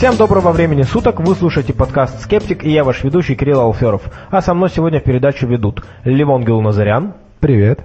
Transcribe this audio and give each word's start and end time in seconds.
Всем 0.00 0.16
доброго 0.16 0.52
времени 0.52 0.80
суток, 0.80 1.20
вы 1.20 1.34
слушаете 1.34 1.74
подкаст 1.74 2.22
«Скептик» 2.22 2.64
и 2.64 2.70
я 2.70 2.84
ваш 2.84 3.04
ведущий 3.04 3.36
Кирилл 3.36 3.60
Алферов. 3.60 4.00
А 4.30 4.40
со 4.40 4.54
мной 4.54 4.70
сегодня 4.70 4.98
передачу 4.98 5.46
ведут 5.46 5.84
Левон 6.04 6.42
Гилназарян. 6.42 7.12
Привет. 7.38 7.80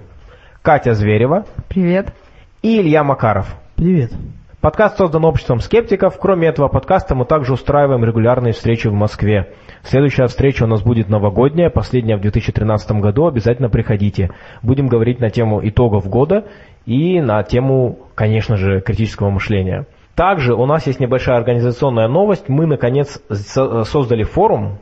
Катя 0.62 0.94
Зверева. 0.94 1.44
Привет. 1.68 2.14
И 2.62 2.80
Илья 2.80 3.04
Макаров. 3.04 3.54
Привет. 3.76 4.14
Подкаст 4.62 4.98
создан 4.98 5.26
обществом 5.26 5.60
скептиков. 5.60 6.18
Кроме 6.18 6.48
этого 6.48 6.70
подкаста 6.70 7.16
мы 7.16 7.26
также 7.26 7.52
устраиваем 7.52 8.06
регулярные 8.06 8.54
встречи 8.54 8.88
в 8.88 8.94
Москве. 8.94 9.54
Следующая 9.84 10.28
встреча 10.28 10.64
у 10.64 10.68
нас 10.68 10.84
будет 10.84 11.10
новогодняя, 11.10 11.70
последняя 11.70 12.16
в 12.16 12.22
2013 12.22 12.92
году. 12.94 13.28
Обязательно 13.28 13.68
приходите. 13.68 14.30
Будем 14.64 14.88
говорить 14.88 15.20
на 15.20 15.30
тему 15.32 15.60
итогов 15.68 16.08
года 16.08 16.46
и 16.86 17.20
на 17.20 17.44
тему, 17.44 18.00
конечно 18.16 18.56
же, 18.56 18.80
критического 18.80 19.30
мышления. 19.32 19.86
Также 20.16 20.56
у 20.56 20.66
нас 20.66 20.88
есть 20.88 21.00
небольшая 21.00 21.38
организационная 21.38 22.08
новость. 22.08 22.48
Мы, 22.48 22.66
наконец, 22.66 23.22
создали 23.30 24.24
форум. 24.24 24.80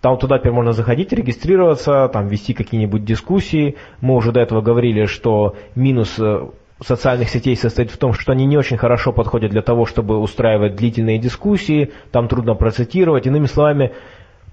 Там 0.00 0.18
туда 0.18 0.38
теперь 0.38 0.52
можно 0.52 0.72
заходить, 0.72 1.12
регистрироваться, 1.12 2.08
там 2.12 2.28
вести 2.28 2.54
какие-нибудь 2.54 3.04
дискуссии. 3.04 3.76
Мы 4.00 4.14
уже 4.14 4.32
до 4.32 4.40
этого 4.40 4.60
говорили, 4.60 5.06
что 5.06 5.56
минус 5.74 6.18
э, 6.20 6.46
социальных 6.80 7.30
сетей 7.30 7.56
состоит 7.56 7.90
в 7.90 7.96
том, 7.96 8.12
что 8.12 8.32
они 8.32 8.44
не 8.44 8.58
очень 8.58 8.76
хорошо 8.76 9.12
подходят 9.12 9.50
для 9.50 9.62
того, 9.62 9.86
чтобы 9.86 10.18
устраивать 10.18 10.76
длительные 10.76 11.18
дискуссии, 11.18 11.92
там 12.12 12.28
трудно 12.28 12.54
процитировать. 12.54 13.26
Иными 13.26 13.46
словами, 13.46 13.92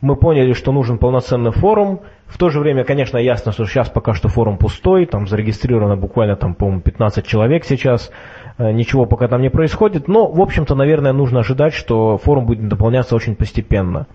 мы 0.02 0.16
поняли, 0.16 0.54
что 0.54 0.72
нужен 0.72 0.98
полноценный 0.98 1.52
форум. 1.52 2.02
В 2.26 2.38
то 2.38 2.50
же 2.50 2.60
время, 2.60 2.84
конечно, 2.84 3.18
ясно, 3.18 3.52
что 3.52 3.66
сейчас 3.66 3.90
пока 3.90 4.14
что 4.14 4.30
форум 4.30 4.58
пустой, 4.58 5.06
там 5.06 5.28
зарегистрировано 5.28 5.96
буквально, 5.96 6.36
там, 6.36 6.56
по-моему, 6.56 6.82
15 6.82 7.28
человек 7.28 7.66
сейчас. 7.66 8.10
Э, 8.58 8.72
ничего 8.72 9.06
пока 9.06 9.28
там 9.28 9.42
не 9.42 9.50
происходит, 9.50 10.08
но, 10.08 10.28
в 10.28 10.42
общем-то, 10.42 10.76
наверное, 10.76 11.14
нужно 11.14 11.40
ожидать, 11.40 11.74
что 11.74 12.18
форум 12.18 12.46
будет 12.46 12.68
дополняться 12.68 13.16
очень 13.16 13.36
постепенно. 13.36 14.08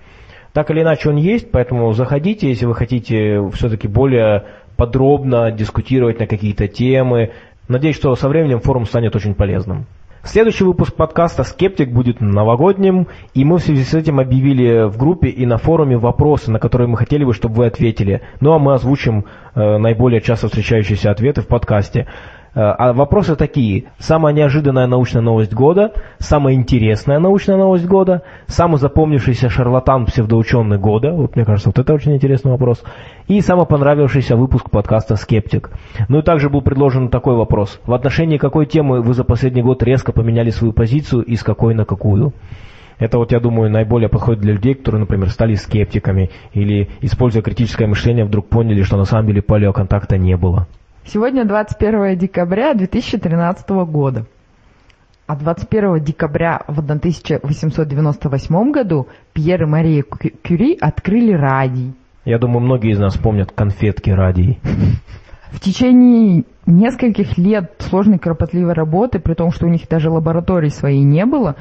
Так 0.53 0.71
или 0.71 0.83
иначе 0.83 1.11
он 1.11 1.17
есть, 1.17 1.51
поэтому 1.51 1.93
заходите, 1.93 2.49
если 2.49 2.67
вы 2.67 2.75
хотите 2.75 3.47
все-таки 3.53 3.89
более 3.89 4.45
подробно 4.77 5.51
дискутировать 5.51 6.19
на 6.19 6.27
какие-то 6.27 6.69
темы. 6.69 7.33
Надеюсь, 7.69 7.97
что 7.97 8.15
со 8.15 8.29
временем 8.29 8.61
форум 8.61 8.87
станет 8.87 9.17
очень 9.17 9.35
полезным. 9.35 9.87
Следующий 10.23 10.65
выпуск 10.65 10.95
подкаста 10.95 11.45
«Скептик» 11.45 11.93
будет 11.93 12.21
новогодним, 12.21 13.07
и 13.33 13.45
мы 13.45 13.59
в 13.59 13.63
связи 13.63 13.85
с 13.85 13.95
этим 13.95 14.19
объявили 14.19 14.89
в 14.89 14.99
группе 14.99 15.29
и 15.29 15.47
на 15.47 15.57
форуме 15.57 15.97
вопросы, 15.97 16.51
на 16.51 16.59
которые 16.59 16.89
мы 16.89 16.97
хотели 16.97 17.25
бы, 17.25 17.33
чтобы 17.33 17.55
вы 17.55 17.67
ответили. 17.67 18.23
Ну 18.41 18.53
а 18.53 18.59
мы 18.59 18.75
озвучим 18.75 19.27
э, 19.55 19.79
наиболее 19.79 20.21
часто 20.21 20.49
встречающиеся 20.49 21.13
ответы 21.13 21.43
в 21.43 21.47
подкасте. 21.47 22.09
Э, 22.57 22.75
а 22.79 22.93
вопросы 22.95 23.37
такие. 23.37 23.85
Самая 23.99 24.33
неожиданная 24.33 24.87
научная 24.87 25.21
новость 25.21 25.53
года, 25.53 25.93
самая 26.19 26.55
интересная 26.55 27.19
научная 27.19 27.59
новость 27.59 27.85
года, 27.85 28.23
самый 28.47 28.79
запомнившийся 28.79 29.49
шарлатан-псевдоученый 29.49 30.79
года, 30.79 31.13
вот 31.13 31.37
мне 31.37 31.45
кажется, 31.45 31.69
вот 31.69 31.79
это 31.79 31.93
очень 31.93 32.15
интересный 32.17 32.53
вопрос, 32.53 32.83
и 33.29 33.43
самый 33.43 33.67
понравившийся 33.67 34.37
выпуск 34.37 34.71
подкаста 34.71 35.17
«Скептик». 35.17 35.71
Ну 36.09 36.21
и 36.21 36.23
также 36.23 36.49
был 36.49 36.63
предложен 36.63 37.11
такой 37.11 37.37
вопрос. 37.37 37.79
В 37.85 37.93
отношении 37.93 38.39
какой 38.39 38.65
темы 38.65 39.03
вы 39.03 39.13
за 39.13 39.25
последний 39.25 39.63
год 39.63 39.83
резко 39.83 40.13
поменяли 40.13 40.49
свою 40.49 40.73
позицию 40.73 41.25
и 41.25 41.37
с 41.37 41.43
какой 41.43 41.75
на 41.75 41.85
какую? 41.85 42.33
Это 42.99 43.19
вот, 43.19 43.33
я 43.33 43.41
думаю, 43.41 43.71
наиболее 43.71 44.09
подходит 44.09 44.41
для 44.41 44.55
людей, 44.55 44.75
которые, 44.75 45.01
например, 45.01 45.29
стали 45.29 45.55
скептиками 45.57 46.31
или, 46.55 46.89
используя 47.03 47.43
критическое 47.43 47.87
мышление, 47.87 48.25
вдруг 48.25 48.49
поняли, 48.49 48.81
что 48.81 48.97
на 48.97 49.05
самом 49.05 49.27
деле 49.27 49.43
палеоконтакта 49.43 50.17
не 50.17 50.39
было. 50.39 50.67
Сегодня 51.09 51.45
21 51.45 52.19
декабря 52.19 52.75
2013 52.75 53.69
года. 53.87 54.27
А 55.29 55.37
21 55.37 56.03
декабря 56.03 56.63
в 56.67 56.81
1898 56.81 58.73
году 58.73 59.07
Пьер 59.33 59.63
и 59.63 59.67
Мария 59.67 60.03
Кюри 60.03 60.77
открыли 60.81 61.33
радий. 61.33 61.95
Я 62.25 62.41
думаю, 62.41 62.59
многие 62.59 62.91
из 62.91 62.99
нас 62.99 63.17
помнят 63.17 63.53
конфетки 63.53 64.11
радий. 64.11 64.59
В 65.53 65.61
течение 65.61 66.43
нескольких 66.67 67.39
лет 67.39 67.75
сложной 67.79 68.19
кропотливой 68.19 68.73
работы, 68.73 69.21
при 69.21 69.35
том, 69.35 69.53
что 69.53 69.67
у 69.67 69.69
них 69.69 69.87
даже 69.89 70.11
лаборатории 70.11 70.71
своей 70.71 71.05
не 71.05 71.25
было, 71.25 71.55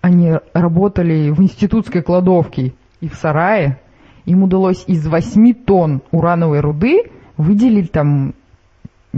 они 0.00 0.32
работали 0.52 1.30
в 1.30 1.40
институтской 1.40 2.02
кладовке 2.02 2.74
и 3.00 3.08
в 3.08 3.14
сарае. 3.14 3.78
Им 4.24 4.42
удалось 4.42 4.82
из 4.88 5.06
8 5.06 5.54
тонн 5.54 6.02
урановой 6.10 6.58
руды 6.58 7.04
выделить 7.36 7.92
там 7.92 8.34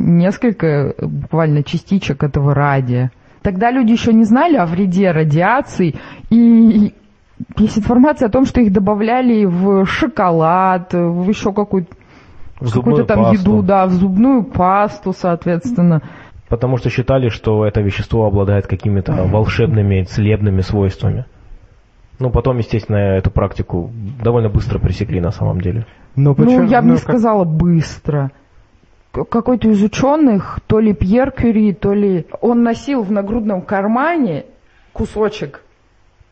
несколько 0.01 0.95
буквально 1.01 1.63
частичек 1.63 2.23
этого 2.23 2.55
радия. 2.55 3.11
Тогда 3.43 3.71
люди 3.71 3.93
еще 3.93 4.13
не 4.13 4.25
знали 4.25 4.57
о 4.57 4.67
вреде 4.67 5.11
радиации, 5.13 5.97
и 6.29 6.93
есть 7.57 7.79
информация 7.79 8.29
о 8.29 8.31
том, 8.31 8.45
что 8.45 8.61
их 8.61 8.73
добавляли 8.73 9.45
в 9.45 9.87
шоколад, 9.87 10.93
в 10.93 11.29
еще 11.29 11.53
какую-то 11.53 11.95
какую 12.61 13.05
там 13.07 13.25
пасту. 13.25 13.41
еду, 13.41 13.63
да, 13.63 13.87
в 13.87 13.93
зубную 13.93 14.45
пасту, 14.45 15.13
соответственно. 15.13 16.03
Потому 16.49 16.77
что 16.77 16.91
считали, 16.91 17.29
что 17.29 17.65
это 17.65 17.81
вещество 17.81 18.27
обладает 18.27 18.67
какими-то 18.67 19.13
волшебными, 19.25 20.03
целебными 20.03 20.61
свойствами. 20.61 21.25
Ну, 22.19 22.31
потом, 22.31 22.59
естественно, 22.59 22.97
эту 22.97 23.31
практику 23.31 23.91
довольно 24.23 24.51
быстро 24.51 24.79
пресекли 24.79 25.21
на 25.21 25.31
самом 25.31 25.61
деле. 25.63 25.87
Но 26.17 26.35
почему, 26.35 26.65
ну, 26.65 26.69
я 26.69 26.83
бы 26.83 26.89
ну, 26.89 26.93
не 26.95 26.99
как... 26.99 27.09
сказала 27.09 27.45
быстро 27.45 28.33
какой-то 29.13 29.69
из 29.69 29.83
ученых, 29.83 30.61
то 30.67 30.79
ли 30.79 30.95
Пьер 30.95 31.33
Кюри, 31.33 31.73
то 31.73 31.93
ли 31.93 32.27
он 32.41 32.63
носил 32.63 33.03
в 33.03 33.11
нагрудном 33.11 33.63
кармане 33.63 34.47
кусочек 34.93 35.63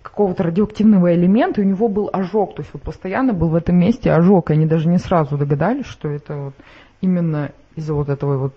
какого-то 0.03 0.45
радиоактивного 0.45 1.15
элемента, 1.15 1.61
и 1.61 1.65
у 1.65 1.69
него 1.69 1.89
был 1.89 2.09
ожог. 2.13 2.55
То 2.55 2.63
есть 2.63 2.73
вот 2.73 2.83
постоянно 2.83 3.33
был 3.33 3.49
в 3.49 3.55
этом 3.55 3.77
месте 3.77 4.13
ожог, 4.13 4.51
и 4.51 4.55
они 4.55 4.67
даже 4.67 4.89
не 4.89 4.99
сразу 4.99 5.37
догадались, 5.37 5.87
что 5.87 6.09
это 6.09 6.37
вот 6.37 6.55
именно 7.01 7.51
из-за 7.75 7.95
вот 7.95 8.09
этого 8.09 8.39
вот 8.39 8.55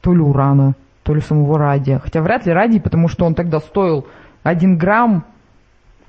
то 0.00 0.12
ли 0.12 0.20
урана, 0.20 0.74
то 1.02 1.14
ли 1.14 1.20
самого 1.20 1.58
радия. 1.58 1.98
Хотя 1.98 2.22
вряд 2.22 2.46
ли 2.46 2.52
радий, 2.52 2.80
потому 2.80 3.08
что 3.08 3.24
он 3.24 3.34
тогда 3.34 3.60
стоил 3.60 4.06
1 4.42 4.78
грамм, 4.78 5.24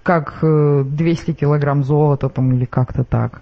как 0.04 0.40
200 0.42 1.32
э, 1.32 1.34
килограмм 1.34 1.84
золота 1.84 2.30
там 2.30 2.52
или 2.54 2.66
как-то 2.66 3.04
так. 3.04 3.42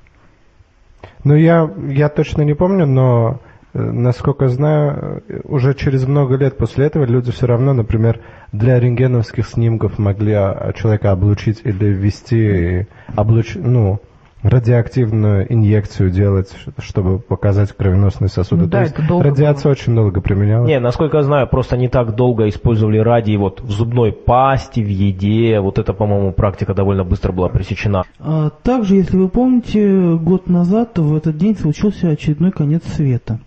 Ну, 1.24 1.36
я, 1.36 1.70
я 1.90 2.10
точно 2.10 2.44
не 2.44 2.54
помню, 2.54 2.86
но 2.86 3.40
Насколько 3.74 4.50
знаю, 4.50 5.24
уже 5.46 5.74
через 5.74 6.08
много 6.08 6.36
лет 6.36 6.58
после 6.58 6.86
этого 6.86 7.06
люди 7.06 7.32
все 7.32 7.48
равно, 7.48 7.74
например, 7.74 8.20
для 8.52 8.80
рентгеновских 8.80 9.48
снимков 9.48 9.98
могли 9.98 10.34
человека 10.76 11.12
облучить 11.12 11.62
или 11.64 11.86
ввести 11.86 12.88
облуч... 13.16 13.56
ну, 13.56 14.00
радиоактивную 14.44 15.52
инъекцию 15.52 16.12
делать, 16.12 16.54
чтобы 16.78 17.18
показать 17.20 17.72
кровеносные 17.72 18.28
сосуды. 18.28 18.64
Ну, 18.64 18.68
да, 18.68 18.80
То 18.80 18.84
есть 18.84 18.96
радиация 19.00 19.64
было. 19.64 19.72
очень 19.72 19.96
долго 19.96 20.22
применялась. 20.22 20.68
Не, 20.68 20.80
насколько 20.80 21.18
я 21.18 21.24
знаю, 21.24 21.48
просто 21.48 21.78
не 21.78 21.88
так 21.88 22.16
долго 22.16 22.48
использовали 22.50 22.98
радий 22.98 23.38
вот 23.38 23.62
в 23.62 23.72
зубной 23.72 24.12
пасте, 24.12 24.84
в 24.84 24.88
еде. 24.88 25.60
Вот 25.60 25.80
это, 25.80 25.94
по-моему, 25.94 26.34
практика 26.34 26.74
довольно 26.74 27.06
быстро 27.06 27.32
была 27.32 27.50
пресечена. 27.50 28.04
А, 28.20 28.50
также, 28.50 28.96
если 28.96 29.18
вы 29.18 29.30
помните, 29.30 30.16
год 30.16 30.50
назад 30.50 31.00
в 31.00 31.16
этот 31.16 31.38
день 31.38 31.58
случился 31.58 32.10
очередной 32.10 32.52
конец 32.52 32.84
света. 32.86 33.40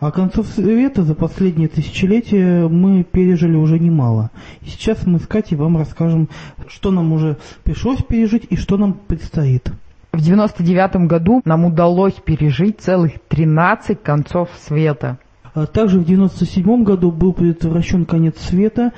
А 0.00 0.10
концов 0.10 0.46
света 0.46 1.02
за 1.02 1.14
последние 1.14 1.68
тысячелетия 1.68 2.68
мы 2.68 3.04
пережили 3.04 3.56
уже 3.56 3.78
немало. 3.78 4.30
И 4.62 4.68
сейчас 4.68 5.06
мы 5.06 5.18
с 5.18 5.26
Катей 5.26 5.56
вам 5.56 5.76
расскажем, 5.76 6.28
что 6.68 6.90
нам 6.90 7.12
уже 7.12 7.36
пришлось 7.64 8.02
пережить 8.02 8.46
и 8.50 8.56
что 8.56 8.76
нам 8.76 8.94
предстоит. 8.94 9.70
В 10.12 10.20
99 10.20 11.06
году 11.08 11.42
нам 11.44 11.66
удалось 11.66 12.14
пережить 12.14 12.80
целых 12.80 13.12
13 13.28 14.02
концов 14.02 14.48
света. 14.66 15.18
А 15.56 15.64
также 15.64 16.00
в 16.00 16.02
1997 16.02 16.84
году 16.84 17.10
был 17.10 17.32
предотвращен 17.32 18.04
конец 18.04 18.38
света, 18.40 18.92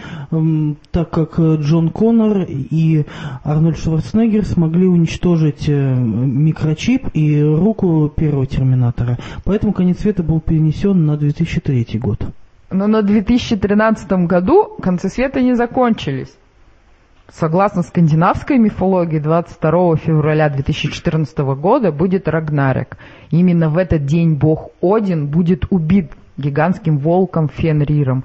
так 0.91 1.09
как 1.09 1.39
э, 1.39 1.55
Джон 1.61 1.91
Коннор 1.91 2.47
и 2.49 3.05
Арнольд 3.45 3.79
Шварценеггер 3.79 4.45
смогли 4.45 4.89
уничтожить 4.89 5.69
э, 5.69 5.95
микрочип 5.95 7.11
и 7.15 7.41
руку 7.41 8.09
первого 8.09 8.45
терминатора. 8.45 9.19
Поэтому 9.45 9.73
конец 9.73 10.01
света 10.01 10.25
был 10.25 10.41
перенесен 10.41 11.07
на 11.07 11.17
2003 11.17 11.87
год. 12.01 12.27
Но 12.73 12.89
на 12.89 13.03
2013 13.03 14.11
году 14.27 14.65
концы 14.83 15.11
света 15.11 15.41
не 15.41 15.55
закончились. 15.55 16.35
Согласно 17.31 17.83
скандинавской 17.83 18.59
мифологии, 18.59 19.21
22 19.21 19.97
февраля 19.97 20.49
2014 20.49 21.39
года 21.39 21.93
будет 21.93 22.27
Рагнарек. 22.27 22.97
Именно 23.31 23.69
в 23.69 23.79
этот 23.79 24.07
день 24.07 24.35
бог 24.35 24.71
Один 24.81 25.29
будет 25.29 25.67
убит 25.71 26.11
гигантским 26.39 26.99
волком 26.99 27.49
Фенриром. 27.49 28.25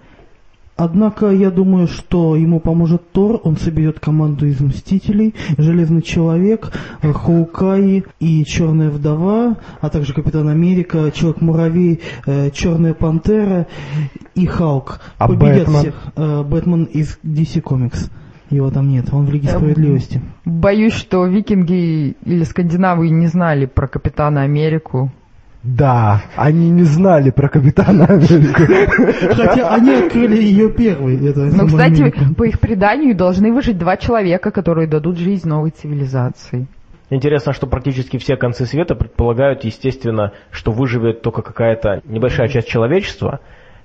Однако 0.75 1.29
я 1.29 1.51
думаю, 1.51 1.87
что 1.87 2.35
ему 2.35 2.59
поможет 2.59 3.11
Тор, 3.11 3.39
он 3.43 3.57
соберет 3.57 3.99
команду 3.99 4.47
из 4.47 4.59
Мстителей, 4.59 5.35
Железный 5.57 6.01
Человек, 6.01 6.71
Хоукай 7.01 8.03
и 8.19 8.45
Черная 8.45 8.89
Вдова, 8.89 9.57
а 9.81 9.89
также 9.89 10.13
Капитан 10.15 10.49
Америка, 10.49 11.11
Человек-муравей, 11.13 12.01
э, 12.25 12.49
Черная 12.49 12.95
Пантера 12.95 13.67
и 14.33 14.47
Халк. 14.47 14.99
А 15.19 15.27
Победят 15.27 15.67
Бэтмен? 15.67 15.79
всех. 15.79 16.03
Э, 16.15 16.43
Бэтмен 16.43 16.85
из 16.85 17.19
DC 17.23 17.61
Comics. 17.61 18.09
Его 18.49 18.71
там 18.71 18.89
нет, 18.89 19.11
он 19.11 19.25
в 19.25 19.31
Лиге 19.31 19.49
Эм, 19.49 19.57
Справедливости. 19.57 20.21
Боюсь, 20.45 20.93
что 20.93 21.25
викинги 21.25 22.15
или 22.23 22.43
скандинавы 22.43 23.09
не 23.09 23.27
знали 23.27 23.67
про 23.67 23.87
Капитана 23.87 24.41
Америку. 24.41 25.11
Да, 25.63 26.21
они 26.35 26.69
не 26.69 26.83
знали 26.83 27.29
про 27.29 27.47
Капитана 27.47 28.05
Америку. 28.05 28.63
Хотя 29.33 29.73
они 29.73 29.93
открыли 29.93 30.41
ее 30.41 30.69
первой. 30.69 31.15
Это 31.25 31.39
Ну, 31.39 31.67
кстати, 31.67 32.01
Америка. 32.01 32.33
по 32.35 32.43
их 32.43 32.59
преданию 32.59 33.15
должны 33.15 33.53
выжить 33.53 33.77
два 33.77 33.95
человека, 33.95 34.51
которые 34.51 34.87
дадут 34.87 35.17
жизнь 35.17 35.47
новой 35.47 35.71
цивилизации. 35.71 36.67
Интересно, 37.09 37.53
что 37.53 37.67
практически 37.67 38.17
все 38.17 38.35
концы 38.35 38.65
света 38.65 38.95
предполагают, 38.95 39.63
естественно, 39.63 40.33
что 40.51 40.71
выживет 40.71 41.21
только 41.21 41.41
какая-то 41.41 42.01
небольшая 42.05 42.49
часть 42.49 42.67
человечества, 42.67 43.39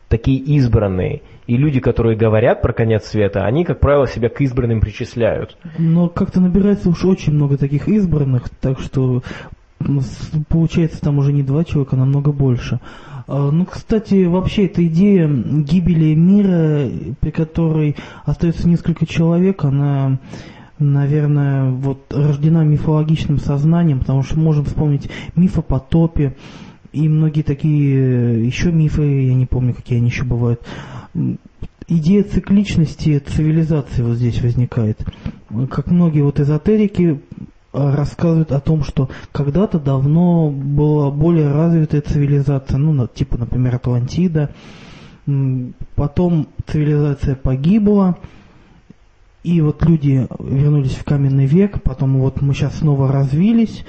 такие 0.09 0.39
избранные. 0.39 1.23
И 1.47 1.57
люди, 1.57 1.81
которые 1.81 2.17
говорят 2.17 2.61
про 2.61 2.73
конец 2.73 3.05
света, 3.05 3.45
они, 3.45 3.65
как 3.65 3.81
правило, 3.81 4.07
себя 4.07 4.29
к 4.29 4.41
избранным 4.41 4.81
причисляют. 4.81 5.57
Но 5.79 6.09
как-то 6.09 6.41
набирается 6.41 6.89
уж 6.89 7.05
очень 7.05 7.35
много 7.35 7.57
таких 7.57 7.89
избранных, 7.89 8.49
так 8.49 8.81
что 8.81 9.23
получается 10.49 11.01
там 11.01 11.19
уже 11.19 11.33
не 11.33 11.43
два 11.43 11.65
человека, 11.65 11.97
а 11.97 12.01
намного 12.01 12.33
больше. 12.33 12.81
А, 13.27 13.51
Ну, 13.51 13.65
кстати, 13.67 14.25
вообще 14.25 14.67
эта 14.67 14.87
идея 14.87 15.29
гибели 15.29 16.15
мира, 16.15 16.89
при 17.21 17.31
которой 17.31 17.97
остается 18.25 18.69
несколько 18.69 19.07
человек, 19.07 19.65
она, 19.65 20.19
наверное, 20.79 21.71
вот 21.71 22.01
рождена 22.11 22.65
мифологичным 22.65 23.39
сознанием, 23.39 24.01
потому 24.01 24.23
что 24.23 24.39
можем 24.39 24.65
вспомнить 24.65 25.11
миф 25.37 25.59
о 25.59 25.63
потопе 25.63 26.37
и 26.93 27.09
многие 27.09 27.43
такие 27.43 28.45
еще 28.47 28.73
мифы, 28.73 29.03
я 29.03 29.35
не 29.35 29.47
помню, 29.47 29.75
какие 29.75 29.99
они 29.99 30.09
еще 30.09 30.25
бывают. 30.25 30.63
Идея 31.87 32.23
цикличности 32.23 33.19
цивилизации 33.19 34.03
вот 34.03 34.17
здесь 34.17 34.43
возникает. 34.43 34.99
Как 35.71 35.91
многие 35.91 36.23
вот 36.23 36.41
эзотерики 36.41 37.21
э, 37.79 37.95
рассказывают 37.95 38.53
о 38.53 38.61
том, 38.61 38.83
что 38.85 39.09
когда-то 39.33 39.79
давно 39.79 40.51
была 40.51 41.11
более 41.11 41.51
развитая 41.53 42.01
цивилизация, 42.01 42.79
ну, 42.79 43.07
типа, 43.07 43.39
например, 43.39 43.77
Атлантида. 43.77 44.51
Потом 45.95 46.49
цивилизация 46.67 47.35
погибла, 47.37 48.17
и 49.45 49.61
вот 49.61 49.85
люди 49.85 50.27
вернулись 50.41 50.95
в 50.95 51.05
каменный 51.05 51.47
век, 51.47 51.83
потом 51.83 52.19
вот 52.19 52.41
мы 52.43 52.55
сейчас 52.55 52.79
снова 52.79 53.11
развились, 53.11 53.85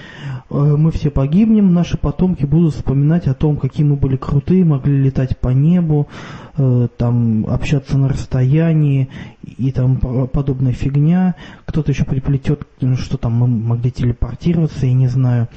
э, 0.49 0.55
мы 0.55 0.91
все 0.91 1.09
погибнем, 1.09 1.73
наши 1.73 1.97
потомки 1.97 2.45
будут 2.45 2.75
вспоминать 2.75 3.27
о 3.27 3.33
том, 3.33 3.57
какие 3.57 3.85
мы 3.85 3.95
были 3.95 4.15
крутые, 4.15 4.63
могли 4.63 5.01
летать 5.01 5.37
по 5.39 5.49
небу, 5.49 6.07
э, 6.55 6.87
там 6.97 7.47
общаться 7.47 7.97
на 7.97 8.09
расстоянии 8.09 9.09
и 9.57 9.71
там 9.71 9.97
по- 9.97 10.27
подобная 10.27 10.73
фигня. 10.73 11.35
Кто-то 11.65 11.91
еще 11.91 12.05
приплетет, 12.05 12.67
что 12.97 13.17
там 13.17 13.33
мы 13.33 13.47
могли 13.47 13.91
телепортироваться, 13.91 14.85
я 14.85 14.93
не 14.93 15.07
знаю. 15.07 15.47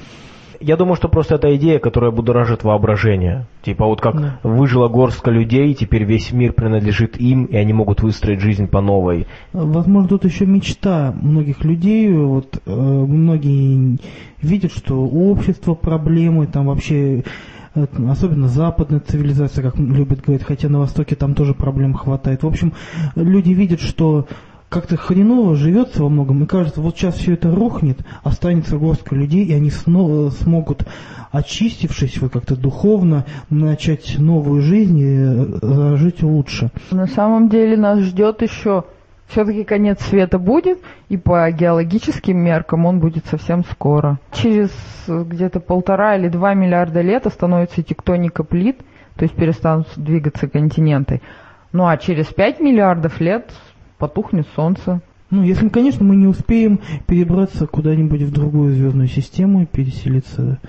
Я 0.65 0.77
думаю, 0.77 0.95
что 0.95 1.09
просто 1.09 1.35
это 1.35 1.53
идея, 1.57 1.79
которая 1.79 2.11
будоражит 2.11 2.63
воображение. 2.63 3.45
Типа 3.63 3.85
вот 3.85 3.99
как 3.99 4.15
Да. 4.19 4.39
выжила 4.43 4.87
горстка 4.87 5.29
людей, 5.29 5.73
теперь 5.73 6.03
весь 6.05 6.31
мир 6.31 6.53
принадлежит 6.53 7.19
им, 7.19 7.45
и 7.45 7.55
они 7.57 7.73
могут 7.73 8.01
выстроить 8.01 8.39
жизнь 8.39 8.67
по 8.67 8.79
новой. 8.81 9.27
Возможно, 9.51 10.07
тут 10.07 10.23
еще 10.25 10.45
мечта 10.45 11.13
многих 11.21 11.65
людей. 11.65 12.13
Вот 12.13 12.61
э, 12.65 12.71
многие 12.71 13.97
видят, 14.41 14.71
что 14.71 14.95
у 15.01 15.31
общества 15.31 15.73
проблемы, 15.73 16.47
там 16.47 16.67
вообще 16.67 17.23
э, 17.75 17.85
особенно 18.09 18.47
западная 18.47 19.01
цивилизация, 19.01 19.63
как 19.63 19.77
любят 19.77 20.21
говорить, 20.21 20.45
хотя 20.45 20.69
на 20.69 20.79
Востоке 20.79 21.15
там 21.15 21.33
тоже 21.33 21.53
проблем 21.53 21.93
хватает. 21.93 22.43
В 22.43 22.47
общем, 22.47 22.71
люди 23.15 23.51
видят, 23.51 23.81
что 23.81 24.27
как-то 24.73 24.97
хреново 24.97 25.55
живется 25.55 26.01
во 26.01 26.09
многом, 26.09 26.43
и 26.43 26.47
кажется, 26.47 26.81
вот 26.81 26.97
сейчас 26.97 27.15
все 27.15 27.33
это 27.33 27.53
рухнет, 27.53 27.99
останется 28.23 28.77
горстка 28.77 29.15
людей, 29.15 29.45
и 29.45 29.53
они 29.53 29.69
снова 29.69 30.31
смогут, 30.31 30.87
очистившись 31.31 32.19
вот 32.19 32.33
как-то 32.33 32.55
духовно, 32.55 33.25
начать 33.51 34.17
новую 34.17 34.63
жизнь 34.63 34.97
и 34.97 35.59
э, 35.61 35.95
жить 35.95 36.23
лучше. 36.23 36.71
На 36.89 37.05
самом 37.05 37.49
деле 37.49 37.77
нас 37.77 37.99
ждет 37.99 38.41
еще 38.41 38.85
все-таки 39.27 39.63
конец 39.63 40.01
света 40.01 40.39
будет, 40.39 40.79
и 41.07 41.17
по 41.17 41.49
геологическим 41.51 42.37
меркам 42.37 42.87
он 42.87 42.99
будет 42.99 43.27
совсем 43.27 43.63
скоро. 43.65 44.17
Через 44.31 44.71
э, 45.07 45.23
где-то 45.23 45.59
полтора 45.59 46.15
или 46.15 46.29
два 46.29 46.55
миллиарда 46.55 47.01
лет 47.01 47.27
остановится 47.27 47.83
тектоника 47.83 48.43
плит, 48.43 48.79
то 49.15 49.23
есть 49.23 49.35
перестанут 49.35 49.87
двигаться 49.95 50.47
континенты. 50.47 51.21
Ну 51.71 51.85
а 51.87 51.97
через 51.97 52.25
пять 52.27 52.59
миллиардов 52.59 53.19
лет 53.19 53.51
потухнет 54.03 54.45
солнце. 54.53 54.99
Ну, 55.29 55.43
если, 55.43 55.69
конечно, 55.69 56.03
мы 56.03 56.17
не 56.17 56.27
успеем 56.27 56.81
перебраться 57.07 57.67
куда-нибудь 57.67 58.23
в 58.23 58.33
другую 58.33 58.73
звездную 58.73 59.07
систему 59.07 59.63
и 59.63 59.65
переселиться 59.65 60.59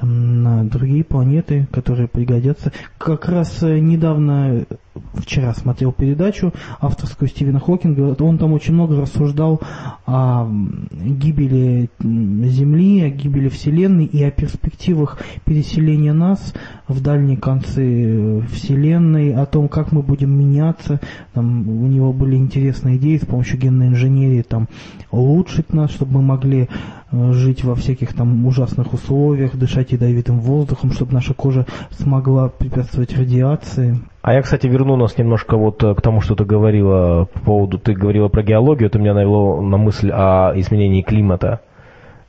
там, 0.00 0.42
на 0.42 0.64
другие 0.64 1.04
планеты, 1.04 1.68
которые 1.70 2.08
пригодятся. 2.08 2.72
Как 2.98 3.28
раз 3.28 3.62
э, 3.62 3.78
недавно, 3.78 4.66
вчера 5.14 5.54
смотрел 5.54 5.92
передачу 5.92 6.52
авторскую 6.80 7.28
Стивена 7.28 7.58
Хокинга, 7.58 8.16
он 8.22 8.38
там 8.38 8.52
очень 8.52 8.74
много 8.74 9.00
рассуждал 9.00 9.60
о 10.06 10.48
гибели 10.90 11.90
Земли, 12.00 13.02
о 13.02 13.10
гибели 13.10 13.48
Вселенной 13.48 14.04
и 14.04 14.22
о 14.22 14.30
перспективах 14.30 15.18
переселения 15.44 16.12
нас 16.12 16.52
в 16.88 17.00
дальние 17.00 17.36
концы 17.36 17.82
э, 17.82 18.40
Вселенной, 18.52 19.34
о 19.34 19.46
том, 19.46 19.68
как 19.68 19.92
мы 19.92 20.02
будем 20.02 20.30
меняться. 20.38 21.00
Там 21.32 21.68
у 21.68 21.86
него 21.86 22.12
были 22.12 22.36
интересные 22.36 22.96
идеи 22.96 23.18
с 23.18 23.26
помощью 23.26 23.58
генной 23.58 23.88
инженерии 23.88 24.42
там 24.42 24.68
улучшить 25.10 25.72
нас, 25.72 25.90
чтобы 25.90 26.14
мы 26.14 26.22
могли 26.22 26.68
э, 27.10 27.32
жить 27.32 27.64
во 27.64 27.74
всяких 27.74 28.14
там 28.14 28.46
ужасных 28.46 28.92
условиях, 28.92 29.56
дышать 29.56 29.92
ядовитым 29.92 30.40
воздухом, 30.40 30.92
чтобы 30.92 31.12
наша 31.12 31.34
кожа 31.34 31.66
смогла 31.90 32.48
препятствовать 32.48 33.16
радиации. 33.16 33.98
А 34.22 34.34
я, 34.34 34.42
кстати, 34.42 34.68
верну 34.68 34.94
нас 34.96 35.18
немножко 35.18 35.56
вот 35.56 35.82
э, 35.82 35.94
к 35.96 36.00
тому, 36.00 36.20
что 36.20 36.36
ты 36.36 36.44
говорила 36.44 37.24
по 37.24 37.40
поводу, 37.40 37.78
ты 37.80 37.92
говорила 37.92 38.28
про 38.28 38.44
геологию, 38.44 38.86
это 38.86 39.00
меня 39.00 39.14
навело 39.14 39.60
на 39.60 39.76
мысль 39.78 40.10
о 40.12 40.52
изменении 40.54 41.02
климата. 41.02 41.60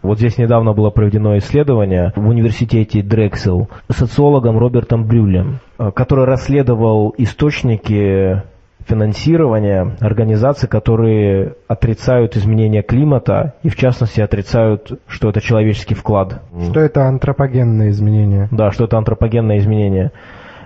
Вот 0.02 0.18
здесь 0.18 0.40
недавно 0.40 0.74
было 0.74 0.90
проведено 0.90 1.38
исследование 1.38 2.12
в 2.16 2.28
университете 2.28 3.04
Дрексел 3.04 3.70
социологом 3.90 4.58
Робертом 4.58 5.06
Брюлем, 5.06 5.60
э, 5.78 5.92
который 5.92 6.26
расследовал 6.26 7.14
источники 7.20 8.42
финансирования 8.88 9.96
организаций, 10.00 10.68
которые 10.68 11.54
отрицают 11.68 12.36
изменение 12.36 12.82
климата 12.82 13.54
и, 13.64 13.70
в 13.70 13.76
частности, 13.76 14.20
отрицают, 14.20 15.00
что 15.08 15.30
это 15.30 15.42
человеческий 15.42 15.94
вклад. 15.94 16.42
Что 16.70 16.80
это 16.80 17.08
антропогенные 17.08 17.92
изменения? 17.92 18.50
Да, 18.52 18.72
что 18.72 18.86
это 18.86 18.98
антропогенное 18.98 19.60
изменение. 19.60 20.12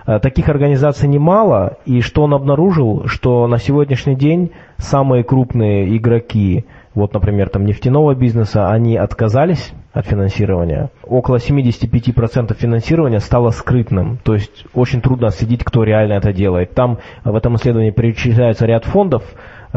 Э, 0.07 0.19
Таких 0.19 0.47
организаций 0.47 1.07
немало, 1.09 1.77
и 1.85 1.99
что 1.99 2.23
он 2.23 2.33
обнаружил, 2.33 3.07
что 3.07 3.45
на 3.47 3.59
сегодняшний 3.59 4.15
день 4.15 4.51
самые 4.77 5.23
крупные 5.23 5.95
игроки, 5.97 6.65
вот, 6.95 7.13
например, 7.13 7.49
там 7.49 7.65
нефтяного 7.65 8.15
бизнеса, 8.15 8.69
они 8.69 8.95
отказались 8.95 9.73
от 9.91 10.07
финансирования. 10.07 10.91
Около 11.03 11.35
75% 11.37 12.55
финансирования 12.55 13.19
стало 13.19 13.49
скрытным, 13.49 14.17
то 14.23 14.33
есть 14.33 14.65
очень 14.73 15.01
трудно 15.01 15.29
следить, 15.29 15.63
кто 15.65 15.83
реально 15.83 16.13
это 16.13 16.31
делает. 16.31 16.73
Там 16.73 16.99
в 17.25 17.35
этом 17.35 17.57
исследовании 17.57 17.91
перечисляется 17.91 18.65
ряд 18.65 18.85
фондов, 18.85 19.23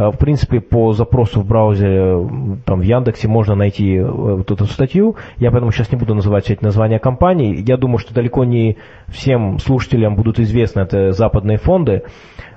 В 0.08 0.16
принципе, 0.16 0.60
по 0.60 0.92
запросу 0.92 1.40
в 1.40 1.46
браузере, 1.46 2.26
там, 2.64 2.80
в 2.80 2.82
Яндексе 2.82 3.28
можно 3.28 3.54
найти 3.54 3.96
э, 3.96 4.04
вот 4.08 4.50
эту 4.50 4.64
статью. 4.64 5.16
Я 5.36 5.50
поэтому 5.50 5.72
сейчас 5.72 5.92
не 5.92 5.98
буду 5.98 6.14
называть 6.14 6.44
все 6.44 6.54
эти 6.54 6.64
названия 6.64 6.98
компаний. 6.98 7.62
Я 7.66 7.76
думаю, 7.76 7.98
что 7.98 8.14
далеко 8.14 8.44
не 8.44 8.78
всем 9.08 9.58
слушателям 9.58 10.16
будут 10.16 10.38
известны 10.38 10.80
это 10.80 11.12
западные 11.12 11.58
фонды. 11.58 12.04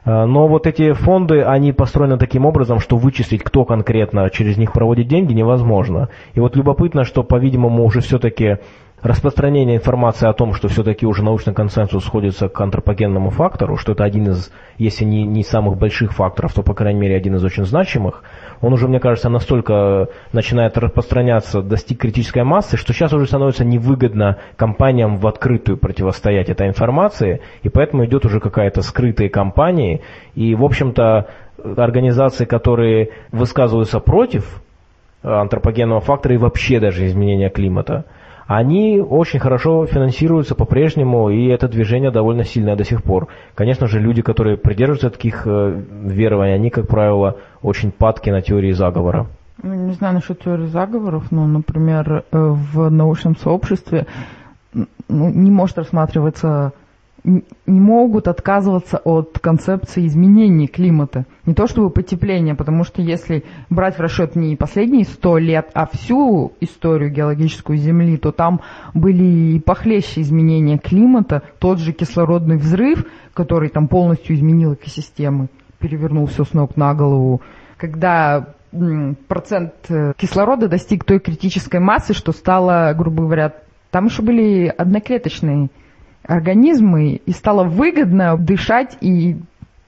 Э, 0.05 0.25
Но 0.25 0.47
вот 0.47 0.67
эти 0.67 0.93
фонды, 0.93 1.41
они 1.41 1.73
построены 1.73 2.17
таким 2.17 2.45
образом, 2.45 2.79
что 2.79 2.97
вычислить, 2.97 3.43
кто 3.43 3.65
конкретно 3.65 4.29
через 4.29 4.57
них 4.57 4.71
проводит 4.71 5.07
деньги, 5.07 5.33
невозможно. 5.33 6.09
И 6.35 6.39
вот 6.39 6.55
любопытно, 6.55 7.03
что, 7.03 7.23
по-видимому, 7.23 7.83
уже 7.83 7.99
все-таки 7.99 8.57
распространение 9.03 9.75
информации 9.75 10.27
о 10.29 10.33
том, 10.33 10.53
что 10.53 10.69
все-таки 10.69 11.05
уже 11.05 11.23
научный 11.23 11.53
консенсус 11.53 12.05
сходится 12.05 12.47
к 12.47 12.59
антропогенному 12.59 13.29
фактору, 13.31 13.75
что 13.75 13.91
это 13.91 14.05
один 14.05 14.29
из, 14.29 14.51
если 14.77 15.03
не, 15.03 15.23
не 15.25 15.43
самых 15.43 15.77
больших 15.77 16.13
факторов, 16.13 16.53
то, 16.53 16.63
по 16.63 16.73
крайней 16.73 17.01
мере, 17.01 17.15
один 17.17 17.35
из 17.35 17.43
очень 17.43 17.65
значимых, 17.65 18.23
он 18.61 18.71
уже, 18.71 18.87
мне 18.87 19.01
кажется, 19.01 19.29
настолько 19.29 20.07
начинает 20.31 20.77
распространяться, 20.77 21.61
достиг 21.61 21.99
критической 21.99 22.43
массы, 22.43 22.77
что 22.77 22.93
сейчас 22.93 23.11
уже 23.11 23.27
становится 23.27 23.65
невыгодно 23.65 24.37
компаниям 24.55 25.17
в 25.17 25.27
открытую 25.27 25.77
противостоять 25.77 26.49
этой 26.49 26.69
информации, 26.69 27.41
и 27.61 27.69
поэтому 27.69 28.05
идет 28.05 28.25
уже 28.25 28.39
какая-то 28.39 28.81
скрытые 28.81 29.29
кампании, 29.29 30.01
и, 30.33 30.55
в 30.55 30.63
общем-то, 30.63 31.27
организации, 31.75 32.45
которые 32.45 33.09
высказываются 33.31 33.99
против 33.99 34.61
антропогенного 35.23 35.99
фактора 35.99 36.35
и 36.35 36.37
вообще 36.37 36.79
даже 36.79 37.05
изменения 37.05 37.49
климата, 37.49 38.05
они 38.55 39.01
очень 39.01 39.39
хорошо 39.39 39.87
финансируются 39.87 40.53
по-прежнему, 40.53 41.31
и 41.31 41.47
это 41.47 41.67
движение 41.67 42.11
довольно 42.11 42.43
сильное 42.43 42.75
до 42.75 42.83
сих 42.83 43.01
пор. 43.01 43.27
Конечно 43.55 43.87
же, 43.87 43.99
люди, 43.99 44.21
которые 44.21 44.57
придерживаются 44.57 45.09
таких 45.09 45.47
э, 45.47 45.81
верований, 46.03 46.53
они, 46.53 46.69
как 46.69 46.87
правило, 46.87 47.37
очень 47.63 47.91
падки 47.91 48.29
на 48.29 48.41
теории 48.41 48.71
заговора. 48.71 49.25
Ну, 49.63 49.73
не 49.73 49.93
знаю 49.93 50.13
насчет 50.13 50.39
теории 50.39 50.67
заговоров, 50.67 51.31
но, 51.31 51.47
например, 51.47 52.25
э, 52.31 52.37
в 52.37 52.91
научном 52.91 53.35
сообществе 53.37 54.05
ну, 54.73 54.85
не 55.29 55.49
может 55.49 55.79
рассматриваться 55.79 56.73
не 57.23 57.43
могут 57.79 58.27
отказываться 58.27 58.97
от 58.97 59.39
концепции 59.39 60.05
изменения 60.07 60.67
климата. 60.67 61.25
Не 61.45 61.53
то 61.53 61.67
чтобы 61.67 61.89
потепления, 61.89 62.53
потому 62.53 62.83
что 62.83 63.01
если 63.01 63.45
брать 63.69 63.97
в 63.97 64.01
расчет 64.01 64.35
не 64.35 64.55
последние 64.55 65.05
сто 65.05 65.37
лет, 65.37 65.69
а 65.73 65.87
всю 65.87 66.53
историю 66.59 67.11
геологическую 67.11 67.77
Земли, 67.77 68.17
то 68.17 68.31
там 68.31 68.61
были 68.93 69.55
и 69.55 69.59
похлеще 69.59 70.21
изменения 70.21 70.77
климата, 70.77 71.43
тот 71.59 71.79
же 71.79 71.93
кислородный 71.93 72.57
взрыв, 72.57 73.05
который 73.33 73.69
там 73.69 73.87
полностью 73.87 74.35
изменил 74.35 74.73
экосистемы, 74.73 75.47
перевернул 75.79 76.25
все 76.25 76.43
с 76.43 76.53
ног 76.53 76.75
на 76.75 76.93
голову, 76.93 77.41
когда 77.77 78.53
процент 79.27 79.73
э, 79.89 80.13
кислорода 80.17 80.67
достиг 80.67 81.03
той 81.03 81.19
критической 81.19 81.79
массы, 81.79 82.13
что 82.13 82.31
стало, 82.31 82.93
грубо 82.97 83.23
говоря, 83.23 83.53
там 83.91 84.05
еще 84.05 84.23
были 84.23 84.65
одноклеточные 84.67 85.69
организмы, 86.25 87.21
и 87.25 87.31
стало 87.31 87.63
выгодно 87.63 88.37
дышать 88.37 88.97
и 89.01 89.37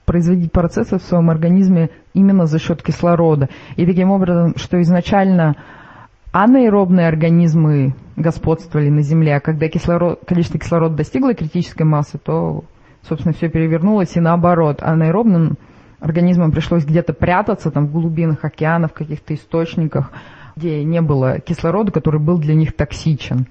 производить 0.05 0.51
процессы 0.51 0.97
в 0.97 1.01
своем 1.01 1.29
организме 1.29 1.89
именно 2.13 2.45
за 2.45 2.59
счет 2.59 2.81
кислорода. 2.81 3.49
И 3.75 3.85
таким 3.85 4.11
образом, 4.11 4.53
что 4.55 4.81
изначально 4.81 5.55
анаэробные 6.31 7.07
организмы 7.07 7.95
господствовали 8.15 8.89
на 8.89 9.01
Земле, 9.01 9.37
а 9.37 9.39
когда 9.39 9.67
кислород, 9.67 10.21
количество 10.25 10.59
кислорода 10.59 10.95
достигло 10.95 11.33
критической 11.33 11.85
массы, 11.85 12.17
то, 12.17 12.65
собственно, 13.07 13.33
все 13.33 13.49
перевернулось, 13.49 14.15
и 14.15 14.19
наоборот, 14.19 14.79
анаэробным 14.81 15.57
организмам 15.99 16.51
пришлось 16.51 16.85
где-то 16.85 17.13
прятаться, 17.13 17.71
там, 17.71 17.87
в 17.87 17.91
глубинах 17.91 18.43
океанов, 18.43 18.91
в 18.91 18.95
каких-то 18.95 19.33
источниках, 19.33 20.11
где 20.55 20.83
не 20.83 21.01
было 21.01 21.39
кислорода, 21.39 21.91
который 21.91 22.19
был 22.19 22.37
для 22.37 22.53
них 22.53 22.75
токсичен. 22.75 23.47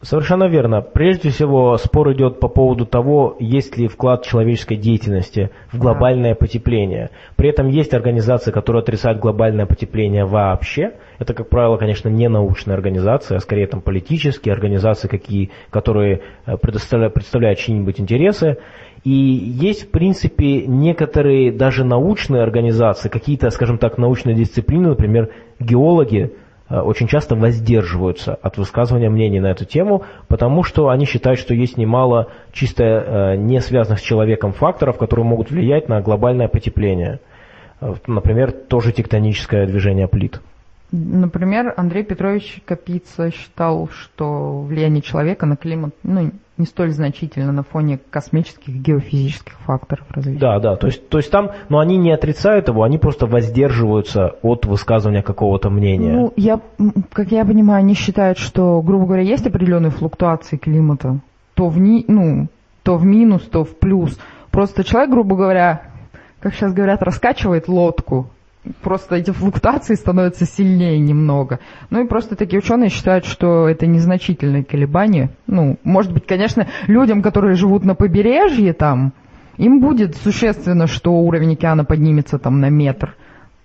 Совершенно 0.00 0.44
верно. 0.44 0.80
Прежде 0.80 1.30
всего, 1.30 1.76
спор 1.76 2.12
идет 2.12 2.38
по 2.38 2.46
поводу 2.46 2.86
того, 2.86 3.36
есть 3.40 3.76
ли 3.76 3.88
вклад 3.88 4.24
человеческой 4.24 4.76
деятельности 4.76 5.50
в 5.72 5.78
глобальное 5.78 6.36
потепление. 6.36 7.10
При 7.34 7.48
этом 7.48 7.66
есть 7.66 7.92
организации, 7.94 8.52
которые 8.52 8.82
отрицают 8.82 9.18
глобальное 9.18 9.66
потепление 9.66 10.24
вообще. 10.24 10.92
Это, 11.18 11.34
как 11.34 11.48
правило, 11.48 11.76
конечно, 11.78 12.08
не 12.08 12.28
научные 12.28 12.74
организации, 12.74 13.34
а 13.34 13.40
скорее 13.40 13.66
там 13.66 13.80
политические 13.80 14.52
организации, 14.52 15.08
какие, 15.08 15.50
которые 15.70 16.22
э, 16.46 16.56
предоставляют, 16.56 17.14
представляют 17.14 17.58
чьи-нибудь 17.58 18.00
интересы. 18.00 18.58
И 19.02 19.10
есть, 19.10 19.88
в 19.88 19.90
принципе, 19.90 20.64
некоторые 20.66 21.50
даже 21.50 21.82
научные 21.82 22.42
организации, 22.42 23.08
какие-то, 23.08 23.50
скажем 23.50 23.78
так, 23.78 23.98
научные 23.98 24.36
дисциплины, 24.36 24.90
например, 24.90 25.30
геологи, 25.58 26.34
очень 26.70 27.06
часто 27.06 27.34
воздерживаются 27.34 28.34
от 28.34 28.58
высказывания 28.58 29.08
мнений 29.08 29.40
на 29.40 29.50
эту 29.50 29.64
тему, 29.64 30.02
потому 30.28 30.62
что 30.62 30.88
они 30.88 31.06
считают, 31.06 31.40
что 31.40 31.54
есть 31.54 31.76
немало 31.78 32.28
чисто 32.52 32.84
э, 32.84 33.36
не 33.36 33.60
связанных 33.60 34.00
с 34.00 34.02
человеком 34.02 34.52
факторов, 34.52 34.98
которые 34.98 35.24
могут 35.24 35.50
влиять 35.50 35.88
на 35.88 36.00
глобальное 36.00 36.48
потепление. 36.48 37.20
Э, 37.80 37.94
например, 38.06 38.52
тоже 38.52 38.92
тектоническое 38.92 39.66
движение 39.66 40.08
плит. 40.08 40.40
Например, 40.90 41.74
Андрей 41.76 42.02
Петрович 42.02 42.60
Капица 42.64 43.30
считал, 43.30 43.88
что 43.90 44.60
влияние 44.62 45.02
человека 45.02 45.44
на 45.44 45.56
климат 45.56 45.94
ну, 46.02 46.30
не 46.58 46.66
столь 46.66 46.90
значительно 46.90 47.52
на 47.52 47.62
фоне 47.62 47.98
космических 48.10 48.74
геофизических 48.74 49.54
факторов 49.60 50.04
развития. 50.10 50.40
Да, 50.40 50.58
да, 50.58 50.76
то 50.76 50.86
есть, 50.86 51.08
то 51.08 51.18
есть 51.18 51.30
там, 51.30 51.52
но 51.68 51.78
они 51.78 51.96
не 51.96 52.12
отрицают 52.12 52.68
его, 52.68 52.82
они 52.82 52.98
просто 52.98 53.26
воздерживаются 53.26 54.36
от 54.42 54.66
высказывания 54.66 55.22
какого-то 55.22 55.70
мнения. 55.70 56.12
Ну, 56.12 56.32
я, 56.36 56.60
как 57.12 57.30
я 57.30 57.44
понимаю, 57.44 57.80
они 57.80 57.94
считают, 57.94 58.38
что, 58.38 58.80
грубо 58.82 59.06
говоря, 59.06 59.22
есть 59.22 59.46
определенные 59.46 59.90
флуктуации 59.90 60.56
климата, 60.56 61.20
то 61.54 61.68
в, 61.68 61.78
ни, 61.78 62.04
ну, 62.08 62.48
то 62.82 62.96
в 62.96 63.04
минус, 63.04 63.42
то 63.42 63.64
в 63.64 63.76
плюс. 63.76 64.18
Просто 64.50 64.84
человек, 64.84 65.10
грубо 65.10 65.36
говоря, 65.36 65.82
как 66.40 66.54
сейчас 66.54 66.72
говорят, 66.72 67.02
раскачивает 67.02 67.68
лодку, 67.68 68.30
просто 68.82 69.16
эти 69.16 69.30
флуктуации 69.30 69.94
становятся 69.94 70.44
сильнее 70.44 70.98
немного. 70.98 71.60
Ну 71.90 72.04
и 72.04 72.08
просто 72.08 72.36
такие 72.36 72.58
ученые 72.58 72.90
считают, 72.90 73.24
что 73.24 73.68
это 73.68 73.86
незначительные 73.86 74.64
колебания. 74.64 75.30
Ну, 75.46 75.78
может 75.84 76.12
быть, 76.12 76.26
конечно, 76.26 76.68
людям, 76.86 77.22
которые 77.22 77.54
живут 77.54 77.84
на 77.84 77.94
побережье 77.94 78.72
там, 78.72 79.12
им 79.56 79.80
будет 79.80 80.16
существенно, 80.16 80.86
что 80.86 81.12
уровень 81.12 81.54
океана 81.54 81.84
поднимется 81.84 82.38
там 82.38 82.60
на 82.60 82.70
метр 82.70 83.16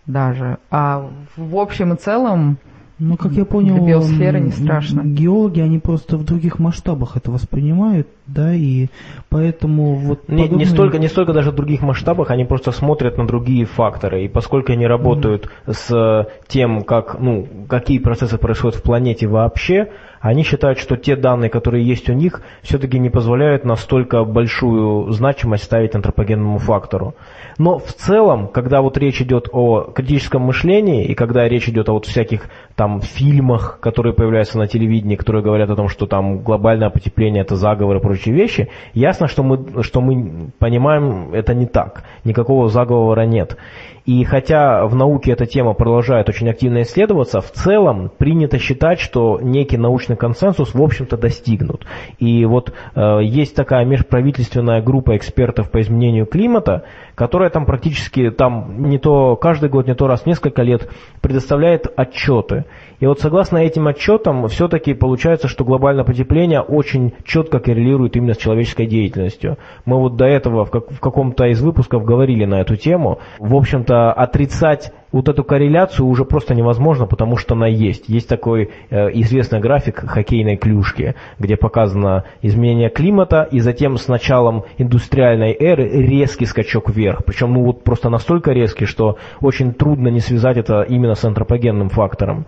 даже. 0.06 0.58
А 0.70 1.10
в 1.38 1.56
общем 1.56 1.94
и 1.94 1.98
целом 1.98 2.58
ну, 3.04 3.18
как 3.18 3.34
я 3.34 3.46
понял, 3.46 3.76
для 3.76 3.86
биосферы 3.86 4.40
не 4.40 4.52
страшно. 4.52 5.02
Геологи, 5.04 5.60
они 5.60 5.80
просто 5.80 6.18
в 6.18 6.24
других 6.24 6.60
масштабах 6.60 7.18
это 7.18 7.32
воспринимают, 7.32 8.08
да, 8.28 8.54
и 8.54 8.88
поэтому 9.30 9.96
вот... 9.96 10.30
Не, 10.30 10.44
подобные... 10.44 10.60
не, 10.60 10.66
столько, 10.66 11.00
не 11.00 11.08
столько 11.08 11.34
даже 11.34 11.52
в 11.52 11.56
других 11.56 11.82
масштабах, 11.82 12.32
они 12.32 12.46
просто 12.46 12.72
смотрят 12.72 13.18
на 13.18 13.28
другие 13.28 13.66
факторы, 13.66 14.24
и 14.24 14.28
поскольку 14.30 14.72
они 14.72 14.88
работают 14.88 15.50
mm-hmm. 15.66 15.74
с 15.74 16.28
тем, 16.48 16.84
как, 16.84 17.20
ну, 17.20 17.48
какие 17.68 18.00
процессы 18.00 18.38
происходят 18.38 18.78
в 18.78 18.84
планете 18.84 19.28
вообще, 19.28 19.90
они 20.24 20.44
считают, 20.44 20.80
что 20.80 20.96
те 20.96 21.18
данные, 21.18 21.50
которые 21.50 21.86
есть 21.86 22.10
у 22.10 22.14
них, 22.14 22.42
все-таки 22.62 22.98
не 22.98 23.10
позволяют 23.10 23.66
настолько 23.66 24.24
большую 24.24 25.12
значимость 25.12 25.66
ставить 25.66 25.96
антропогенному 25.96 26.60
фактору. 26.60 27.14
Но 27.58 27.78
в 27.78 27.92
целом, 27.92 28.48
когда 28.48 28.82
вот 28.82 28.98
речь 28.98 29.22
идет 29.22 29.50
о 29.52 29.82
критическом 29.82 30.44
мышлении, 30.44 31.04
и 31.06 31.14
когда 31.14 31.46
речь 31.50 31.68
идет 31.68 31.90
о 31.90 31.94
вот 31.94 32.06
всяких 32.06 32.46
там 32.76 33.02
фильмах, 33.02 33.80
которые 33.82 34.14
появляются 34.14 34.58
на 34.58 34.68
телевидении, 34.68 35.18
которые 35.18 35.44
говорят 35.44 35.70
о 35.70 35.76
том, 35.76 35.90
что 35.90 36.06
там 36.06 36.40
глобальное 36.40 36.90
потепление 36.90 37.42
это 37.42 37.58
заговор 37.58 37.98
и 37.98 38.00
прочие 38.00 38.34
вещи, 38.34 38.70
ясно, 38.94 39.28
что 39.28 39.44
мы, 39.44 39.84
что 39.84 40.00
мы 40.00 40.52
понимаем, 40.58 41.34
это 41.34 41.54
не 41.54 41.66
так. 41.66 42.06
Никакого 42.24 42.70
заговора 42.70 43.26
нет. 43.26 43.58
И 44.06 44.24
хотя 44.26 44.86
в 44.86 44.96
науке 44.96 45.32
эта 45.32 45.46
тема 45.46 45.74
продолжает 45.74 46.28
очень 46.28 46.50
активно 46.50 46.82
исследоваться, 46.82 47.40
в 47.40 47.52
целом 47.52 48.12
принято 48.18 48.60
считать, 48.60 49.00
что 49.00 49.40
некий 49.42 49.78
научный 49.78 50.18
консенсус 50.18 50.74
в 50.74 50.82
общем-то 50.82 51.16
достигнут. 51.18 51.86
И 52.20 52.44
вот 52.46 52.74
э, 52.96 53.20
есть 53.24 53.56
такая 53.56 53.86
межправительственная 53.86 54.82
группа 54.82 55.16
экспертов 55.16 55.72
по 55.72 55.80
изменению 55.80 56.26
климата, 56.26 56.84
которая 57.16 57.50
там 57.50 57.66
практически 57.66 58.30
там 58.32 58.90
не 58.90 58.98
то 58.98 59.36
каждый 59.36 59.70
год, 59.70 59.88
не 59.88 59.96
то 59.96 60.08
раз 60.08 60.22
в 60.22 60.26
несколько 60.26 60.62
лет 60.62 60.90
предоставляет 61.22 61.88
отчеты. 61.96 62.66
И 63.00 63.06
вот 63.06 63.20
согласно 63.20 63.58
этим 63.58 63.88
отчетам, 63.88 64.48
все-таки 64.48 64.94
получается, 64.94 65.48
что 65.48 65.64
глобальное 65.64 66.04
потепление 66.04 66.62
очень 66.62 67.14
четко 67.26 67.60
коррелирует 67.60 68.16
именно 68.16 68.34
с 68.34 68.38
человеческой 68.38 68.86
деятельностью. 68.86 69.58
Мы 69.86 69.98
вот 69.98 70.16
до 70.16 70.26
этого 70.26 70.66
в, 70.66 70.72
как, 70.72 70.92
в 70.92 71.00
каком-то 71.00 71.46
из 71.46 71.62
выпусков 71.62 72.04
говорили 72.04 72.46
на 72.46 72.62
эту 72.62 72.76
тему. 72.76 73.20
В 73.40 73.56
общем-то, 73.56 74.14
отрицать 74.14 74.94
вот 75.14 75.30
эту 75.30 75.44
корреляцию 75.44 76.08
уже 76.08 76.26
просто 76.26 76.56
невозможно, 76.56 77.06
потому 77.06 77.38
что 77.38 77.54
она 77.54 77.68
есть. 77.68 78.10
Есть 78.10 78.28
такой 78.28 78.72
э, 78.90 79.10
известный 79.14 79.60
график 79.60 80.00
хоккейной 80.00 80.58
клюшки, 80.58 81.16
где 81.40 81.56
показано 81.56 82.26
изменение 82.42 82.90
климата, 82.90 83.48
и 83.50 83.60
затем 83.60 83.98
с 83.98 84.08
началом 84.08 84.64
индустриальной 84.78 85.56
эры 85.58 85.88
резкий 85.88 86.46
скачок 86.46 86.90
вверх. 86.90 87.24
Причем 87.26 87.54
ну 87.54 87.64
вот 87.64 87.84
просто 87.84 88.10
настолько 88.10 88.52
резкий, 88.52 88.86
что 88.86 89.18
очень 89.40 89.74
трудно 89.74 90.08
не 90.08 90.20
связать 90.20 90.58
это 90.58 90.82
именно 90.82 91.14
с 91.14 91.24
антропогенным 91.24 91.90
фактором. 91.90 92.48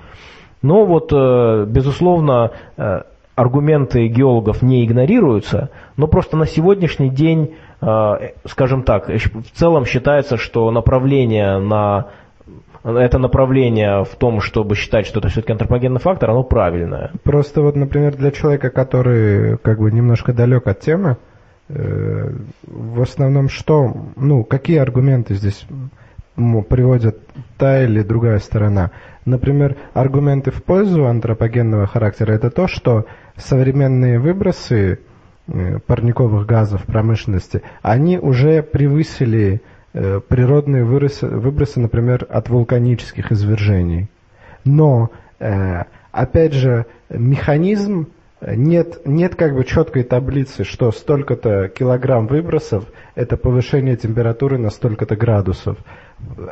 Но 0.63 0.85
вот, 0.85 1.13
э, 1.13 1.65
безусловно, 1.67 2.51
э, 2.77 3.01
аргументы 3.35 4.07
геологов 4.07 4.63
не 4.63 4.83
игнорируются, 4.83 5.69
но 5.97 6.07
просто 6.07 6.35
на 6.35 6.47
сегодняшний 6.47 7.09
день, 7.09 7.53
э, 7.81 8.13
скажем 8.45 8.81
так, 8.81 9.07
в 9.07 9.51
целом 9.53 9.85
считается, 9.85 10.37
что 10.37 10.71
направление 10.71 11.59
на 11.59 12.07
это 12.85 13.17
направление 13.17 14.03
в 14.03 14.15
том, 14.15 14.41
чтобы 14.41 14.75
считать, 14.75 15.07
что 15.07 15.19
это 15.19 15.29
все-таки 15.29 15.53
антропогенный 15.53 15.99
фактор, 15.99 16.29
оно 16.29 16.43
правильное. 16.43 17.11
Просто 17.23 17.61
вот, 17.61 17.75
например, 17.75 18.15
для 18.15 18.31
человека, 18.31 18.69
который 18.69 19.57
как 19.57 19.79
бы 19.79 19.91
немножко 19.91 20.33
далек 20.33 20.67
от 20.67 20.81
темы, 20.81 21.17
э, 21.67 22.31
в 22.67 23.01
основном 23.01 23.49
что, 23.49 23.91
ну, 24.15 24.43
какие 24.43 24.77
аргументы 24.77 25.33
здесь 25.33 25.65
приводят 26.35 27.17
та 27.57 27.83
или 27.83 28.03
другая 28.03 28.37
сторона? 28.37 28.91
Например, 29.25 29.75
аргументы 29.93 30.51
в 30.51 30.63
пользу 30.63 31.07
антропогенного 31.07 31.87
характера 31.87 32.33
это 32.33 32.51
то, 32.51 32.67
что 32.67 33.05
современные 33.35 34.19
выбросы 34.19 34.99
э, 35.47 35.79
парниковых 35.79 36.45
газов 36.45 36.83
в 36.83 36.85
промышленности, 36.85 37.63
они 37.81 38.19
уже 38.19 38.61
превысили 38.61 39.63
Э, 39.63 39.74
природные 40.19 40.83
выбросы, 40.83 41.27
выбросы, 41.27 41.79
например, 41.79 42.25
от 42.29 42.49
вулканических 42.49 43.31
извержений. 43.31 44.09
Но 44.65 45.11
э, 45.39 45.83
опять 46.11 46.53
же, 46.53 46.85
механизм 47.09 48.07
нет, 48.41 49.01
нет 49.05 49.35
как 49.35 49.55
бы 49.55 49.63
четкой 49.63 50.03
таблицы, 50.03 50.63
что 50.63 50.91
столько-то 50.91 51.69
килограмм 51.69 52.27
выбросов– 52.27 52.85
это 53.15 53.37
повышение 53.37 53.95
температуры 53.95 54.57
на 54.57 54.69
столько-то 54.69 55.15
градусов. 55.15 55.77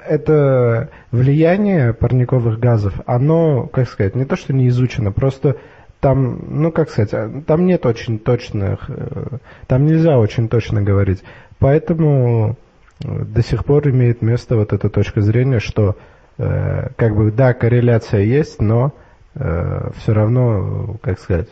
Это 0.08 0.90
влияние 1.12 1.94
парниковых 1.94 2.60
газов, 2.60 2.94
оно, 3.06 3.68
как 3.68 3.90
сказать, 3.90 4.16
не 4.16 4.26
то, 4.26 4.36
что 4.36 4.54
не 4.54 4.68
изучено, 4.70 5.12
просто 5.12 5.58
там, 6.00 6.62
ну 6.62 6.72
как 6.72 6.90
сказать, 6.90 7.46
там 7.46 7.66
нет 7.66 7.86
очень 7.86 8.20
точных, 8.20 8.90
э, 8.90 9.38
там 9.68 9.86
нельзя 9.86 10.18
очень 10.18 10.50
точно 10.50 10.82
говорить. 10.82 11.24
Поэтому 11.60 12.52
э, 12.52 12.63
до 13.00 13.42
сих 13.44 13.66
пор 13.66 13.88
имеет 13.90 14.22
место 14.22 14.56
вот 14.56 14.74
эта 14.74 14.90
точка 14.90 15.22
зрения, 15.22 15.60
что 15.60 15.98
э, 16.38 16.90
как 16.96 17.16
бы 17.16 17.32
да, 17.32 17.54
корреляция 17.54 18.22
есть, 18.22 18.62
но 18.62 18.94
все 19.36 20.14
равно, 20.14 20.98
как 21.02 21.20
сказать, 21.20 21.48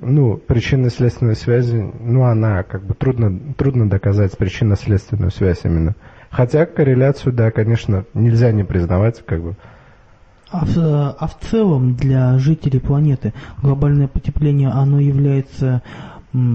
ну, 0.00 0.36
причинно-следственной 0.36 1.36
связи, 1.36 1.90
ну, 2.00 2.24
она 2.24 2.62
как 2.62 2.82
бы 2.82 2.94
трудно, 2.94 3.38
трудно 3.56 3.88
доказать 3.88 4.36
причинно-следственную 4.36 5.30
связь 5.30 5.60
именно. 5.64 5.94
Хотя 6.30 6.66
корреляцию, 6.66 7.32
да, 7.32 7.50
конечно, 7.50 8.04
нельзя 8.14 8.52
не 8.52 8.64
признавать, 8.64 9.24
как 9.24 9.42
бы. 9.42 9.54
А 10.50 10.64
в, 10.64 10.76
а 10.76 11.26
в 11.26 11.38
целом 11.48 11.94
для 11.94 12.38
жителей 12.38 12.80
планеты 12.80 13.32
глобальное 13.62 14.08
потепление, 14.08 14.68
оно 14.68 14.98
является 14.98 15.82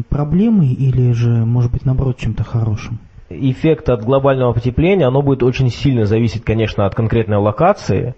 проблемой 0.10 0.74
или 0.74 1.12
же, 1.12 1.30
может 1.30 1.72
быть, 1.72 1.86
наоборот, 1.86 2.18
чем-то 2.18 2.44
хорошим? 2.44 3.00
Эффект 3.36 3.90
от 3.90 4.04
глобального 4.04 4.54
потепления, 4.54 5.06
оно 5.06 5.22
будет 5.22 5.44
очень 5.44 5.70
сильно 5.70 6.06
зависеть, 6.06 6.44
конечно, 6.44 6.86
от 6.86 6.96
конкретной 6.96 7.38
локации, 7.38 8.16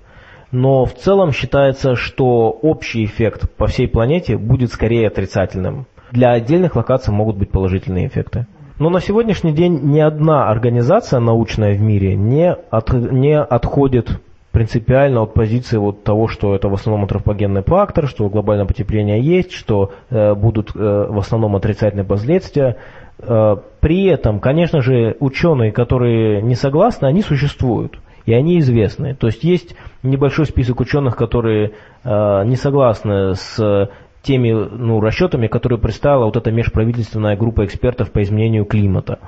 но 0.51 0.85
в 0.85 0.93
целом 0.93 1.31
считается, 1.31 1.95
что 1.95 2.49
общий 2.49 3.03
эффект 3.05 3.49
по 3.57 3.67
всей 3.67 3.87
планете 3.87 4.37
будет 4.37 4.71
скорее 4.71 5.07
отрицательным. 5.07 5.87
Для 6.11 6.31
отдельных 6.31 6.75
локаций 6.75 7.13
могут 7.13 7.37
быть 7.37 7.51
положительные 7.51 8.07
эффекты. 8.07 8.47
Но 8.79 8.89
на 8.89 9.01
сегодняшний 9.01 9.53
день 9.53 9.79
ни 9.83 9.99
одна 9.99 10.49
организация 10.49 11.19
научная 11.19 11.73
в 11.73 11.81
мире 11.81 12.15
не, 12.15 12.53
от, 12.53 12.93
не 12.93 13.37
отходит 13.37 14.21
принципиально 14.51 15.21
от 15.21 15.33
позиции 15.33 15.77
вот 15.77 16.03
того, 16.03 16.27
что 16.27 16.55
это 16.55 16.69
в 16.69 16.73
основном 16.73 17.03
антропогенный 17.03 17.63
фактор, 17.63 18.07
что 18.07 18.29
глобальное 18.29 18.65
потепление 18.65 19.21
есть, 19.21 19.51
что 19.51 19.91
э, 20.09 20.33
будут 20.33 20.75
э, 20.75 20.79
в 20.79 21.17
основном 21.19 21.55
отрицательные 21.55 22.05
последствия. 22.05 22.77
Э, 23.19 23.55
при 23.79 24.05
этом, 24.05 24.39
конечно 24.39 24.81
же, 24.81 25.15
ученые, 25.19 25.71
которые 25.71 26.41
не 26.41 26.55
согласны, 26.55 27.05
они 27.07 27.21
существуют 27.21 27.99
и 28.25 28.33
они 28.33 28.59
известны. 28.59 29.15
То 29.15 29.27
есть 29.27 29.43
есть 29.43 29.75
небольшой 30.03 30.45
список 30.45 30.81
ученых, 30.81 31.15
которые 31.15 31.71
э, 32.03 32.43
не 32.45 32.57
согласны 32.57 33.35
с 33.35 33.89
теми 34.21 34.51
ну, 34.51 34.99
расчетами, 34.99 35.47
которые 35.47 35.79
представила 35.79 36.25
вот 36.25 36.35
эта 36.35 36.51
межправительственная 36.51 37.37
группа 37.37 37.65
экспертов 37.65 38.11
по 38.11 38.21
изменению 38.21 38.65
климата. 38.65 39.19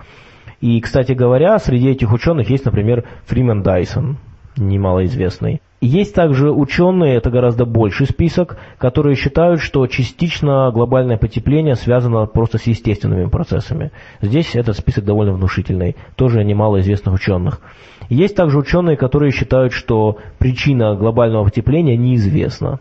И, 0.60 0.80
кстати 0.82 1.14
говоря, 1.14 1.58
среди 1.60 1.90
этих 1.90 2.12
ученых 2.12 2.50
есть, 2.50 2.66
например, 2.66 3.06
Фримен 3.26 3.64
Дайсон, 3.64 4.18
немалоизвестный. 4.58 5.62
Есть 5.82 6.14
также 6.14 6.52
ученые, 6.52 7.16
это 7.16 7.30
гораздо 7.30 7.66
больший 7.66 8.06
список, 8.06 8.58
которые 8.78 9.16
считают, 9.16 9.62
что 9.62 9.88
частично 9.88 10.72
глобальное 10.74 11.18
потепление 11.18 11.76
связано 11.76 12.26
просто 12.26 12.58
с 12.58 12.64
естественными 12.64 13.30
процессами. 13.30 13.92
Здесь 14.22 14.56
этот 14.56 14.76
список 14.78 15.06
довольно 15.06 15.32
внушительный, 15.34 15.96
тоже 16.18 16.44
немало 16.44 16.82
известных 16.82 17.16
ученых. 17.16 17.62
Есть 18.10 18.36
также 18.36 18.58
ученые, 18.58 18.98
которые 18.98 19.32
считают, 19.32 19.72
что 19.72 20.18
причина 20.38 20.96
глобального 20.96 21.46
потепления 21.46 21.96
неизвестна. 21.96 22.80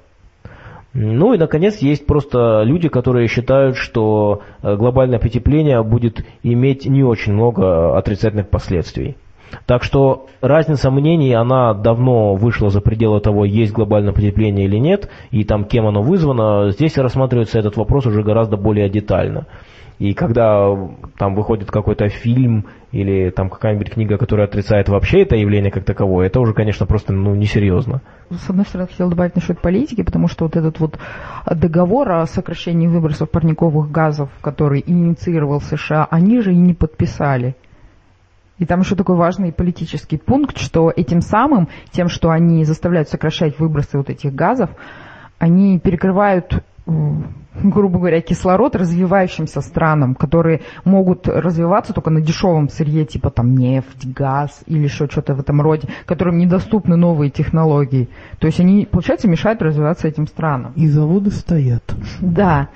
Ну 0.93 1.35
и, 1.35 1.39
наконец, 1.39 1.77
есть 1.79 2.05
просто 2.05 2.63
люди, 2.65 2.89
которые 2.89 3.29
считают, 3.29 3.77
что 3.77 4.43
э, 4.63 4.75
глобальное 4.75 5.21
потепление 5.21 5.85
будет 5.85 6.25
иметь 6.43 6.87
не 6.87 7.05
очень 7.05 7.35
много 7.35 7.97
отрицательных 7.97 8.49
последствий. 8.49 9.17
Так 9.67 9.83
что 9.83 10.27
разница 10.41 10.91
мнений, 10.91 11.33
она 11.33 11.75
давно 11.75 12.35
вышла 12.35 12.71
за 12.71 12.81
пределы 12.81 13.21
того, 13.21 13.45
есть 13.45 13.73
глобальное 13.73 14.13
потепление 14.13 14.67
или 14.67 14.77
нет, 14.77 15.09
и 15.31 15.45
там 15.45 15.65
кем 15.65 15.87
оно 15.87 16.03
вызвано. 16.03 16.71
Здесь 16.71 16.97
рассматривается 16.99 17.59
этот 17.59 17.77
вопрос 17.77 18.07
уже 18.07 18.23
гораздо 18.23 18.57
более 18.57 18.89
детально. 18.89 19.47
И 19.99 20.15
когда 20.15 20.69
там 21.19 21.35
выходит 21.35 21.71
какой-то 21.73 22.09
фильм 22.09 22.67
или 22.93 23.31
там 23.31 23.51
какая-нибудь 23.51 23.91
книга, 23.91 24.17
которая 24.17 24.47
отрицает 24.47 24.89
вообще 24.89 25.23
это 25.23 25.35
явление 25.35 25.73
как 25.73 25.85
таковое, 25.85 26.29
это 26.29 26.39
уже, 26.39 26.55
конечно, 26.55 26.87
просто 26.87 27.13
ну, 27.13 27.35
несерьезно. 27.35 28.01
С 28.31 28.49
одной 28.49 28.65
стороны, 28.65 28.89
хотел 28.89 29.11
добавить 29.11 29.35
насчет 29.35 29.61
политики, 29.61 30.03
потому 30.03 30.29
что 30.29 30.45
вот 30.45 30.55
этот 30.55 30.79
вот 30.79 30.99
договор 31.51 32.13
о 32.13 32.27
сокращении 32.27 32.87
выбросов 32.87 33.29
парниковых 33.31 33.91
газов, 33.91 34.31
который 34.41 34.85
инициировал 34.87 35.61
США, 35.61 36.07
они 36.09 36.41
же 36.43 36.53
и 36.53 36.57
не 36.57 36.75
подписали. 36.75 37.57
И 38.59 38.67
там 38.67 38.81
еще 38.81 38.97
такой 38.97 39.17
важный 39.17 39.53
политический 39.53 40.17
пункт, 40.17 40.59
что 40.59 40.93
этим 40.95 41.21
самым, 41.21 41.69
тем, 41.91 42.09
что 42.09 42.31
они 42.31 42.65
заставляют 42.65 43.09
сокращать 43.09 43.59
выбросы 43.59 43.97
вот 43.97 44.11
этих 44.11 44.35
газов, 44.35 44.71
они 45.39 45.79
перекрывают 45.79 46.63
грубо 47.63 47.99
говоря, 47.99 48.21
кислород 48.21 48.77
развивающимся 48.77 49.61
странам, 49.61 50.15
которые 50.15 50.63
могут 50.85 51.29
развиваться 51.29 51.93
только 51.93 52.11
на 52.11 52.21
дешевом 52.21 52.69
сырье, 52.69 53.05
типа 53.05 53.31
там 53.31 53.55
нефть, 53.55 54.07
газ 54.07 54.63
или 54.67 54.85
еще 54.85 55.07
что-то 55.07 55.35
в 55.35 55.41
этом 55.41 55.61
роде, 55.61 55.89
которым 56.07 56.39
недоступны 56.39 56.97
новые 56.97 57.31
технологии. 57.31 58.09
То 58.39 58.47
есть 58.47 58.61
они, 58.61 58.87
получается, 58.87 59.29
мешают 59.29 59.61
развиваться 59.61 60.09
этим 60.09 60.27
странам. 60.27 60.73
И 60.77 60.89
заводы 60.89 61.31
стоят. 61.31 61.83
Да, 62.21 62.69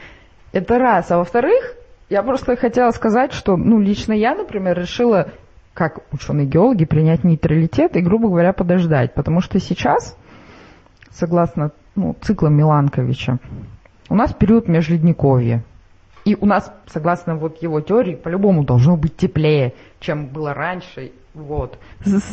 это 0.53 0.79
раз. 0.79 1.11
А 1.11 1.19
во-вторых, 1.19 1.75
я 2.11 2.23
просто 2.23 2.57
хотела 2.57 2.91
сказать, 2.91 3.33
что, 3.33 3.57
ну, 3.57 3.81
лично 3.81 4.13
я, 4.13 4.35
например, 4.35 4.79
решила, 4.79 5.29
как 5.75 6.01
ученые-геологи, 6.13 6.85
принять 6.85 7.25
нейтралитет 7.25 7.97
и, 7.97 8.01
грубо 8.01 8.29
говоря, 8.29 8.53
подождать. 8.53 9.15
Потому 9.15 9.41
что 9.41 9.59
сейчас, 9.59 10.17
согласно 11.11 11.73
ну, 11.95 12.15
циклам 12.21 12.55
Миланковича, 12.55 13.39
у 14.09 14.15
нас 14.15 14.33
период 14.33 14.69
межледниковья. 14.69 15.65
И 16.25 16.37
у 16.37 16.47
нас, 16.47 16.73
согласно 16.87 17.37
вот 17.37 17.63
его 17.63 17.81
теории, 17.81 18.15
по-любому 18.15 18.65
должно 18.65 18.97
быть 18.97 19.17
теплее, 19.17 19.75
чем 19.99 20.29
было 20.29 20.55
раньше. 20.55 21.13
Вот. 21.35 21.79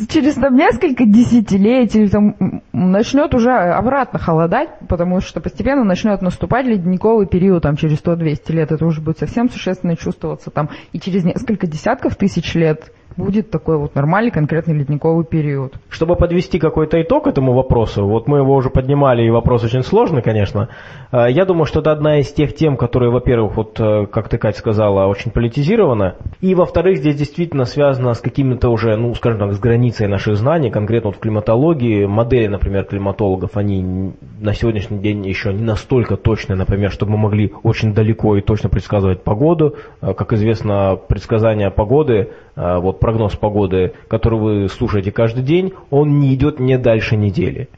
Через 0.08 0.34
там 0.34 0.54
несколько 0.56 1.06
десятилетий 1.06 2.06
там, 2.08 2.62
начнет 2.72 3.34
уже 3.34 3.50
обратно 3.50 4.18
холодать, 4.18 4.68
потому 4.88 5.20
что 5.20 5.40
постепенно 5.40 5.84
начнет 5.84 6.20
наступать 6.20 6.66
ледниковый 6.66 7.26
период, 7.26 7.62
там 7.62 7.76
через 7.76 8.02
100-200 8.02 8.52
лет 8.52 8.72
это 8.72 8.84
уже 8.84 9.00
будет 9.00 9.18
совсем 9.18 9.48
существенно 9.48 9.96
чувствоваться 9.96 10.50
там, 10.50 10.68
и 10.92 11.00
через 11.00 11.24
несколько 11.24 11.66
десятков 11.66 12.16
тысяч 12.16 12.54
лет 12.54 12.92
будет 13.16 13.50
такой 13.50 13.76
вот 13.76 13.94
нормальный 13.94 14.30
конкретный 14.30 14.74
ледниковый 14.74 15.24
период. 15.24 15.74
Чтобы 15.88 16.16
подвести 16.16 16.58
какой-то 16.58 17.00
итог 17.02 17.26
этому 17.26 17.52
вопросу, 17.52 18.06
вот 18.06 18.28
мы 18.28 18.38
его 18.38 18.54
уже 18.54 18.70
поднимали, 18.70 19.22
и 19.24 19.30
вопрос 19.30 19.64
очень 19.64 19.82
сложный, 19.82 20.22
конечно. 20.22 20.68
Э, 21.12 21.26
я 21.30 21.44
думаю, 21.44 21.66
что 21.66 21.80
это 21.80 21.92
одна 21.92 22.20
из 22.20 22.32
тех 22.32 22.54
тем, 22.54 22.76
которые, 22.76 23.10
во-первых, 23.10 23.56
вот, 23.56 23.80
э, 23.80 24.06
как 24.06 24.28
ты, 24.28 24.38
Катя, 24.38 24.58
сказала, 24.58 25.06
очень 25.06 25.30
политизирована, 25.30 26.16
и, 26.40 26.54
во-вторых, 26.54 26.98
здесь 26.98 27.16
действительно 27.16 27.64
связано 27.64 28.14
с 28.14 28.20
какими-то 28.20 28.68
уже, 28.70 28.96
ну, 28.96 29.14
скажем 29.14 29.40
так, 29.40 29.52
с 29.52 29.58
границей 29.58 30.06
наших 30.06 30.36
знаний, 30.36 30.70
конкретно 30.70 31.10
вот 31.10 31.16
в 31.16 31.20
климатологии. 31.20 32.06
Модели, 32.06 32.46
например, 32.46 32.84
климатологов, 32.84 33.56
они 33.56 34.12
на 34.40 34.54
сегодняшний 34.54 34.98
день 34.98 35.26
еще 35.26 35.52
не 35.52 35.64
настолько 35.64 36.16
точные, 36.16 36.56
например, 36.56 36.90
чтобы 36.90 37.12
мы 37.12 37.18
могли 37.18 37.52
очень 37.62 37.92
далеко 37.94 38.36
и 38.36 38.40
точно 38.40 38.68
предсказывать 38.68 39.22
погоду. 39.22 39.76
Э, 40.00 40.14
как 40.14 40.32
известно, 40.32 40.96
предсказания 40.96 41.70
погоды, 41.70 42.30
вот 42.56 42.99
прогноз 43.00 43.34
погоды, 43.36 43.94
который 44.08 44.38
вы 44.38 44.68
слушаете 44.68 45.10
каждый 45.10 45.42
день, 45.42 45.72
он 45.90 46.18
не 46.18 46.34
идет 46.34 46.60
не 46.60 46.78
дальше 46.78 47.16
недели. 47.16 47.68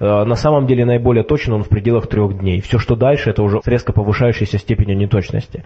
Э, 0.00 0.24
на 0.24 0.36
самом 0.36 0.66
деле 0.66 0.84
наиболее 0.84 1.24
точен 1.24 1.54
он 1.54 1.64
в 1.64 1.68
пределах 1.68 2.06
трех 2.06 2.38
дней. 2.38 2.60
Все, 2.60 2.78
что 2.78 2.96
дальше, 2.96 3.30
это 3.30 3.42
уже 3.42 3.60
резко 3.64 3.92
повышающейся 3.92 4.58
степенью 4.58 4.96
неточности. 4.96 5.64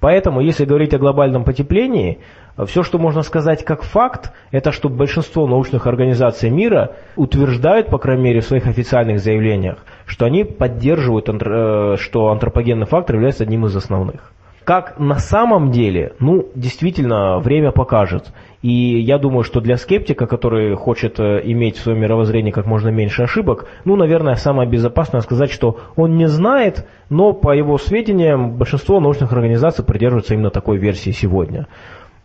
Поэтому, 0.00 0.40
если 0.40 0.64
говорить 0.64 0.94
о 0.94 0.98
глобальном 0.98 1.44
потеплении, 1.44 2.18
все, 2.64 2.82
что 2.82 2.98
можно 2.98 3.22
сказать 3.22 3.64
как 3.64 3.82
факт, 3.82 4.32
это 4.50 4.72
что 4.72 4.88
большинство 4.88 5.46
научных 5.46 5.86
организаций 5.86 6.48
мира 6.48 6.92
утверждают, 7.16 7.88
по 7.88 7.98
крайней 7.98 8.24
мере, 8.24 8.40
в 8.40 8.44
своих 8.44 8.66
официальных 8.66 9.20
заявлениях, 9.20 9.84
что 10.06 10.24
они 10.24 10.44
поддерживают, 10.44 11.28
э, 11.28 11.96
что 11.98 12.28
антропогенный 12.28 12.86
фактор 12.86 13.16
является 13.16 13.44
одним 13.44 13.66
из 13.66 13.76
основных. 13.76 14.32
Как 14.66 14.98
на 14.98 15.20
самом 15.20 15.70
деле, 15.70 16.14
ну, 16.18 16.48
действительно, 16.56 17.38
время 17.38 17.70
покажет. 17.70 18.32
И 18.62 19.00
я 19.00 19.16
думаю, 19.16 19.44
что 19.44 19.60
для 19.60 19.76
скептика, 19.76 20.26
который 20.26 20.74
хочет 20.74 21.20
э, 21.20 21.40
иметь 21.44 21.76
в 21.76 21.82
своем 21.82 22.00
мировоззрении 22.00 22.50
как 22.50 22.66
можно 22.66 22.88
меньше 22.88 23.22
ошибок, 23.22 23.68
ну, 23.84 23.94
наверное, 23.94 24.34
самое 24.34 24.68
безопасное 24.68 25.20
сказать, 25.20 25.52
что 25.52 25.78
он 25.94 26.16
не 26.16 26.26
знает, 26.26 26.84
но 27.10 27.32
по 27.32 27.54
его 27.54 27.78
сведениям 27.78 28.56
большинство 28.56 28.98
научных 28.98 29.32
организаций 29.32 29.84
придерживаются 29.84 30.34
именно 30.34 30.50
такой 30.50 30.78
версии 30.78 31.12
сегодня. 31.12 31.68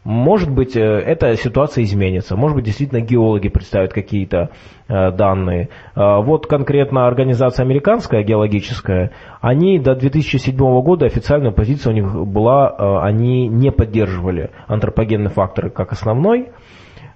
Может 0.04 0.50
быть, 0.50 0.76
э, 0.76 0.82
эта 0.82 1.36
ситуация 1.36 1.84
изменится. 1.84 2.36
Может 2.36 2.56
быть, 2.56 2.66
действительно 2.66 3.02
геологи 3.02 3.50
представят 3.50 3.94
какие-то 3.94 4.50
э, 4.88 5.12
данные. 5.12 5.70
Э, 5.96 6.22
вот 6.24 6.48
конкретно 6.48 7.06
организация 7.06 7.64
американская 7.64 8.24
геологическая, 8.24 9.12
они 9.42 9.78
до 9.78 9.94
2007 9.94 10.58
года 10.82 11.06
официальная 11.06 11.52
позиция 11.52 11.92
у 11.92 11.94
них 11.94 12.28
была, 12.28 13.04
они 13.04 13.48
не 13.48 13.72
поддерживали 13.72 14.50
антропогенные 14.68 15.30
факторы 15.30 15.70
как 15.70 15.92
основной. 15.92 16.50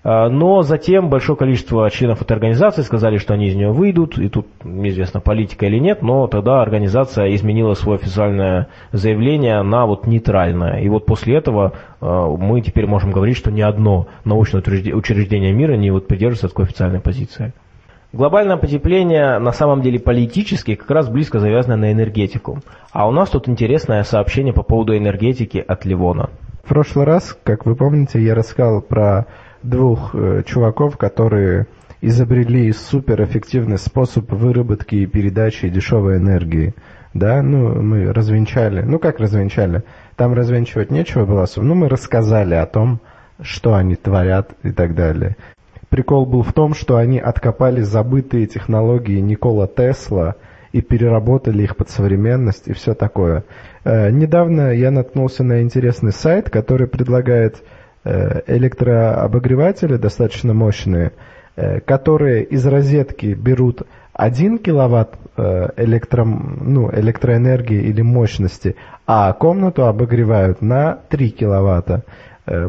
А, 0.08 0.30
но 0.30 0.62
затем 0.62 1.10
большое 1.10 1.36
количество 1.36 1.90
членов 1.90 2.22
этой 2.22 2.34
организации 2.34 2.84
сказали, 2.84 3.18
что 3.18 3.34
они 3.34 3.48
из 3.48 3.56
нее 3.56 3.72
выйдут, 3.72 4.20
и 4.20 4.30
тут 4.30 4.46
неизвестно, 4.64 5.20
политика 5.20 5.66
или 5.66 5.80
нет, 5.80 6.04
но 6.04 6.28
тогда 6.28 6.62
организация 6.62 7.34
изменила 7.34 7.74
свое 7.74 7.98
официальное 7.98 8.68
заявление 8.92 9.64
на 9.64 9.88
вот 9.88 10.06
нейтральное. 10.06 10.80
И 10.82 10.90
вот 10.90 11.08
после 11.08 11.38
этого 11.38 11.74
а, 12.02 12.30
мы 12.30 12.62
теперь 12.62 12.86
можем 12.86 13.12
говорить, 13.12 13.36
что 13.36 13.52
ни 13.52 13.62
одно 13.62 14.06
научное 14.26 14.62
учреждение 14.62 15.52
мира 15.52 15.76
не 15.76 15.90
вот 15.90 16.06
придерживается 16.06 16.50
такой 16.50 16.66
официальной 16.66 17.00
позиции. 17.00 17.54
Глобальное 18.14 18.58
потепление 18.58 19.40
на 19.40 19.54
самом 19.54 19.82
деле 19.82 20.00
политически 20.00 20.76
как 20.76 20.92
раз 20.92 21.10
близко 21.10 21.40
завязано 21.40 21.78
на 21.78 21.92
энергетику. 21.92 22.60
А 22.92 23.08
у 23.08 23.12
нас 23.12 23.32
тут 23.32 23.50
интересное 23.50 24.04
сообщение 24.04 24.54
по 24.54 24.62
поводу 24.62 24.96
энергетики 24.96 25.58
от 25.58 25.84
Ливона. 25.84 26.30
В 26.64 26.68
прошлый 26.68 27.06
раз, 27.06 27.38
как 27.44 27.66
вы 27.66 27.76
помните, 27.76 28.22
я 28.22 28.36
рассказал 28.36 28.82
про 28.82 29.26
двух 29.70 30.16
э, 30.16 30.44
чуваков, 30.46 30.98
которые 30.98 31.68
изобрели 32.02 32.72
суперэффективный 32.72 33.78
способ 33.78 34.32
выработки 34.32 34.96
и 34.96 35.06
передачи 35.06 35.70
дешевой 35.70 36.18
энергии. 36.18 36.74
Да, 37.14 37.42
ну, 37.42 37.82
мы 37.82 38.12
развенчали. 38.12 38.82
Ну, 38.82 39.00
как 39.00 39.20
развенчали? 39.20 39.84
Там 40.16 40.34
развенчивать 40.34 40.92
нечего 40.92 41.26
было 41.26 41.44
особо. 41.44 41.66
Ну, 41.66 41.76
мы 41.76 41.90
рассказали 41.90 42.56
о 42.56 42.66
том, 42.66 43.00
что 43.42 43.74
они 43.74 43.96
творят 43.96 44.52
и 44.64 44.72
так 44.72 44.96
далее. 44.96 45.38
Прикол 45.90 46.26
был 46.26 46.44
в 46.44 46.52
том, 46.52 46.74
что 46.74 46.98
они 46.98 47.20
откопали 47.20 47.82
забытые 47.82 48.48
технологии 48.48 49.20
Никола 49.20 49.68
Тесла 49.68 50.36
и 50.74 50.82
переработали 50.82 51.64
их 51.64 51.78
под 51.78 51.90
современность 51.90 52.68
и 52.68 52.74
все 52.74 52.94
такое. 52.94 53.46
Э, 53.86 54.10
недавно 54.12 54.74
я 54.74 54.92
наткнулся 54.92 55.44
на 55.44 55.62
интересный 55.62 56.12
сайт, 56.12 56.50
который 56.50 56.88
предлагает 56.88 57.64
электрообогреватели 58.48 59.98
достаточно 59.98 60.54
мощные, 60.54 61.12
э, 61.56 61.80
которые 61.80 62.44
из 62.44 62.66
розетки 62.66 63.34
берут 63.34 63.84
1 64.14 64.60
киловатт 64.60 65.16
э, 65.38 65.68
электро, 65.78 66.24
ну, 66.24 66.90
электроэнергии 66.94 67.82
или 67.82 68.02
мощности, 68.02 68.76
а 69.08 69.34
комнату 69.34 69.86
обогревают 69.86 70.62
на 70.62 71.00
3 71.10 71.30
киловатта. 71.32 72.04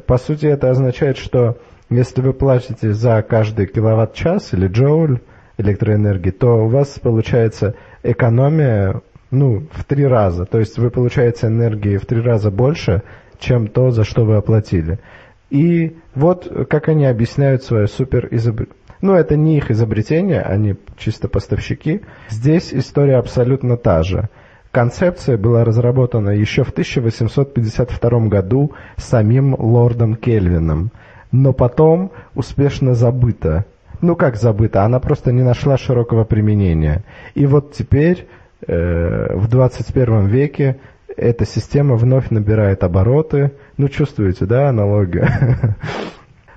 По 0.06 0.16
сути, 0.16 0.46
это 0.46 0.70
означает, 0.70 1.18
что 1.18 1.58
если 1.90 2.22
вы 2.22 2.32
платите 2.32 2.92
за 2.94 3.22
каждый 3.22 3.66
киловатт-час 3.66 4.54
или 4.54 4.68
джоуль 4.68 5.20
электроэнергии, 5.58 6.30
то 6.30 6.64
у 6.64 6.68
вас 6.68 6.98
получается 6.98 7.74
экономия 8.02 9.02
ну, 9.30 9.66
в 9.72 9.84
три 9.84 10.06
раза. 10.06 10.46
То 10.46 10.58
есть 10.58 10.78
вы 10.78 10.90
получаете 10.90 11.46
энергии 11.46 11.96
в 11.96 12.06
три 12.06 12.20
раза 12.20 12.50
больше, 12.50 13.02
чем 13.38 13.68
то, 13.68 13.90
за 13.90 14.04
что 14.04 14.24
вы 14.24 14.36
оплатили. 14.36 14.98
И 15.56 15.96
вот 16.14 16.66
как 16.68 16.90
они 16.90 17.06
объясняют 17.06 17.62
свое 17.62 17.86
супер 17.86 18.28
изобретение. 18.30 18.76
Ну, 19.00 19.14
это 19.14 19.36
не 19.36 19.56
их 19.56 19.70
изобретение, 19.70 20.42
они 20.42 20.74
чисто 20.98 21.28
поставщики. 21.28 22.02
Здесь 22.28 22.74
история 22.74 23.16
абсолютно 23.16 23.78
та 23.78 24.02
же. 24.02 24.28
Концепция 24.70 25.38
была 25.38 25.64
разработана 25.64 26.28
еще 26.28 26.62
в 26.62 26.70
1852 26.70 28.28
году 28.28 28.72
самим 28.98 29.54
лордом 29.58 30.14
Кельвином, 30.14 30.90
но 31.32 31.54
потом 31.54 32.12
успешно 32.34 32.92
забыта. 32.92 33.64
Ну 34.02 34.14
как 34.14 34.36
забыта, 34.36 34.84
она 34.84 35.00
просто 35.00 35.32
не 35.32 35.42
нашла 35.42 35.78
широкого 35.78 36.24
применения. 36.24 37.02
И 37.34 37.46
вот 37.46 37.72
теперь, 37.72 38.26
э, 38.66 39.34
в 39.34 39.48
21 39.48 40.26
веке, 40.26 40.76
эта 41.16 41.44
система 41.44 41.96
вновь 41.96 42.30
набирает 42.30 42.84
обороты. 42.84 43.52
Ну, 43.76 43.88
чувствуете, 43.88 44.46
да, 44.46 44.68
аналогию? 44.68 45.26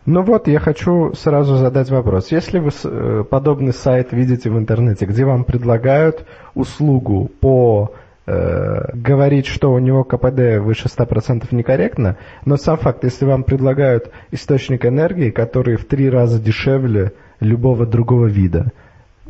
Ну 0.06 0.24
вот, 0.24 0.48
я 0.48 0.60
хочу 0.60 1.14
сразу 1.14 1.58
задать 1.58 1.92
вопрос. 1.92 2.32
Если 2.32 2.58
вы 2.58 2.72
э, 2.84 3.24
подобный 3.30 3.74
сайт 3.74 4.12
видите 4.12 4.50
в 4.50 4.58
интернете, 4.58 5.06
где 5.06 5.24
вам 5.24 5.44
предлагают 5.44 6.26
услугу 6.56 7.30
по 7.40 7.94
э, 8.26 8.92
говорить, 8.96 9.46
что 9.46 9.72
у 9.72 9.78
него 9.78 10.04
КПД 10.04 10.58
выше 10.62 10.88
100% 10.88 11.46
некорректно, 11.52 12.18
но 12.44 12.58
сам 12.58 12.78
факт, 12.78 13.04
если 13.04 13.26
вам 13.26 13.44
предлагают 13.44 14.10
источник 14.32 14.84
энергии, 14.84 15.30
который 15.30 15.76
в 15.76 15.86
три 15.86 16.10
раза 16.10 16.40
дешевле 16.40 17.12
любого 17.40 17.86
другого 17.86 18.26
вида, 18.26 18.72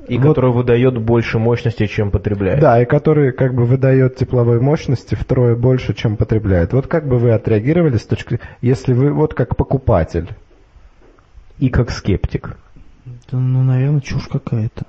и 0.10 0.18
вот, 0.18 0.28
который 0.28 0.52
выдает 0.52 0.98
больше 0.98 1.38
мощности, 1.40 1.86
чем 1.86 2.12
потребляет. 2.12 2.60
Да, 2.60 2.82
и 2.82 2.86
который 2.86 3.32
как 3.32 3.54
бы 3.54 3.66
выдает 3.66 4.16
тепловой 4.16 4.60
мощности 4.60 5.16
втрое 5.16 5.56
больше, 5.56 5.94
чем 5.94 6.18
потребляет. 6.18 6.74
Вот 6.74 6.88
как 6.88 7.08
бы 7.08 7.18
вы 7.18 7.32
отреагировали 7.32 7.98
с 7.98 8.06
точки, 8.06 8.40
если 8.62 8.94
вы 8.94 9.14
вот 9.14 9.34
как 9.34 9.56
покупатель? 9.56 10.30
И 11.60 11.70
как 11.70 11.92
скептик. 11.92 12.58
Да, 13.06 13.38
ну, 13.38 13.64
наверное, 13.64 14.02
чушь 14.02 14.28
какая-то. 14.28 14.86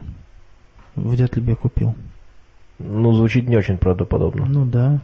Вряд 0.97 1.37
ли 1.37 1.43
бы 1.43 1.51
я 1.51 1.57
купил. 1.57 1.95
Ну, 2.79 3.13
звучит 3.13 3.49
не 3.49 3.57
очень 3.57 3.77
правдоподобно. 3.77 4.47
Ну 4.47 4.65
да. 4.65 5.01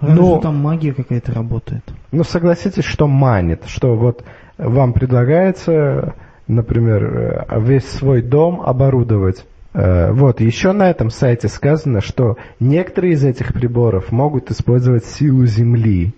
Разве 0.00 0.20
Но... 0.20 0.40
там 0.40 0.56
магия 0.56 0.92
какая-то 0.92 1.32
работает. 1.32 1.82
Ну, 2.12 2.22
согласитесь, 2.22 2.84
что 2.84 3.06
манит, 3.06 3.64
что 3.66 3.96
вот 3.96 4.24
вам 4.58 4.92
предлагается 4.92 6.14
например, 6.48 7.04
э, 7.04 7.60
весь 7.60 7.88
свой 7.88 8.22
дом 8.22 8.60
оборудовать. 8.62 9.46
Э, 9.74 10.10
вот, 10.12 10.40
еще 10.40 10.72
на 10.72 10.90
этом 10.90 11.10
сайте 11.10 11.48
сказано, 11.48 12.00
что 12.00 12.36
некоторые 12.58 13.12
из 13.12 13.24
этих 13.24 13.52
приборов 13.52 14.10
могут 14.10 14.50
использовать 14.50 15.04
силу 15.04 15.46
Земли, 15.46 16.14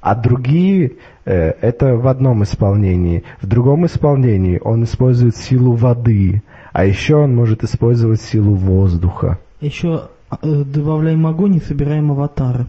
а 0.00 0.14
другие 0.14 0.92
э, 1.24 1.50
это 1.60 1.96
в 1.96 2.06
одном 2.06 2.44
исполнении. 2.44 3.24
В 3.42 3.46
другом 3.46 3.84
исполнении 3.86 4.60
он 4.62 4.84
использует 4.84 5.36
силу 5.36 5.72
воды, 5.72 6.42
а 6.72 6.86
еще 6.86 7.16
он 7.16 7.34
может 7.34 7.64
использовать 7.64 8.22
силу 8.22 8.54
воздуха. 8.54 9.38
Еще 9.60 10.08
добавляем 10.42 11.26
огонь 11.26 11.56
и 11.56 11.60
собираем 11.60 12.12
аватары. 12.12 12.66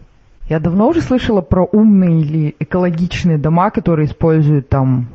Я 0.48 0.60
давно 0.60 0.88
уже 0.88 1.02
слышала 1.02 1.42
про 1.42 1.64
умные 1.64 2.20
или 2.20 2.56
экологичные 2.58 3.36
дома, 3.36 3.70
которые 3.70 4.06
используют 4.06 4.70
там, 4.70 5.08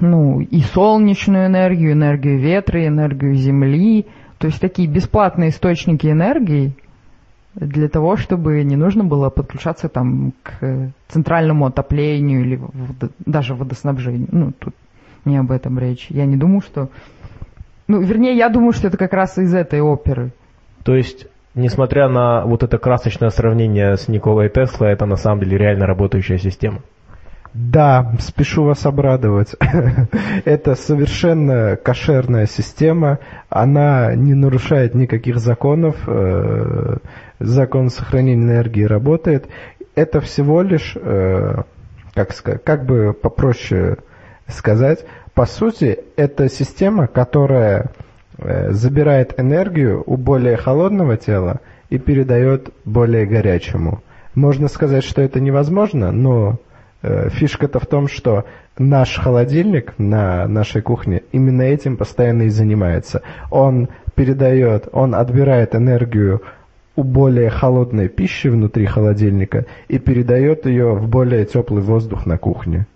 ну, 0.00 0.40
и 0.40 0.60
солнечную 0.60 1.46
энергию, 1.46 1.92
энергию 1.92 2.38
ветра, 2.38 2.86
энергию 2.86 3.34
земли. 3.34 4.06
То 4.38 4.46
есть 4.46 4.60
такие 4.60 4.88
бесплатные 4.88 5.50
источники 5.50 6.06
энергии 6.06 6.74
для 7.54 7.88
того, 7.88 8.16
чтобы 8.16 8.62
не 8.62 8.76
нужно 8.76 9.04
было 9.04 9.28
подключаться 9.28 9.88
там 9.88 10.32
к 10.42 10.92
центральному 11.08 11.66
отоплению 11.66 12.40
или 12.40 12.60
даже 13.26 13.54
водоснабжению. 13.54 14.28
Ну, 14.32 14.52
тут 14.58 14.74
не 15.26 15.36
об 15.36 15.50
этом 15.50 15.78
речь. 15.78 16.06
Я 16.08 16.24
не 16.24 16.36
думаю, 16.36 16.62
что... 16.62 16.88
Ну, 17.88 18.00
вернее, 18.00 18.36
я 18.36 18.48
думаю, 18.48 18.72
что 18.72 18.88
это 18.88 18.96
как 18.96 19.12
раз 19.12 19.36
из 19.38 19.52
этой 19.52 19.80
оперы. 19.82 20.32
То 20.82 20.94
есть 20.94 21.26
несмотря 21.58 22.08
на 22.08 22.44
вот 22.44 22.62
это 22.62 22.78
красочное 22.78 23.30
сравнение 23.30 23.96
с 23.96 24.08
Николой 24.08 24.48
Тесла, 24.48 24.90
это 24.90 25.04
на 25.06 25.16
самом 25.16 25.40
деле 25.40 25.58
реально 25.58 25.86
работающая 25.86 26.38
система. 26.38 26.80
Да, 27.54 28.12
спешу 28.20 28.64
вас 28.64 28.84
обрадовать. 28.86 29.56
Это 30.44 30.74
совершенно 30.74 31.76
кошерная 31.76 32.46
система. 32.46 33.20
Она 33.48 34.14
не 34.14 34.34
нарушает 34.34 34.94
никаких 34.94 35.38
законов. 35.38 35.96
Э, 36.06 36.98
закон 37.40 37.88
сохранения 37.88 38.42
энергии 38.44 38.84
работает. 38.84 39.48
Это 39.94 40.20
всего 40.20 40.60
лишь, 40.60 40.94
э, 40.94 41.62
как, 42.14 42.32
сказать, 42.32 42.62
как 42.62 42.84
бы 42.84 43.14
попроще 43.14 43.96
сказать, 44.46 45.04
по 45.34 45.46
сути, 45.46 46.00
это 46.16 46.48
система, 46.48 47.06
которая 47.06 47.90
забирает 48.38 49.38
энергию 49.38 50.02
у 50.06 50.16
более 50.16 50.56
холодного 50.56 51.16
тела 51.16 51.60
и 51.90 51.98
передает 51.98 52.70
более 52.84 53.26
горячему. 53.26 54.02
Можно 54.34 54.68
сказать, 54.68 55.04
что 55.04 55.20
это 55.22 55.40
невозможно, 55.40 56.12
но 56.12 56.58
э, 57.02 57.28
фишка-то 57.30 57.80
в 57.80 57.86
том, 57.86 58.08
что 58.08 58.44
наш 58.78 59.16
холодильник 59.16 59.94
на 59.98 60.46
нашей 60.46 60.82
кухне 60.82 61.22
именно 61.32 61.62
этим 61.62 61.96
постоянно 61.96 62.42
и 62.42 62.48
занимается. 62.48 63.22
Он 63.50 63.88
передает, 64.14 64.88
он 64.92 65.14
отбирает 65.14 65.74
энергию 65.74 66.42
у 66.94 67.02
более 67.02 67.50
холодной 67.50 68.08
пищи 68.08 68.48
внутри 68.48 68.86
холодильника 68.86 69.66
и 69.88 69.98
передает 69.98 70.66
ее 70.66 70.94
в 70.94 71.08
более 71.08 71.44
теплый 71.44 71.82
воздух 71.82 72.26
на 72.26 72.38
кухне. 72.38 72.86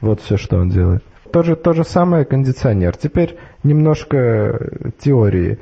Вот 0.00 0.20
все, 0.20 0.36
что 0.36 0.58
он 0.58 0.68
делает. 0.68 1.04
То 1.32 1.42
же, 1.42 1.56
то 1.56 1.72
же 1.72 1.84
самое 1.84 2.24
кондиционер. 2.26 2.96
Теперь 2.96 3.38
немножко 3.62 4.70
теории. 4.98 5.58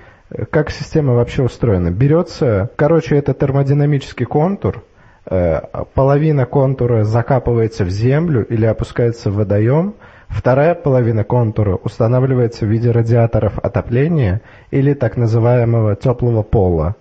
Как 0.51 0.71
система 0.71 1.15
вообще 1.15 1.45
устроена? 1.45 1.91
Берется, 1.91 2.71
короче, 2.77 3.17
это 3.17 3.35
термодинамический 3.35 4.27
контур, 4.27 4.83
э, 5.27 5.61
половина 5.95 6.47
контура 6.47 7.05
закапывается 7.05 7.85
в 7.85 7.91
землю 7.91 8.45
или 8.45 8.65
опускается 8.67 9.31
в 9.31 9.37
водоем, 9.37 9.95
вторая 10.29 10.75
половина 10.75 11.25
контура 11.25 11.77
устанавливается 11.77 12.65
в 12.65 12.69
виде 12.69 12.91
радиаторов 12.91 13.59
отопления 13.59 14.41
или 14.71 14.95
так 14.95 15.17
называемого 15.17 15.95
теплого 15.97 16.43
пола. 16.43 16.97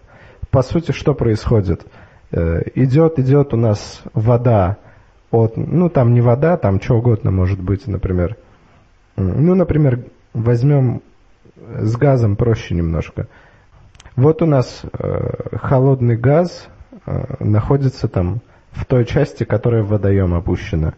По 0.52 0.62
сути, 0.64 0.92
что 0.92 1.14
происходит? 1.14 1.86
Э, 2.32 2.62
идет, 2.76 3.18
идет 3.20 3.54
у 3.54 3.58
нас 3.58 4.02
вода 4.14 4.78
от, 5.32 5.58
ну 5.58 5.90
там 5.90 6.14
не 6.14 6.22
вода, 6.22 6.58
там 6.58 6.80
что 6.82 6.96
угодно 6.98 7.32
может 7.32 7.60
быть, 7.60 7.88
например. 7.88 8.38
Ну, 9.20 9.54
например, 9.54 10.00
возьмем 10.34 11.02
с 11.56 11.96
газом 11.98 12.38
проще 12.38 12.74
немножко. 12.74 13.28
Вот 14.16 14.42
у 14.42 14.46
нас 14.46 14.82
э, 14.84 15.58
холодный 15.58 16.16
газ 16.16 16.70
э, 17.06 17.44
находится 17.44 18.08
там 18.08 18.40
в 18.72 18.86
той 18.86 19.06
части, 19.06 19.44
которая 19.44 19.84
в 19.84 19.90
водоем 19.90 20.34
опущена. 20.34 20.94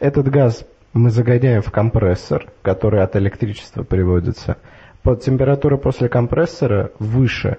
Этот 0.00 0.28
газ 0.28 0.64
мы 0.94 1.10
загоняем 1.10 1.60
в 1.60 1.70
компрессор, 1.70 2.46
который 2.62 3.02
от 3.02 3.16
электричества 3.16 3.82
приводится. 3.82 4.56
Под 5.02 5.22
температура 5.22 5.76
после 5.76 6.08
компрессора 6.08 6.90
выше 6.98 7.58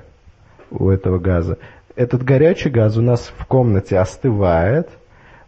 у 0.72 0.90
этого 0.90 1.20
газа. 1.20 1.60
Этот 1.96 2.24
горячий 2.24 2.70
газ 2.70 2.98
у 2.98 3.02
нас 3.02 3.32
в 3.38 3.46
комнате 3.46 4.00
остывает, 4.00 4.90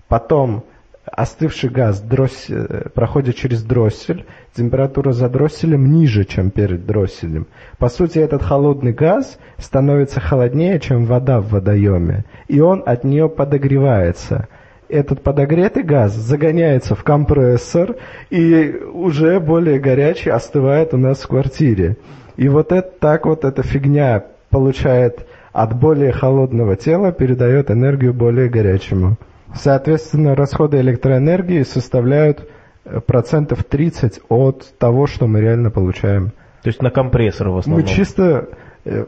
потом 0.08 0.66
остывший 1.06 1.70
газ 1.70 2.00
дроссель, 2.02 2.66
э, 2.70 2.90
проходит 2.94 3.36
через 3.36 3.64
дроссель, 3.64 4.26
температура 4.56 5.12
за 5.12 5.30
дросселем 5.30 5.92
ниже, 5.92 6.26
чем 6.26 6.52
перед 6.52 6.86
дросселем. 6.86 7.48
По 7.78 7.90
сути, 7.90 8.20
этот 8.20 8.44
холодный 8.44 8.94
газ 8.94 9.40
становится 9.58 10.20
холоднее, 10.20 10.80
чем 10.80 11.06
вода 11.06 11.42
в 11.42 11.50
водоеме, 11.50 12.26
и 12.48 12.60
он 12.60 12.84
от 12.86 13.04
нее 13.04 13.30
подогревается. 13.30 14.48
Этот 14.90 15.24
подогретый 15.24 15.84
газ 15.84 16.14
загоняется 16.14 16.96
в 16.96 17.04
компрессор 17.04 17.96
и 18.30 18.76
уже 18.94 19.40
более 19.40 19.80
горячий 19.80 20.30
остывает 20.30 20.94
у 20.94 20.98
нас 20.98 21.22
в 21.22 21.28
квартире. 21.28 21.96
И 22.36 22.50
вот 22.50 22.74
это 22.74 22.92
так 23.00 23.26
вот 23.26 23.46
эта 23.46 23.64
фигня 23.64 24.26
получает 24.50 25.26
от 25.54 25.80
более 25.80 26.12
холодного 26.12 26.76
тела, 26.76 27.14
передает 27.14 27.72
энергию 27.72 28.14
более 28.14 28.50
горячему. 28.50 29.18
Соответственно, 29.56 30.36
расходы 30.36 30.80
электроэнергии 30.80 31.64
составляют 31.64 32.50
э, 32.86 33.00
процентов 33.02 33.64
30 33.64 34.22
от 34.30 34.74
того, 34.78 35.08
что 35.08 35.28
мы 35.28 35.42
реально 35.42 35.72
получаем. 35.72 36.32
То 36.64 36.68
есть 36.68 36.82
на 36.82 36.92
компрессор 36.92 37.50
в 37.50 37.58
основном? 37.58 37.86
Мы 37.86 37.88
чисто... 37.88 38.50
Э, 38.86 39.06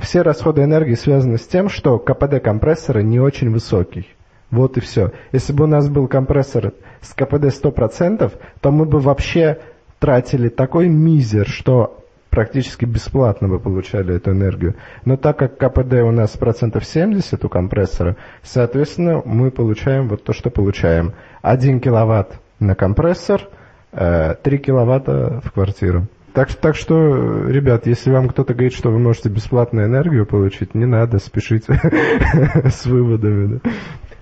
все 0.00 0.22
расходы 0.22 0.62
энергии 0.62 0.94
связаны 0.94 1.36
с 1.36 1.46
тем, 1.46 1.68
что 1.68 1.98
КПД 1.98 2.42
компрессора 2.42 3.00
не 3.00 3.20
очень 3.20 3.50
высокий. 3.50 4.08
Вот 4.50 4.76
и 4.76 4.80
все. 4.80 5.12
Если 5.32 5.52
бы 5.52 5.64
у 5.64 5.66
нас 5.66 5.88
был 5.88 6.08
компрессор 6.08 6.72
с 7.00 7.14
КПД 7.14 7.46
100%, 7.46 8.32
то 8.60 8.70
мы 8.70 8.84
бы 8.84 8.98
вообще 8.98 9.58
тратили 9.98 10.48
такой 10.48 10.88
мизер, 10.88 11.46
что 11.46 12.04
практически 12.30 12.84
бесплатно 12.84 13.48
бы 13.48 13.58
получали 13.58 14.16
эту 14.16 14.30
энергию. 14.30 14.76
Но 15.04 15.16
так 15.16 15.38
как 15.38 15.58
КПД 15.58 15.94
у 16.02 16.10
нас 16.10 16.30
процентов 16.36 16.84
70 16.84 17.44
у 17.44 17.48
компрессора, 17.48 18.16
соответственно, 18.42 19.22
мы 19.24 19.50
получаем 19.50 20.08
вот 20.08 20.24
то, 20.24 20.32
что 20.32 20.50
получаем. 20.50 21.12
1 21.42 21.80
киловатт 21.80 22.38
на 22.58 22.74
компрессор, 22.74 23.48
3 23.92 24.00
э, 24.00 24.58
киловатта 24.58 25.40
в 25.44 25.52
квартиру. 25.52 26.06
Так, 26.32 26.52
так 26.54 26.76
что, 26.76 27.48
ребят, 27.48 27.86
если 27.86 28.12
вам 28.12 28.28
кто-то 28.28 28.54
говорит, 28.54 28.72
что 28.72 28.90
вы 28.90 29.00
можете 29.00 29.28
бесплатную 29.28 29.86
энергию 29.86 30.26
получить, 30.26 30.76
не 30.76 30.86
надо, 30.86 31.18
спешите 31.18 31.80
с 32.64 32.86
выводами. 32.86 33.60
Да. 33.64 33.70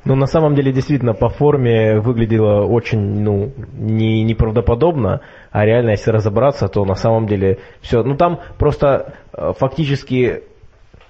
Ну, 0.04 0.14
на 0.14 0.26
самом 0.26 0.54
деле, 0.54 0.72
действительно, 0.72 1.12
по 1.12 1.28
форме 1.28 2.00
выглядело 2.00 2.64
очень, 2.64 3.20
ну, 3.20 3.52
не, 3.72 4.22
неправдоподобно, 4.22 5.20
а 5.50 5.64
реально, 5.64 5.90
если 5.90 6.10
разобраться, 6.10 6.68
то 6.68 6.84
на 6.84 6.94
самом 6.94 7.26
деле 7.26 7.58
все. 7.80 8.02
Ну, 8.02 8.16
там 8.16 8.40
просто 8.58 9.14
э, 9.32 9.52
фактически 9.58 10.44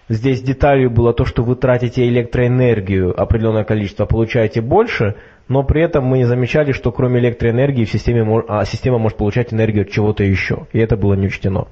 здесь 0.08 0.42
деталью 0.42 0.90
было 0.90 1.12
то, 1.12 1.24
что 1.24 1.42
вы 1.42 1.54
тратите 1.54 2.08
электроэнергию, 2.08 3.18
определенное 3.20 3.64
количество, 3.64 4.06
получаете 4.06 4.62
больше, 4.62 5.16
но 5.48 5.62
при 5.62 5.82
этом 5.82 6.04
мы 6.04 6.18
не 6.18 6.24
замечали, 6.24 6.72
что 6.72 6.90
кроме 6.90 7.20
электроэнергии 7.20 7.84
в 7.84 7.90
системе, 7.90 8.42
а, 8.48 8.64
система 8.64 8.98
может 8.98 9.18
получать 9.18 9.52
энергию 9.52 9.82
от 9.82 9.90
чего-то 9.90 10.24
еще, 10.24 10.66
и 10.72 10.78
это 10.78 10.96
было 10.96 11.14
не 11.14 11.26
учтено. 11.26 11.68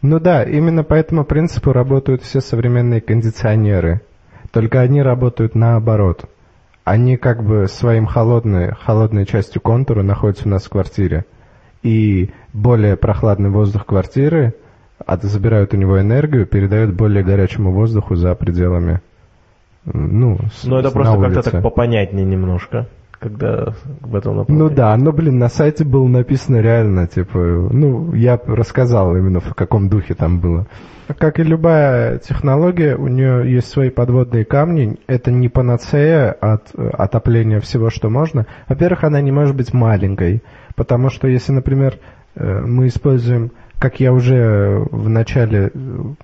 Ну 0.00 0.20
да, 0.20 0.44
именно 0.44 0.84
по 0.84 0.94
этому 0.94 1.24
принципу 1.24 1.72
работают 1.72 2.22
все 2.22 2.40
современные 2.40 3.00
кондиционеры, 3.00 4.02
только 4.52 4.80
они 4.80 5.02
работают 5.02 5.54
наоборот 5.54 6.26
они 6.84 7.16
как 7.16 7.42
бы 7.42 7.68
своим 7.68 8.06
холодной, 8.06 8.72
холодной 8.74 9.26
частью 9.26 9.60
контура 9.60 10.02
находятся 10.02 10.48
у 10.48 10.50
нас 10.50 10.64
в 10.64 10.70
квартире. 10.70 11.24
И 11.82 12.30
более 12.52 12.96
прохладный 12.96 13.50
воздух 13.50 13.86
квартиры 13.86 14.54
от, 15.04 15.22
забирают 15.22 15.74
у 15.74 15.76
него 15.76 16.00
энергию, 16.00 16.46
передают 16.46 16.94
более 16.94 17.24
горячему 17.24 17.72
воздуху 17.72 18.14
за 18.14 18.34
пределами. 18.34 19.00
Ну, 19.84 20.38
с, 20.54 20.64
Но 20.64 20.78
это 20.78 20.90
просто 20.90 21.20
как-то 21.20 21.42
так 21.42 21.62
попонятнее 21.62 22.24
немножко 22.24 22.86
когда 23.22 23.72
в 24.00 24.16
этом 24.16 24.36
направлении. 24.38 24.68
Ну 24.68 24.68
да, 24.68 24.96
но, 24.96 25.12
блин, 25.12 25.38
на 25.38 25.48
сайте 25.48 25.84
было 25.84 26.08
написано 26.08 26.56
реально, 26.56 27.06
типа, 27.06 27.38
ну, 27.38 28.12
я 28.14 28.38
рассказал 28.46 29.16
именно 29.16 29.40
в 29.40 29.54
каком 29.54 29.88
духе 29.88 30.14
там 30.14 30.40
было. 30.40 30.66
Как 31.18 31.38
и 31.38 31.44
любая 31.44 32.18
технология, 32.18 32.96
у 32.96 33.06
нее 33.06 33.52
есть 33.52 33.68
свои 33.68 33.90
подводные 33.90 34.44
камни. 34.44 34.98
Это 35.06 35.30
не 35.30 35.48
панацея 35.48 36.32
от 36.32 36.72
отопления 36.74 37.60
всего, 37.60 37.90
что 37.90 38.08
можно. 38.08 38.46
Во-первых, 38.68 39.04
она 39.04 39.20
не 39.20 39.30
может 39.30 39.54
быть 39.54 39.72
маленькой, 39.72 40.42
потому 40.74 41.10
что 41.10 41.28
если, 41.28 41.52
например, 41.52 41.98
э, 42.34 42.60
мы 42.60 42.88
используем, 42.88 43.52
как 43.78 44.00
я 44.00 44.12
уже 44.12 44.84
в 44.90 45.08
начале, 45.08 45.70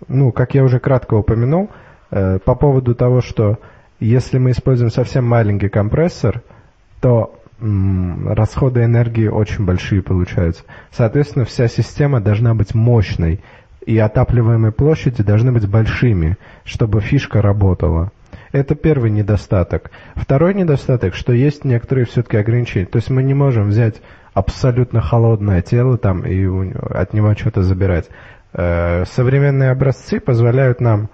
ну, 0.09 0.33
как 0.33 0.55
я 0.55 0.65
уже 0.65 0.81
кратко 0.81 1.15
упомянул, 1.15 1.71
э, 2.11 2.39
по 2.45 2.55
поводу 2.55 2.95
того, 2.95 3.21
что 3.21 3.59
если 4.01 4.39
мы 4.39 4.51
используем 4.51 4.91
совсем 4.91 5.25
маленький 5.25 5.69
компрессор– 5.69 6.43
то 7.01 7.35
расходы 7.61 8.85
энергии 8.85 9.27
очень 9.27 9.65
большие 9.65 10.03
получаются. 10.03 10.63
Соответственно, 10.91 11.45
вся 11.45 11.67
система 11.69 12.21
должна 12.21 12.55
быть 12.55 12.75
мощной, 12.75 13.41
и 13.85 13.99
отапливаемые 13.99 14.71
площади 14.71 15.23
должны 15.23 15.51
быть 15.51 15.67
большими, 15.69 16.37
чтобы 16.65 17.01
фишка 17.01 17.41
работала. 17.41 18.13
Это 18.53 18.75
первый 18.75 19.11
недостаток. 19.11 19.91
Второй 20.15 20.55
недостаток, 20.55 21.15
что 21.15 21.33
есть 21.33 21.65
некоторые 21.65 22.05
все-таки 22.05 22.37
ограничения. 22.37 22.87
То 22.87 22.97
есть 22.97 23.11
мы 23.11 23.23
не 23.23 23.35
можем 23.35 23.69
взять 23.69 23.97
абсолютно 24.35 25.01
холодное 25.01 25.63
тело 25.63 25.99
там 25.99 26.25
и 26.25 26.47
от 26.91 27.13
него 27.13 27.35
что-то 27.35 27.63
забирать. 27.63 28.09
Э, 28.53 29.05
современные 29.07 29.71
образцы 29.71 30.21
позволяют 30.21 30.81
нам 30.81 31.09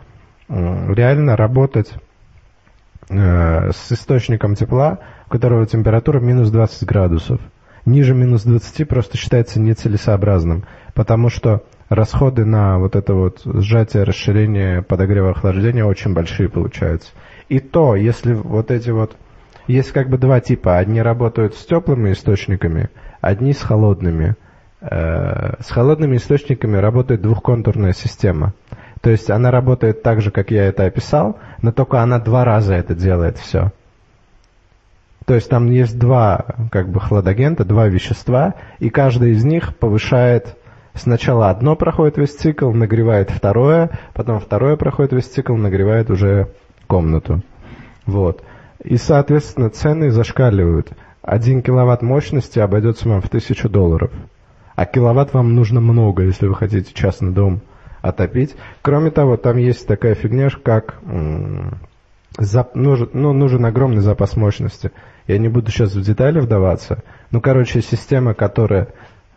реально 0.49 1.37
работать 1.37 1.95
э, 3.09 3.71
с 3.73 3.93
источником 3.93 4.55
тепла, 4.55 4.99
у 5.27 5.31
которого 5.31 5.67
температура 5.67 6.21
минус 6.21 6.51
20 6.51 6.87
градусов. 6.87 7.41
Ниже 7.87 8.15
минус 8.15 8.45
20 8.45 8.89
просто 8.89 9.19
считается 9.19 9.61
нецелесообразным, 9.61 10.65
потому 10.95 11.29
что 11.29 11.63
расходы 11.89 12.45
на 12.45 12.79
вот 12.79 12.97
это 12.97 13.15
вот 13.15 13.43
сжатие, 13.45 14.05
расширение, 14.05 14.83
подогрева, 14.83 15.31
охлаждения 15.31 15.85
очень 15.85 16.15
большие 16.15 16.49
получаются. 16.49 17.11
И 17.49 17.61
то, 17.61 17.95
если 17.97 18.35
вот 18.35 18.71
эти 18.71 18.91
вот... 18.91 19.17
Есть 19.67 19.93
как 19.93 20.11
бы 20.11 20.19
два 20.19 20.41
типа. 20.41 20.77
Одни 20.77 21.01
работают 21.01 21.55
с 21.55 21.65
теплыми 21.65 22.13
источниками, 22.13 22.91
одни 23.23 23.55
с 23.55 23.63
холодными. 23.63 24.37
Э, 24.83 25.55
с 25.63 25.71
холодными 25.71 26.17
источниками 26.17 26.77
работает 26.77 27.23
двухконтурная 27.23 27.95
система. 27.95 28.53
То 29.05 29.11
есть 29.11 29.31
она 29.31 29.51
работает 29.51 30.03
так 30.03 30.23
же, 30.23 30.31
как 30.31 30.51
я 30.51 30.65
это 30.65 30.87
описал, 30.87 31.37
но 31.61 31.73
только 31.73 32.01
она 32.01 32.19
два 32.19 32.43
раза 32.43 32.73
это 32.73 32.95
делает 32.95 33.37
все. 33.37 33.71
То 35.27 35.35
есть 35.35 35.51
там 35.51 35.71
есть 35.71 35.99
два 35.99 36.47
как 36.73 36.89
бы 36.89 37.01
хладагента, 37.01 37.67
два 37.67 37.87
вещества, 37.87 38.55
и 38.79 38.89
каждый 38.89 39.33
из 39.33 39.45
них 39.45 39.77
повышает 39.77 40.57
Сначала 40.95 41.51
одно 41.51 41.75
проходит 41.75 42.19
весь 42.19 42.37
цикл, 42.37 42.71
нагревает 42.71 43.29
второе, 43.29 43.91
потом 44.15 44.39
второе 44.39 44.77
проходит 44.77 45.13
весь 45.13 45.27
цикл, 45.27 45.55
нагревает 45.55 46.09
уже 46.09 46.53
комнату. 46.87 47.43
Вот. 48.07 48.45
И, 48.85 48.97
соответственно, 48.97 49.71
цены 49.71 50.13
зашкаливают. 50.13 50.93
Один 51.21 51.63
киловатт 51.63 52.01
мощности 52.03 52.61
обойдется 52.61 53.09
вам 53.09 53.23
в 53.23 53.29
тысячу 53.29 53.69
долларов. 53.69 54.13
А 54.77 54.87
киловатт 54.87 55.35
вам 55.35 55.57
нужно 55.57 55.81
много, 55.81 56.23
если 56.23 56.47
вы 56.47 56.55
хотите 56.55 56.95
частный 56.95 57.33
дом 57.33 57.61
отопить. 58.05 58.55
Кроме 58.83 59.11
того, 59.11 59.37
там 59.37 59.57
есть 59.57 59.87
такая 59.87 60.15
фигня, 60.15 60.51
как 60.63 61.01
зап, 62.39 62.75
нужен, 62.75 63.09
ну, 63.15 63.33
нужен 63.33 63.65
огромный 63.65 64.03
запас 64.03 64.37
мощности. 64.37 64.93
Я 65.27 65.39
не 65.39 65.49
буду 65.49 65.71
сейчас 65.71 65.95
в 65.95 66.03
детали 66.03 66.39
вдаваться. 66.39 67.03
Ну, 67.31 67.41
короче, 67.41 67.81
система, 67.81 68.35
которая 68.35 68.89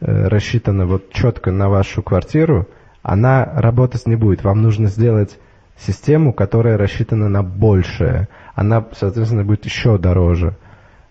э, 0.02 0.28
рассчитана 0.28 0.86
вот 0.86 1.12
четко 1.14 1.52
на 1.52 1.70
вашу 1.70 2.04
квартиру, 2.04 2.68
она 3.04 3.46
работать 3.46 4.06
не 4.06 4.18
будет. 4.18 4.44
Вам 4.44 4.62
нужно 4.62 4.88
сделать 4.88 5.40
систему, 5.78 6.34
которая 6.34 6.78
рассчитана 6.78 7.30
на 7.30 7.44
большее. 7.44 8.28
Она, 8.54 8.86
соответственно, 8.92 9.46
будет 9.46 9.64
еще 9.64 9.98
дороже. 9.98 10.58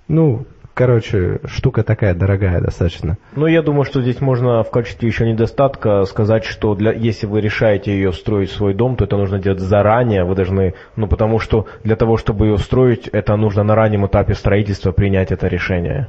Ну, 0.09 0.47
короче, 0.77 1.41
штука 1.47 1.83
такая 1.83 2.15
дорогая 2.15 2.61
достаточно. 2.61 3.17
Ну, 3.35 3.47
я 3.47 3.63
думаю, 3.63 3.85
что 3.85 4.03
здесь 4.03 4.21
можно 4.21 4.63
в 4.63 4.71
качестве 4.71 5.09
еще 5.09 5.27
недостатка 5.27 6.05
сказать, 6.05 6.45
что 6.45 6.75
для, 6.75 6.93
если 6.93 7.27
вы 7.27 7.41
решаете 7.41 7.93
ее 7.93 8.13
строить 8.13 8.51
в 8.51 8.57
свой 8.57 8.75
дом, 8.75 8.95
то 8.97 9.05
это 9.05 9.17
нужно 9.17 9.39
делать 9.39 9.59
заранее. 9.59 10.25
Вы 10.25 10.35
должны, 10.35 10.75
ну, 10.95 11.09
потому 11.09 11.39
что 11.39 11.67
для 11.83 11.97
того, 11.97 12.19
чтобы 12.19 12.47
ее 12.47 12.59
строить, 12.59 13.09
это 13.09 13.35
нужно 13.37 13.63
на 13.63 13.75
раннем 13.75 14.07
этапе 14.07 14.35
строительства 14.35 14.93
принять 14.93 15.33
это 15.33 15.49
решение. 15.49 16.09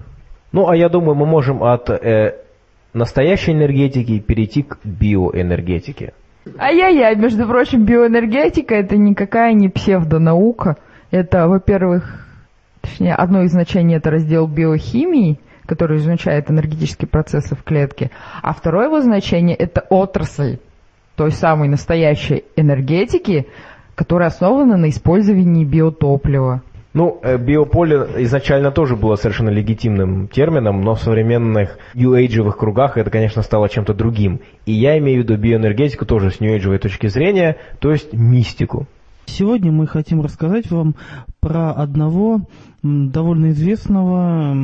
Ну, 0.52 0.68
а 0.68 0.76
я 0.76 0.90
думаю, 0.90 1.16
мы 1.16 1.26
можем 1.26 1.64
от 1.64 1.90
э, 1.90 2.36
настоящей 2.94 3.54
энергетики 3.54 4.20
перейти 4.20 4.64
к 4.64 4.80
биоэнергетике. 4.84 6.12
Ай-яй-яй, 6.60 7.16
между 7.16 7.48
прочим, 7.48 7.86
биоэнергетика 7.86 8.76
это 8.76 8.98
никакая 8.98 9.54
не 9.54 9.70
псевдонаука. 9.70 10.76
Это, 11.10 11.48
во-первых, 11.48 12.27
точнее, 12.88 13.16
одно 13.16 13.44
из 13.44 13.52
значений 13.52 13.96
это 13.96 14.10
раздел 14.10 14.48
биохимии, 14.48 15.40
который 15.66 15.98
изучает 15.98 16.50
энергетические 16.50 17.08
процессы 17.08 17.56
в 17.56 17.64
клетке, 17.64 18.12
а 18.42 18.54
второе 18.54 18.86
его 18.86 19.02
значение 19.02 19.56
это 19.56 19.82
отрасль 19.90 20.58
той 21.16 21.32
самой 21.32 21.68
настоящей 21.68 22.46
энергетики, 22.56 23.48
которая 23.96 24.30
основана 24.30 24.78
на 24.78 24.90
использовании 24.90 25.66
биотоплива. 25.66 26.62
Ну, 26.94 27.20
э, 27.22 27.38
биополе 27.38 28.08
изначально 28.24 28.72
тоже 28.72 28.96
было 28.96 29.16
совершенно 29.16 29.50
легитимным 29.50 30.28
термином, 30.30 30.82
но 30.82 30.96
в 30.96 31.02
современных 31.02 31.78
new 31.94 32.52
кругах 32.58 32.98
это, 32.98 33.12
конечно, 33.12 33.42
стало 33.44 33.70
чем-то 33.70 33.94
другим. 33.94 34.40
И 34.66 34.72
я 34.72 34.98
имею 34.98 35.22
в 35.22 35.24
виду 35.24 35.38
биоэнергетику 35.38 36.06
тоже 36.06 36.32
с 36.32 36.40
new 36.40 36.80
точки 36.80 37.08
зрения, 37.08 37.58
то 37.80 37.92
есть 37.92 38.14
мистику. 38.14 38.88
Сегодня 39.28 39.72
мы 39.72 39.86
хотим 39.86 40.22
рассказать 40.22 40.72
вам 40.72 40.96
про 41.40 41.72
одного 41.72 42.42
довольно 42.82 43.52
известного 43.52 44.56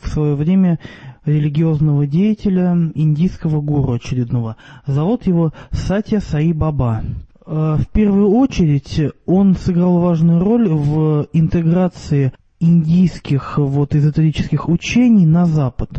в 0.00 0.08
свое 0.08 0.34
время 0.36 0.78
религиозного 1.24 2.06
деятеля, 2.06 2.92
индийского 2.94 3.60
гуру 3.60 3.94
очередного. 3.94 4.56
Зовут 4.86 5.26
его 5.26 5.52
Сатья 5.72 6.20
Саи 6.20 6.52
Баба. 6.52 7.02
Э, 7.44 7.76
в 7.78 7.88
первую 7.92 8.30
очередь 8.30 9.00
он 9.26 9.56
сыграл 9.56 9.98
важную 9.98 10.44
роль 10.44 10.68
в 10.68 11.26
интеграции 11.32 12.32
индийских 12.60 13.58
вот 13.58 13.94
эзотерических 13.96 14.68
учений 14.68 15.26
на 15.26 15.46
Запад. 15.46 15.90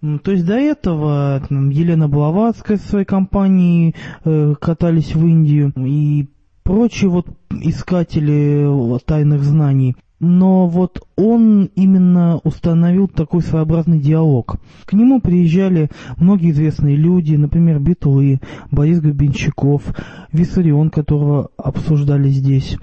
То 0.00 0.32
есть 0.32 0.44
до 0.44 0.54
этого 0.54 1.40
Елена 1.50 2.08
Блаватская 2.08 2.76
в 2.76 2.82
своей 2.82 3.04
компании 3.04 3.94
э, 4.24 4.54
катались 4.60 5.14
в 5.14 5.24
Индию 5.24 5.72
и 5.76 6.28
прочие 6.62 7.10
вот 7.10 7.26
искатели 7.50 8.98
тайных 9.04 9.42
знаний 9.42 9.96
но 10.22 10.68
вот 10.68 11.04
он 11.16 11.64
именно 11.74 12.38
установил 12.44 13.08
такой 13.08 13.42
своеобразный 13.42 13.98
диалог. 13.98 14.54
К 14.84 14.92
нему 14.92 15.20
приезжали 15.20 15.90
многие 16.16 16.52
известные 16.52 16.94
люди, 16.94 17.34
например, 17.34 17.80
Битлы, 17.80 18.40
Борис 18.70 19.00
Гребенщиков, 19.00 19.82
Виссарион, 20.30 20.90
которого 20.90 21.50
обсуждали 21.56 22.28
здесь. 22.28 22.78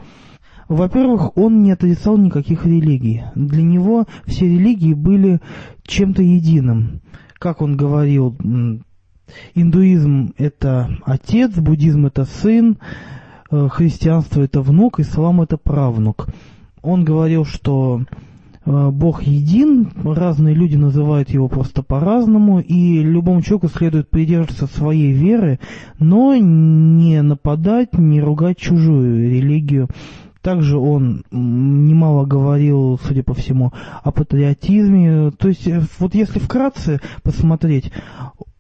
Во-первых, 0.68 1.38
он 1.38 1.64
не 1.64 1.72
отрицал 1.72 2.18
никаких 2.18 2.66
религий. 2.66 3.24
Для 3.36 3.64
него 3.64 4.06
все 4.26 4.46
религии 4.46 4.94
были 4.94 5.40
чем-то 5.84 6.22
единым. 6.22 7.00
Как 7.40 7.62
он 7.62 7.78
говорил, 7.78 8.36
индуизм– 9.56 10.34
это 10.38 10.90
отец, 11.06 11.56
буддизм– 11.56 12.06
это 12.08 12.26
сын, 12.26 12.74
э, 12.74 13.19
христианство– 13.50 14.42
это 14.44 14.62
внук, 14.62 15.00
ислам– 15.00 15.42
это 15.44 15.58
правнук 15.58 16.28
он 16.82 17.04
говорил, 17.04 17.46
что 17.46 18.04
э, 18.66 18.90
Бог 18.92 19.24
един, 19.24 19.92
разные 20.04 20.56
люди 20.56 20.76
называют 20.76 21.30
его 21.30 21.48
просто 21.48 21.84
по-разному, 21.84 22.60
и 22.60 23.00
любому 23.00 23.42
человеку 23.42 23.70
следует 23.70 24.10
придерживаться 24.10 24.68
своей 24.68 25.12
веры, 25.12 25.60
но 26.00 26.36
не 26.36 27.22
нападать, 27.22 27.94
не 27.94 28.22
ругать 28.22 28.58
чужую 28.58 29.30
религию. 29.30 29.88
Также 30.42 30.78
он 30.78 31.26
немало 31.32 32.26
говорил, 32.26 32.98
судя 33.06 33.24
по 33.24 33.34
всему, 33.34 33.74
о 34.04 34.12
патриотизме. 34.12 35.32
То 35.32 35.50
есть, 35.50 35.68
э, 35.68 35.82
вот 36.00 36.16
если 36.16 36.40
вкратце 36.40 37.02
посмотреть, 37.24 37.92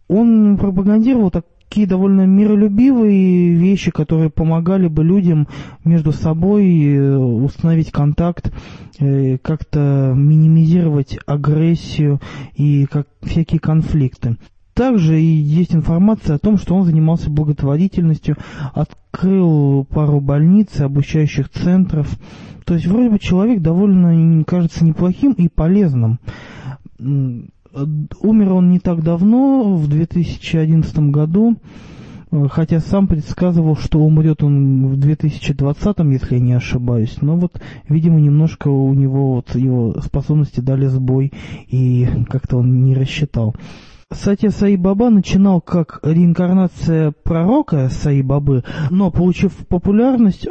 он 0.09 0.57
пропагандировал 0.57 1.31
так, 1.31 1.45
такие 1.69 1.85
довольно 1.85 2.25
миролюбивые 2.25 3.53
вещи, 3.53 3.91
которые 3.91 4.31
помогали 4.31 4.87
бы 4.87 5.03
людям 5.03 5.47
между 5.85 6.11
собой 6.11 6.65
э, 6.65 7.15
установить 7.15 7.91
контакт, 7.91 8.51
э, 8.99 9.37
как-то 9.37 10.13
минимизировать 10.15 11.19
агрессию 11.27 12.19
и 12.55 12.87
как 12.87 13.07
всякие 13.21 13.59
конфликты. 13.59 14.37
Также 14.73 15.21
и 15.21 15.25
есть 15.25 15.75
информация 15.75 16.37
о 16.37 16.39
том, 16.39 16.57
что 16.57 16.73
он 16.73 16.85
занимался 16.85 17.29
благотворительностью, 17.29 18.37
открыл 18.73 19.85
пару 19.85 20.21
больниц, 20.21 20.79
обучающих 20.79 21.49
центров. 21.49 22.09
То 22.65 22.73
есть 22.73 22.87
вроде 22.87 23.09
бы 23.09 23.19
человек 23.19 23.61
довольно, 23.61 24.43
кажется, 24.43 24.83
неплохим 24.83 25.33
и 25.33 25.49
полезным. 25.49 26.19
Умер 27.73 28.53
он 28.53 28.71
не 28.71 28.79
так 28.79 29.03
давно, 29.03 29.75
в 29.75 29.87
2011 29.87 30.99
году, 31.11 31.57
хотя 32.49 32.79
сам 32.79 33.07
предсказывал, 33.07 33.75
что 33.75 33.99
умрет 33.99 34.43
он 34.43 34.87
в 34.87 34.97
2020, 34.97 35.99
если 36.11 36.35
я 36.35 36.41
не 36.41 36.53
ошибаюсь. 36.53 37.17
Но 37.21 37.35
вот, 37.35 37.61
видимо, 37.87 38.19
немножко 38.19 38.69
у 38.69 38.93
него 38.93 39.35
вот 39.35 39.55
его 39.55 39.99
способности 40.01 40.61
дали 40.61 40.87
сбой, 40.87 41.31
и 41.67 42.07
как-то 42.27 42.57
он 42.57 42.83
не 42.83 42.95
рассчитал. 42.95 43.55
Сатья 44.11 44.49
Саи 44.49 44.75
Баба 44.75 45.11
начинал 45.11 45.61
как 45.61 45.99
реинкарнация 46.01 47.13
пророка 47.23 47.89
Саи 47.89 48.23
Бабы, 48.23 48.63
но, 48.89 49.11
получив 49.11 49.53
популярность, 49.67 50.47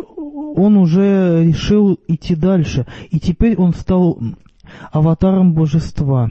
он 0.55 0.77
уже 0.77 1.45
решил 1.45 1.99
идти 2.07 2.37
дальше, 2.37 2.87
и 3.11 3.19
теперь 3.19 3.57
он 3.57 3.75
стал 3.75 4.21
аватаром 4.93 5.55
божества. 5.55 6.31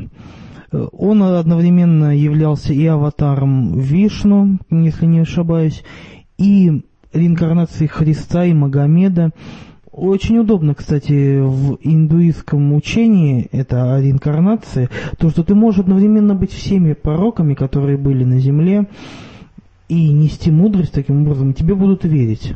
Он 0.72 1.24
одновременно 1.24 2.16
являлся 2.18 2.74
и 2.74 2.86
аватаром 2.86 3.80
Вишну, 3.80 4.60
если 4.70 5.06
не 5.06 5.20
ошибаюсь, 5.20 5.84
и 6.38 6.84
реинкарнацией 7.14 7.88
Христа 7.88 8.46
и 8.46 8.54
Магомеда. 8.54 9.32
Очень 9.92 10.38
удобно, 10.38 10.76
кстати, 10.76 11.40
в 11.40 11.80
индуистском 11.82 12.74
учении, 12.74 13.48
это 13.52 13.96
о 13.96 14.02
реинкарнации, 14.02 14.90
то, 15.18 15.32
что 15.32 15.44
ты 15.44 15.56
можешь 15.56 15.80
одновременно 15.80 16.36
быть 16.36 16.52
всеми 16.52 16.94
пророками, 16.94 17.56
которые 17.56 17.98
были 17.98 18.24
на 18.24 18.38
земле, 18.38 18.88
и 19.90 20.12
нести 20.12 20.52
мудрость 20.52 20.94
таким 20.94 21.24
образом, 21.24 21.54
тебе 21.54 21.74
будут 21.74 22.04
верить. 22.04 22.54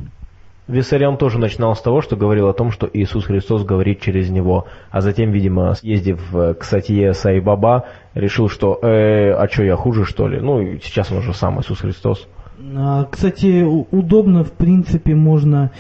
Виссарион 0.68 1.18
тоже 1.18 1.40
начинал 1.40 1.76
с 1.76 1.82
того, 1.82 2.02
что 2.02 2.16
говорил 2.16 2.48
о 2.48 2.54
том, 2.54 2.72
что 2.72 2.88
Иисус 2.94 3.26
Христос 3.26 3.64
говорит 3.66 4.00
через 4.02 4.30
него, 4.30 4.68
а 4.92 5.02
затем, 5.02 5.32
видимо, 5.32 5.74
съездив 5.74 6.22
к 6.32 6.64
Сатье 6.64 7.14
Сайбаба, 7.14 7.86
решил, 8.14 8.50
что 8.50 8.80
э, 8.82 9.32
а 9.34 9.48
что, 9.50 9.64
я 9.64 9.76
хуже, 9.76 10.06
что 10.06 10.28
ли? 10.28 10.40
Ну, 10.40 10.78
сейчас 10.84 11.12
он 11.12 11.20
уже 11.20 11.34
сам 11.34 11.60
Иисус 11.60 11.80
Христос. 11.80 12.28
А, 12.76 13.06
кстати, 13.06 13.64
удобно, 13.64 14.44
в 14.44 14.52
принципе, 14.52 15.16
можно 15.16 15.72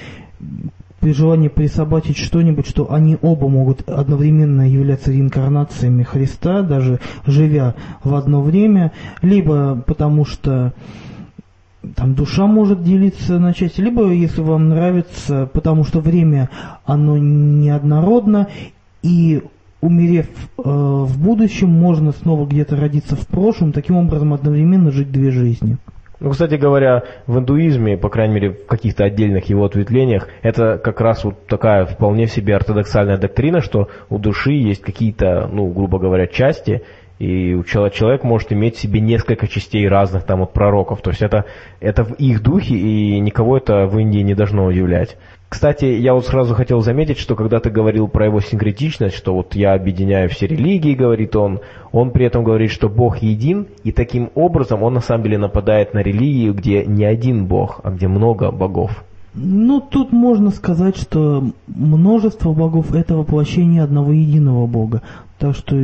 при 1.00 1.13
желании 1.13 1.48
присобачить 1.48 2.17
что-нибудь, 2.17 2.67
что 2.67 2.94
они 2.94 3.17
оба 3.22 3.50
могут 3.50 3.89
одновременно 3.89 4.70
являться 4.70 5.12
реинкарнациями 5.12 6.04
Христа, 6.04 6.62
даже 6.62 7.00
живя 7.26 7.76
в 8.04 8.13
одно 8.15 8.41
время, 8.41 8.91
либо 9.22 9.82
потому 9.86 10.26
что 10.26 10.74
там 11.96 12.13
душа 12.13 12.46
может 12.46 12.84
делиться 12.84 13.39
на 13.39 13.54
части, 13.54 13.82
либо 13.82 14.12
если 14.12 14.41
вам 14.41 14.70
нравится, 14.70 15.50
потому 15.52 15.84
что 15.84 16.00
время 16.00 16.50
оно 16.86 17.17
неоднородно, 17.17 18.48
и 19.02 19.41
умерев 19.82 20.28
э, 20.58 20.62
в 20.63 21.20
будущем, 21.20 21.70
можно 21.70 22.12
снова 22.12 22.46
где-то 22.46 22.76
родиться 22.76 23.15
в 23.15 23.28
прошлом, 23.28 23.74
таким 23.74 23.98
образом 23.98 24.34
одновременно 24.34 24.91
жить 24.91 25.12
две 25.12 25.32
жизни. 25.32 25.78
Ну, 26.20 26.30
кстати 26.30 26.54
говоря, 26.54 27.04
в 27.26 27.39
индуизме, 27.39 27.98
по 27.98 28.10
крайней 28.10 28.36
мере, 28.36 28.52
в 28.52 28.67
каких-то 28.67 29.04
отдельных 29.04 29.45
его 29.45 29.66
ответвлениях, 29.66 30.28
это 30.43 30.78
как 30.78 31.01
раз 31.01 31.24
вот 31.24 31.47
такая 31.47 31.86
вполне 31.86 32.28
себе 32.28 32.55
ортодоксальная 32.55 33.18
доктрина, 33.18 33.62
что 33.62 33.89
у 34.12 34.20
души 34.20 34.51
есть 34.51 34.82
какие-то, 34.82 35.49
ну, 35.51 35.68
грубо 35.74 35.97
говоря, 35.97 36.28
части, 36.28 36.84
и 37.18 37.60
человек 37.66 38.24
может 38.24 38.53
иметь 38.53 38.76
в 38.76 38.80
себе 38.80 38.99
несколько 38.99 39.47
частей 39.47 39.88
разных 39.88 40.24
там 40.24 40.43
от 40.43 40.53
пророков. 40.53 41.01
То 41.01 41.10
есть 41.10 41.24
это, 41.24 41.45
это 41.80 42.03
в 42.03 42.14
их 42.14 42.43
духе, 42.43 42.76
и 42.76 43.20
никого 43.20 43.58
это 43.58 43.88
в 43.88 43.97
Индии 43.97 44.20
не 44.20 44.36
должно 44.36 44.66
удивлять. 44.66 45.18
Кстати, 45.52 45.84
я 45.84 46.14
вот 46.14 46.26
сразу 46.26 46.56
хотел 46.56 46.80
заметить, 46.80 47.18
что 47.18 47.36
когда 47.36 47.60
ты 47.60 47.70
говорил 47.70 48.08
про 48.08 48.26
его 48.26 48.39
синкретичность, 48.39 49.18
что 49.18 49.36
вот 49.36 49.54
я 49.54 49.74
объединяю 49.74 50.30
все 50.30 50.47
религии, 50.47 50.95
говорит 50.95 51.36
он, 51.36 51.60
он 51.91 52.12
при 52.12 52.26
этом 52.26 52.45
говорит, 52.45 52.72
что 52.72 52.88
Бог 52.88 53.18
един, 53.18 53.68
и 53.84 53.91
таким 53.91 54.30
образом 54.34 54.82
он 54.82 54.93
на 54.93 55.02
самом 55.02 55.26
деле 55.26 55.38
нападает 55.38 55.93
на 55.93 55.99
религию, 55.99 56.54
где 56.54 56.86
не 56.86 57.04
один 57.04 57.47
Бог, 57.47 57.82
а 57.84 57.91
где 57.91 58.08
много 58.08 58.49
богов. 58.49 59.04
Ну, 59.34 59.82
тут 59.82 60.14
можно 60.14 60.52
сказать, 60.52 60.95
что 60.95 61.43
множество 61.68 62.54
богов– 62.54 62.93
это 62.95 63.18
воплощение 63.18 63.84
одного 63.84 64.14
единого 64.14 64.68
бога. 64.68 65.02
Так 65.42 65.56
что 65.56 65.76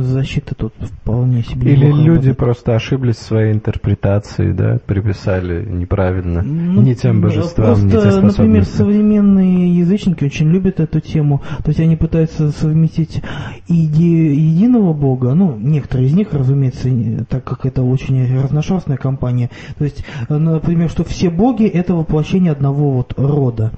защита 0.00 0.54
тут 0.54 0.72
вполне 0.80 1.42
себе 1.42 1.72
Или 1.74 1.88
люди 1.88 2.08
работает. 2.08 2.36
просто 2.38 2.74
ошиблись 2.74 3.16
в 3.16 3.22
своей 3.22 3.52
интерпретации, 3.52 4.52
да, 4.52 4.78
приписали 4.86 5.62
неправильно 5.62 6.40
Ну, 6.40 6.80
не 6.80 6.94
тем 6.94 7.20
божествам, 7.20 7.84
не 7.84 7.90
те 7.90 7.98
Просто, 8.00 8.22
например, 8.22 8.64
способности. 8.64 8.76
современные 8.76 9.76
язычники 9.76 10.24
очень 10.24 10.48
любят 10.48 10.80
эту 10.80 11.00
тему. 11.00 11.42
То 11.62 11.68
есть 11.68 11.80
они 11.80 11.96
пытаются 11.96 12.50
совместить 12.50 13.20
идею 13.68 14.34
единого 14.42 14.94
бога, 14.94 15.34
ну, 15.34 15.54
некоторые 15.54 16.08
из 16.08 16.14
них, 16.14 16.32
разумеется, 16.32 16.88
так 17.28 17.44
как 17.44 17.66
это 17.66 17.82
очень 17.82 18.40
разношерстная 18.40 18.96
компания. 18.96 19.50
То 19.76 19.84
есть, 19.84 20.02
э, 20.30 20.34
например, 20.34 20.88
что 20.88 21.04
все 21.04 21.28
боги– 21.28 21.66
это 21.66 21.94
воплощение 21.94 22.52
одного 22.52 22.90
вот 22.92 23.12
рода. 23.18 23.70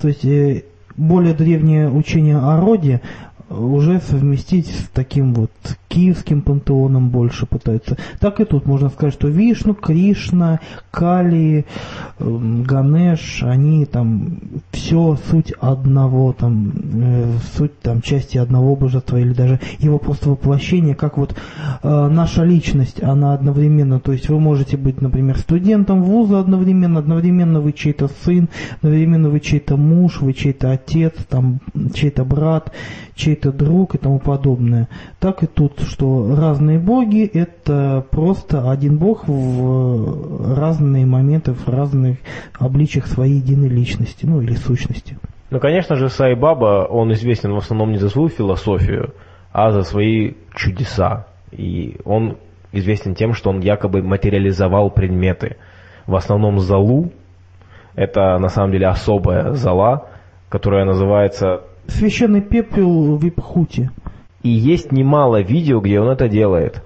То 0.00 0.08
есть, 0.08 0.24
э, 0.24 0.62
более 0.96 1.34
древнее 1.34 1.90
учение 1.90 2.36
о 2.38 2.60
роде 2.60 3.00
уже 3.50 4.00
совместить 4.00 4.68
с 4.68 4.88
таким 4.92 5.34
вот 5.34 5.50
киевским 5.88 6.40
пантеоном 6.40 7.10
больше 7.10 7.46
пытаются. 7.46 7.96
Так 8.20 8.40
и 8.40 8.44
тут 8.44 8.64
можно 8.64 8.90
сказать, 8.90 9.12
что 9.12 9.26
Вишну, 9.26 9.74
Кришна, 9.74 10.60
Кали, 10.92 11.66
эм, 12.20 12.62
Ганеш, 12.62 13.42
они 13.42 13.86
там 13.86 14.38
все 14.70 15.18
суть 15.28 15.52
одного, 15.60 16.32
там 16.32 16.72
э, 16.94 17.32
суть 17.56 17.78
там 17.80 18.02
части 18.02 18.38
одного 18.38 18.76
божества 18.76 19.18
или 19.18 19.32
даже 19.32 19.58
его 19.78 19.98
просто 19.98 20.30
воплощение, 20.30 20.94
как 20.94 21.18
вот 21.18 21.34
э, 21.82 22.08
наша 22.08 22.44
личность, 22.44 23.02
она 23.02 23.34
одновременно, 23.34 23.98
то 23.98 24.12
есть 24.12 24.28
вы 24.28 24.38
можете 24.38 24.76
быть, 24.76 25.00
например, 25.00 25.38
студентом 25.38 26.04
вуза 26.04 26.38
одновременно, 26.38 27.00
одновременно 27.00 27.60
вы 27.60 27.72
чей-то 27.72 28.08
сын, 28.24 28.48
одновременно 28.76 29.28
вы 29.28 29.40
чей-то 29.40 29.76
муж, 29.76 30.20
вы 30.20 30.34
чей-то 30.34 30.70
отец, 30.70 31.14
там 31.28 31.60
чей-то 31.94 32.24
брат, 32.24 32.72
чей-то 33.16 33.39
друг 33.48 33.94
и 33.94 33.98
тому 33.98 34.18
подобное. 34.18 34.88
Так 35.18 35.42
и 35.42 35.46
тут, 35.46 35.80
что 35.80 36.34
разные 36.36 36.78
боги– 36.78 37.24
это 37.34 38.04
просто 38.10 38.70
один 38.70 38.98
бог 38.98 39.26
в 39.26 40.54
разные 40.58 41.06
моменты, 41.06 41.52
в 41.52 41.66
разных 41.68 42.18
обличиях 42.58 43.06
своей 43.06 43.36
единой 43.36 43.68
личности, 43.68 44.26
ну 44.26 44.42
или 44.42 44.54
сущности. 44.54 45.16
Ну, 45.50 45.58
конечно 45.58 45.96
же, 45.96 46.08
Сай 46.10 46.34
Баба, 46.34 46.86
он 46.88 47.12
известен 47.12 47.52
в 47.52 47.56
основном 47.56 47.90
не 47.90 47.98
за 47.98 48.08
свою 48.08 48.28
философию, 48.28 49.14
а 49.52 49.72
за 49.72 49.82
свои 49.82 50.34
чудеса. 50.54 51.26
И 51.50 51.96
он 52.04 52.36
известен 52.72 53.14
тем, 53.14 53.32
что 53.34 53.50
он 53.50 53.60
якобы 53.60 54.02
материализовал 54.02 54.90
предметы. 54.90 55.56
В 56.06 56.14
основном 56.14 56.60
залу, 56.60 57.10
это 57.96 58.38
на 58.38 58.48
самом 58.48 58.70
деле 58.72 58.86
особая 58.86 59.52
зала, 59.54 60.08
которая 60.48 60.84
называется... 60.84 61.62
Священный 61.90 62.40
пепел 62.40 63.16
в 63.16 63.28
Ипхуте. 63.28 63.90
И 64.42 64.48
есть 64.48 64.92
немало 64.92 65.40
видео, 65.42 65.80
где 65.80 66.00
он 66.00 66.08
это 66.08 66.28
делает. 66.28 66.82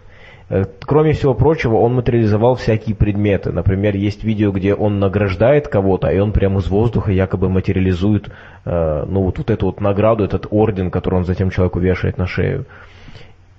Э, 0.48 0.64
Кроме 0.80 1.12
всего 1.12 1.34
прочего, 1.34 1.76
он 1.76 1.94
материализовал 1.94 2.56
всякие 2.56 2.96
предметы. 2.96 3.52
Например, 3.52 3.94
есть 3.94 4.24
видео, 4.24 4.50
где 4.50 4.74
он 4.74 4.98
награждает 4.98 5.68
кого-то, 5.68 6.08
и 6.08 6.18
он 6.18 6.32
прямо 6.32 6.60
из 6.60 6.68
воздуха 6.68 7.12
якобы 7.12 7.48
материализует 7.48 8.28
э, 8.64 9.04
ну, 9.08 9.22
вот, 9.22 9.38
вот 9.38 9.50
эту 9.50 9.66
вот 9.66 9.80
награду, 9.80 10.24
этот 10.24 10.46
орден, 10.50 10.90
который 10.90 11.16
он 11.16 11.24
затем 11.24 11.50
человеку 11.50 11.78
вешает 11.78 12.18
на 12.18 12.26
шею. 12.26 12.66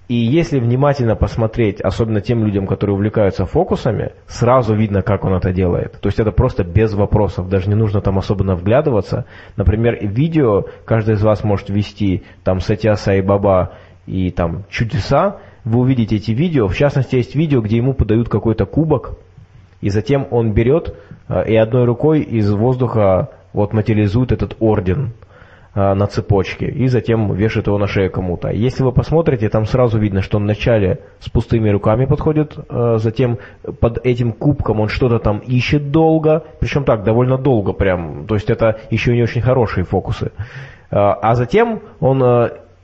И 0.08 0.14
если 0.14 0.60
внимательно 0.60 1.16
посмотреть, 1.16 1.82
особенно 1.82 2.22
тем 2.22 2.46
людям, 2.46 2.68
которые 2.68 2.96
увлекаются 2.96 3.46
фокусами, 3.46 4.12
сразу 4.28 4.76
видно, 4.76 5.02
как 5.02 5.26
он 5.26 5.34
это 5.34 5.52
делает. 5.52 6.00
То 6.00 6.10
есть 6.10 6.20
это 6.20 6.32
просто 6.32 6.64
без 6.64 6.94
вопросов, 6.94 7.50
даже 7.50 7.70
не 7.70 7.76
нужно 7.76 8.02
там 8.02 8.20
особенно 8.20 8.56
вглядываться. 8.56 9.26
Например, 9.58 9.98
видео 10.02 10.66
каждый 10.86 11.16
из 11.16 11.24
вас 11.24 11.44
может 11.44 11.70
вести 11.70 12.24
там 12.44 12.60
Сатья 12.60 12.96
Сай 12.96 13.22
Баба 13.22 13.74
и 14.06 14.30
там 14.30 14.66
чудеса, 14.70 15.38
вы 15.64 15.80
увидите 15.80 16.18
эти 16.18 16.32
видео. 16.32 16.68
В 16.68 16.76
частности, 16.76 17.16
есть 17.16 17.34
видео, 17.34 17.62
где 17.62 17.78
ему 17.78 17.96
подают 17.96 18.30
какой-то 18.30 18.68
кубок, 18.68 19.18
и 19.82 19.90
затем 19.90 20.28
он 20.30 20.54
берет 20.54 20.96
э, 21.28 21.50
и 21.50 21.56
одной 21.56 21.86
рукой 21.86 22.22
из 22.22 22.52
воздуха 22.52 23.30
вот 23.54 23.74
материализует 23.74 24.32
этот 24.32 24.56
орден 24.60 25.14
на 25.76 26.08
цепочке 26.08 26.68
и 26.68 26.88
затем 26.88 27.34
вешает 27.34 27.68
его 27.68 27.78
на 27.78 27.88
шею 27.88 28.12
кому-то. 28.12 28.50
Если 28.50 28.84
вы 28.84 28.92
посмотрите, 28.94 29.50
там 29.50 29.66
сразу 29.66 30.00
видно, 30.00 30.22
что 30.22 30.38
он 30.38 30.44
вначале 30.44 31.00
с 31.20 31.30
пустыми 31.30 31.70
руками 31.70 32.06
подходит, 32.06 32.58
э, 32.58 32.98
затем 32.98 33.40
под 33.82 34.06
этим 34.06 34.32
кубком 34.32 34.80
он 34.80 34.88
что-то 34.88 35.20
там 35.20 35.40
ищет 35.40 35.92
долго, 35.92 36.44
причем 36.60 36.86
так, 36.86 37.04
довольно 37.04 37.38
долго 37.38 37.74
прям, 37.74 38.26
то 38.26 38.36
есть 38.36 38.50
это 38.50 38.80
еще 38.90 39.14
не 39.14 39.24
очень 39.24 39.42
хорошие 39.42 39.84
фокусы. 39.84 40.32
Э, 40.92 40.96
А 40.98 41.36
затем 41.36 41.82
он, 42.00 42.24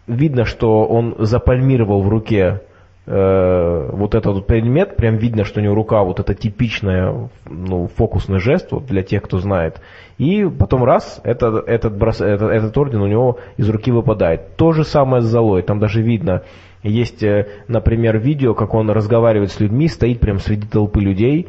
видно, 0.07 0.45
что 0.45 0.85
он 0.85 1.15
запальмировал 1.19 2.01
в 2.01 2.09
руке 2.09 2.61
э, 3.05 3.89
вот 3.91 4.15
этот 4.15 4.33
вот 4.33 4.47
предмет, 4.47 4.95
прям 4.95 5.17
видно, 5.17 5.43
что 5.43 5.59
у 5.59 5.63
него 5.63 5.75
рука 5.75 6.03
вот 6.03 6.19
это 6.19 6.33
типичная, 6.33 7.29
ну, 7.49 7.87
фокусный 7.87 8.39
жест 8.39 8.71
вот 8.71 8.85
для 8.85 9.03
тех, 9.03 9.23
кто 9.23 9.39
знает. 9.39 9.81
И 10.17 10.45
потом 10.45 10.83
раз, 10.83 11.19
этот, 11.23 11.67
этот, 11.67 11.97
брос, 11.97 12.21
этот, 12.21 12.51
этот 12.51 12.77
орден 12.77 13.01
у 13.01 13.07
него 13.07 13.39
из 13.57 13.69
руки 13.69 13.91
выпадает. 13.91 14.55
То 14.55 14.71
же 14.71 14.83
самое 14.83 15.21
с 15.21 15.25
золой, 15.25 15.61
там 15.63 15.79
даже 15.79 16.01
видно, 16.01 16.43
есть, 16.83 17.23
э, 17.23 17.47
например, 17.67 18.17
видео, 18.17 18.53
как 18.53 18.73
он 18.73 18.89
разговаривает 18.89 19.51
с 19.51 19.59
людьми, 19.59 19.87
стоит 19.87 20.19
прям 20.19 20.39
среди 20.39 20.67
толпы 20.67 20.99
людей, 21.01 21.47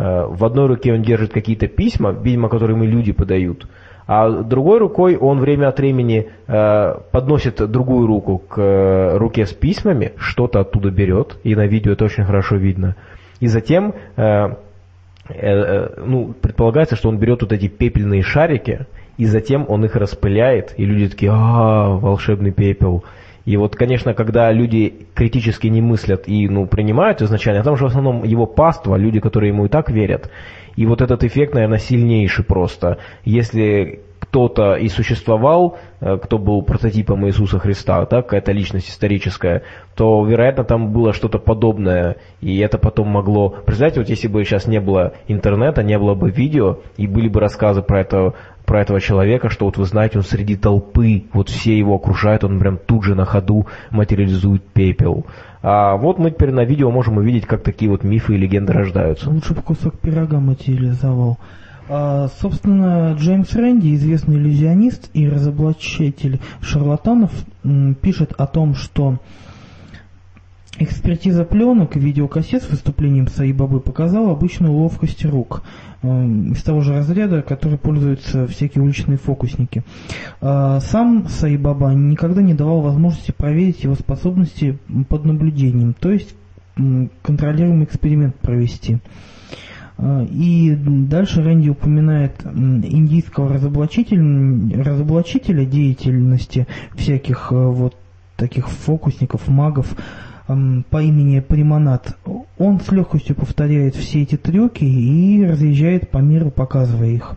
Э, 0.00 0.26
в 0.26 0.44
одной 0.46 0.66
руке 0.66 0.94
он 0.94 1.02
держит 1.02 1.30
какие-то 1.32 1.68
письма, 1.68 2.12
видимо, 2.12 2.48
которые 2.48 2.74
ему 2.74 2.86
люди 2.86 3.12
подают, 3.12 3.66
а 4.06 4.42
другой 4.42 4.78
рукой 4.78 5.16
он 5.16 5.40
время 5.40 5.68
от 5.68 5.78
времени 5.78 6.28
э, 6.46 6.94
подносит 7.12 7.70
другую 7.70 8.06
руку 8.06 8.38
к 8.38 8.60
э, 8.60 9.16
руке 9.16 9.46
с 9.46 9.52
письмами, 9.52 10.12
что-то 10.16 10.60
оттуда 10.60 10.90
берет, 10.90 11.36
и 11.44 11.54
на 11.54 11.66
видео 11.66 11.92
это 11.92 12.04
очень 12.04 12.24
хорошо 12.24 12.56
видно. 12.56 12.96
И 13.40 13.46
затем, 13.46 13.94
э, 14.16 14.22
э, 14.22 14.54
э, 15.28 15.88
ну, 16.04 16.34
предполагается, 16.40 16.96
что 16.96 17.08
он 17.08 17.18
берет 17.18 17.42
вот 17.42 17.52
эти 17.52 17.68
пепельные 17.68 18.22
шарики, 18.22 18.86
и 19.16 19.26
затем 19.26 19.66
он 19.68 19.84
их 19.84 19.96
распыляет, 19.96 20.74
и 20.78 20.84
люди 20.84 21.08
такие, 21.08 21.30
а, 21.30 21.90
волшебный 21.90 22.52
пепел. 22.52 23.04
И 23.44 23.56
вот, 23.56 23.76
конечно, 23.76 24.14
когда 24.14 24.52
люди 24.52 25.06
критически 25.14 25.68
не 25.68 25.80
мыслят 25.80 26.28
и 26.28 26.48
ну, 26.48 26.66
принимают 26.66 27.22
изначально, 27.22 27.60
а 27.60 27.64
там 27.64 27.76
же 27.76 27.84
в 27.84 27.88
основном 27.88 28.24
его 28.24 28.46
паства, 28.46 28.96
люди, 28.96 29.20
которые 29.20 29.52
ему 29.52 29.66
и 29.66 29.68
так 29.68 29.90
верят. 29.90 30.30
И 30.76 30.86
вот 30.86 31.02
этот 31.02 31.24
эффект, 31.24 31.54
наверное, 31.54 31.78
сильнейший 31.78 32.44
просто. 32.44 32.98
Если 33.24 34.00
кто-то 34.20 34.74
и 34.74 34.88
существовал, 34.88 35.78
э, 36.00 36.16
кто 36.18 36.38
был 36.38 36.62
прототипом 36.62 37.26
Иисуса 37.26 37.58
Христа, 37.58 38.06
да, 38.06 38.22
какая-то 38.22 38.52
личность 38.52 38.88
историческая, 38.88 39.62
то, 39.96 40.24
вероятно, 40.24 40.62
там 40.62 40.92
было 40.92 41.12
что-то 41.12 41.38
подобное, 41.38 42.16
и 42.40 42.58
это 42.60 42.78
потом 42.78 43.08
могло... 43.08 43.50
Представляете, 43.50 44.00
вот 44.00 44.08
если 44.08 44.28
бы 44.28 44.44
сейчас 44.44 44.66
не 44.66 44.78
было 44.78 45.14
интернета, 45.26 45.82
не 45.82 45.98
было 45.98 46.14
бы 46.14 46.30
видео, 46.30 46.78
и 46.96 47.06
были 47.06 47.28
бы 47.28 47.40
рассказы 47.40 47.82
про 47.82 48.02
это 48.02 48.34
про 48.70 48.82
этого 48.82 49.00
человека, 49.00 49.50
что 49.50 49.64
вот 49.64 49.78
вы 49.78 49.84
знаете, 49.84 50.18
он 50.18 50.22
среди 50.22 50.54
толпы, 50.54 51.24
вот 51.32 51.48
все 51.48 51.76
его 51.76 51.96
окружают, 51.96 52.44
он 52.44 52.60
прям 52.60 52.78
тут 52.78 53.02
же 53.02 53.16
на 53.16 53.24
ходу 53.24 53.66
материализует 53.90 54.62
пепел. 54.62 55.26
А 55.60 55.96
вот 55.96 56.20
мы 56.20 56.30
теперь 56.30 56.52
на 56.52 56.64
видео 56.64 56.88
можем 56.92 57.16
увидеть, 57.16 57.46
как 57.46 57.64
такие 57.64 57.90
вот 57.90 58.04
мифы 58.04 58.36
и 58.36 58.38
легенды 58.38 58.72
рождаются. 58.72 59.28
Лучше 59.28 59.54
бы 59.54 59.62
кусок 59.62 59.98
пирога 59.98 60.38
материализовал. 60.38 61.38
А, 61.88 62.28
собственно, 62.40 63.16
Джеймс 63.18 63.52
Рэнди, 63.56 63.92
известный 63.96 64.36
иллюзионист 64.36 65.10
и 65.14 65.28
разоблачитель 65.28 66.38
шарлатанов, 66.60 67.32
пишет 68.00 68.34
о 68.38 68.46
том, 68.46 68.76
что 68.76 69.18
экспертиза 70.80 71.44
пленок 71.44 71.96
и 71.96 72.00
видеокассет 72.00 72.62
с 72.62 72.70
выступлением 72.70 73.28
Саибабы 73.28 73.80
показала 73.80 74.32
обычную 74.32 74.72
ловкость 74.72 75.24
рук 75.26 75.62
м, 76.02 76.52
из 76.52 76.62
того 76.62 76.80
же 76.80 76.94
разряда, 76.94 77.42
который 77.42 77.78
пользуются 77.78 78.46
всякие 78.46 78.82
уличные 78.82 79.18
фокусники. 79.18 79.84
А, 80.40 80.80
Сам 80.80 81.28
Саибаба 81.28 81.92
никогда 81.92 82.40
не 82.40 82.54
давал 82.54 82.80
возможности 82.80 83.30
проверить 83.30 83.84
его 83.84 83.94
способности 83.94 84.78
под 85.08 85.24
наблюдением, 85.26 85.94
то 85.94 86.10
есть 86.10 86.34
контролируемый 87.22 87.84
эксперимент 87.84 88.36
провести. 88.36 88.98
А, 89.98 90.24
И 90.24 90.74
дальше 90.74 91.42
Рэнди 91.42 91.68
упоминает 91.68 92.42
индийского 92.44 93.52
разоблачителя, 93.52 94.82
разоблачителя 94.82 95.66
деятельности 95.66 96.66
всяких 96.94 97.48
э, 97.50 97.54
вот 97.54 97.94
таких 98.38 98.70
фокусников, 98.70 99.46
магов 99.48 99.94
по 100.90 101.02
имени 101.02 101.40
Приманат. 101.40 102.16
Он 102.58 102.80
с 102.80 102.90
легкостью 102.92 103.36
повторяет 103.36 103.94
все 103.94 104.22
эти 104.22 104.36
трюки 104.36 104.84
и 104.84 105.44
разъезжает 105.44 106.10
по 106.10 106.18
миру, 106.18 106.50
показывая 106.50 107.08
их. 107.10 107.36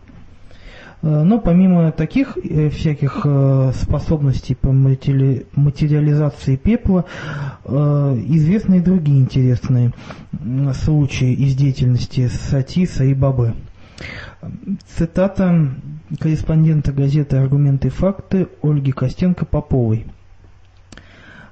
Э, 1.02 1.22
Но 1.22 1.38
помимо 1.38 1.92
таких 1.92 2.38
э, 2.38 2.70
всяких 2.70 3.20
э, 3.24 3.72
способностей 3.74 4.54
по 4.54 4.68
матери- 4.72 5.46
материализации 5.54 6.56
пепла, 6.56 7.04
известны 7.66 8.78
и 8.78 8.80
другие 8.80 9.20
интересные 9.20 9.92
случаи 10.74 11.32
из 11.32 11.54
деятельности 11.54 12.28
Сати 12.28 12.86
Саибабы. 12.86 13.54
Цитата 14.96 15.70
корреспондента 16.20 16.92
газеты 16.92 17.36
«Аргументы 17.36 17.88
и 17.88 17.90
факты» 17.90 18.48
Ольги 18.62 18.92
Костенко-Поповой. 18.92 20.04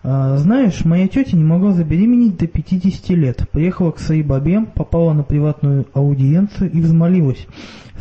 А, 0.05 0.36
Знаешь, 0.36 0.84
моя 0.84 1.07
тетя 1.07 1.36
не 1.36 1.44
могла 1.44 1.72
забеременеть 1.72 2.36
до 2.36 2.46
50 2.46 3.11
лет. 3.11 3.48
Приехала 3.50 3.92
к 3.92 4.00
Саи-Бабе, 4.00 4.66
попала 4.74 5.12
на 5.12 5.22
приватную 5.22 5.86
аудиенцию 5.94 6.70
и 6.72 6.80
взмолилась. 6.80 7.46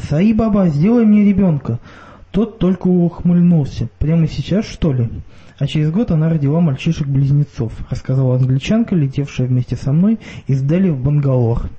«Саи-Баба, 0.10 0.68
сделай 0.70 1.06
мне 1.06 1.24
ребенка!» 1.24 1.80
Тот 2.32 2.60
только 2.60 2.88
ухмыльнулся. 2.88 3.90
«Прямо 4.00 4.28
сейчас, 4.28 4.66
что 4.66 4.94
ли?» 4.94 5.10
А 5.60 5.68
через 5.68 5.92
год 5.92 6.10
она 6.10 6.28
родила 6.28 6.60
мальчишек-близнецов, 6.60 7.72
рассказала 7.92 8.36
англичанка, 8.36 8.96
летевшая 8.96 9.48
вместе 9.48 9.76
со 9.76 9.92
мной 9.92 10.18
из 10.48 10.64
Дели 10.64 10.90
в 10.90 10.98
Бангалор. 10.98 11.70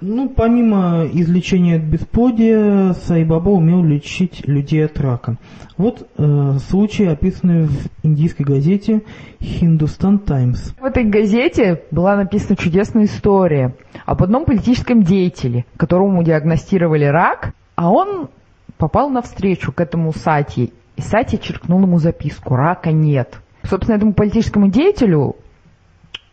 Ну, 0.00 0.28
помимо 0.28 1.06
излечения 1.12 1.76
от 1.76 1.82
бесплодия, 1.82 2.92
Сайбаба 2.92 3.48
умел 3.50 3.82
лечить 3.82 4.46
людей 4.46 4.84
от 4.84 5.00
рака. 5.00 5.36
Вот 5.78 6.08
э, 6.18 6.58
случай, 6.68 7.06
описанный 7.06 7.66
в 7.66 7.88
индийской 8.02 8.44
газете 8.44 9.02
«Хиндустан 9.40 10.18
Таймс». 10.18 10.74
В 10.78 10.84
этой 10.84 11.04
газете 11.04 11.82
была 11.90 12.16
написана 12.16 12.56
чудесная 12.56 13.04
история 13.04 13.74
об 14.04 14.22
одном 14.22 14.44
политическом 14.44 15.02
деятеле, 15.02 15.64
которому 15.76 16.22
диагностировали 16.22 17.04
рак, 17.06 17.54
а 17.74 17.90
он 17.90 18.28
попал 18.76 19.08
навстречу 19.08 19.72
к 19.72 19.80
этому 19.80 20.12
Сати 20.12 20.72
и 20.96 21.00
Сати 21.00 21.38
черкнул 21.40 21.82
ему 21.82 21.98
записку 21.98 22.54
«Рака 22.54 22.92
нет». 22.92 23.40
Собственно, 23.62 23.96
этому 23.96 24.12
политическому 24.12 24.68
деятелю 24.68 25.36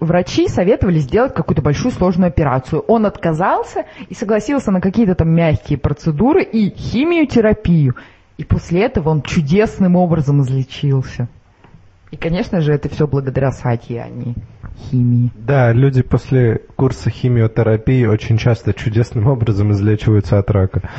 врачи 0.01 0.49
советовали 0.49 0.99
сделать 0.99 1.33
какую-то 1.33 1.61
большую 1.61 1.91
сложную 1.91 2.27
операцию. 2.27 2.81
Он 2.81 3.05
отказался 3.05 3.85
и 4.09 4.13
согласился 4.13 4.71
на 4.71 4.81
какие-то 4.81 5.15
там 5.15 5.29
мягкие 5.29 5.77
процедуры 5.77 6.43
и 6.43 6.75
химиотерапию. 6.75 7.95
И 8.37 8.43
после 8.43 8.81
этого 8.81 9.09
он 9.09 9.21
чудесным 9.21 9.95
образом 9.95 10.41
излечился. 10.41 11.29
И, 12.09 12.17
конечно 12.17 12.59
же, 12.59 12.73
это 12.73 12.89
все 12.89 13.07
благодаря 13.07 13.51
Сати, 13.51 13.95
а 13.95 14.09
не 14.09 14.35
химии. 14.89 15.31
Да, 15.35 15.71
люди 15.71 16.01
после 16.01 16.61
курса 16.75 17.09
химиотерапии 17.09 18.05
очень 18.05 18.37
часто 18.37 18.73
чудесным 18.73 19.27
образом 19.27 19.71
излечиваются 19.71 20.39
от 20.39 20.49
рака. 20.49 20.89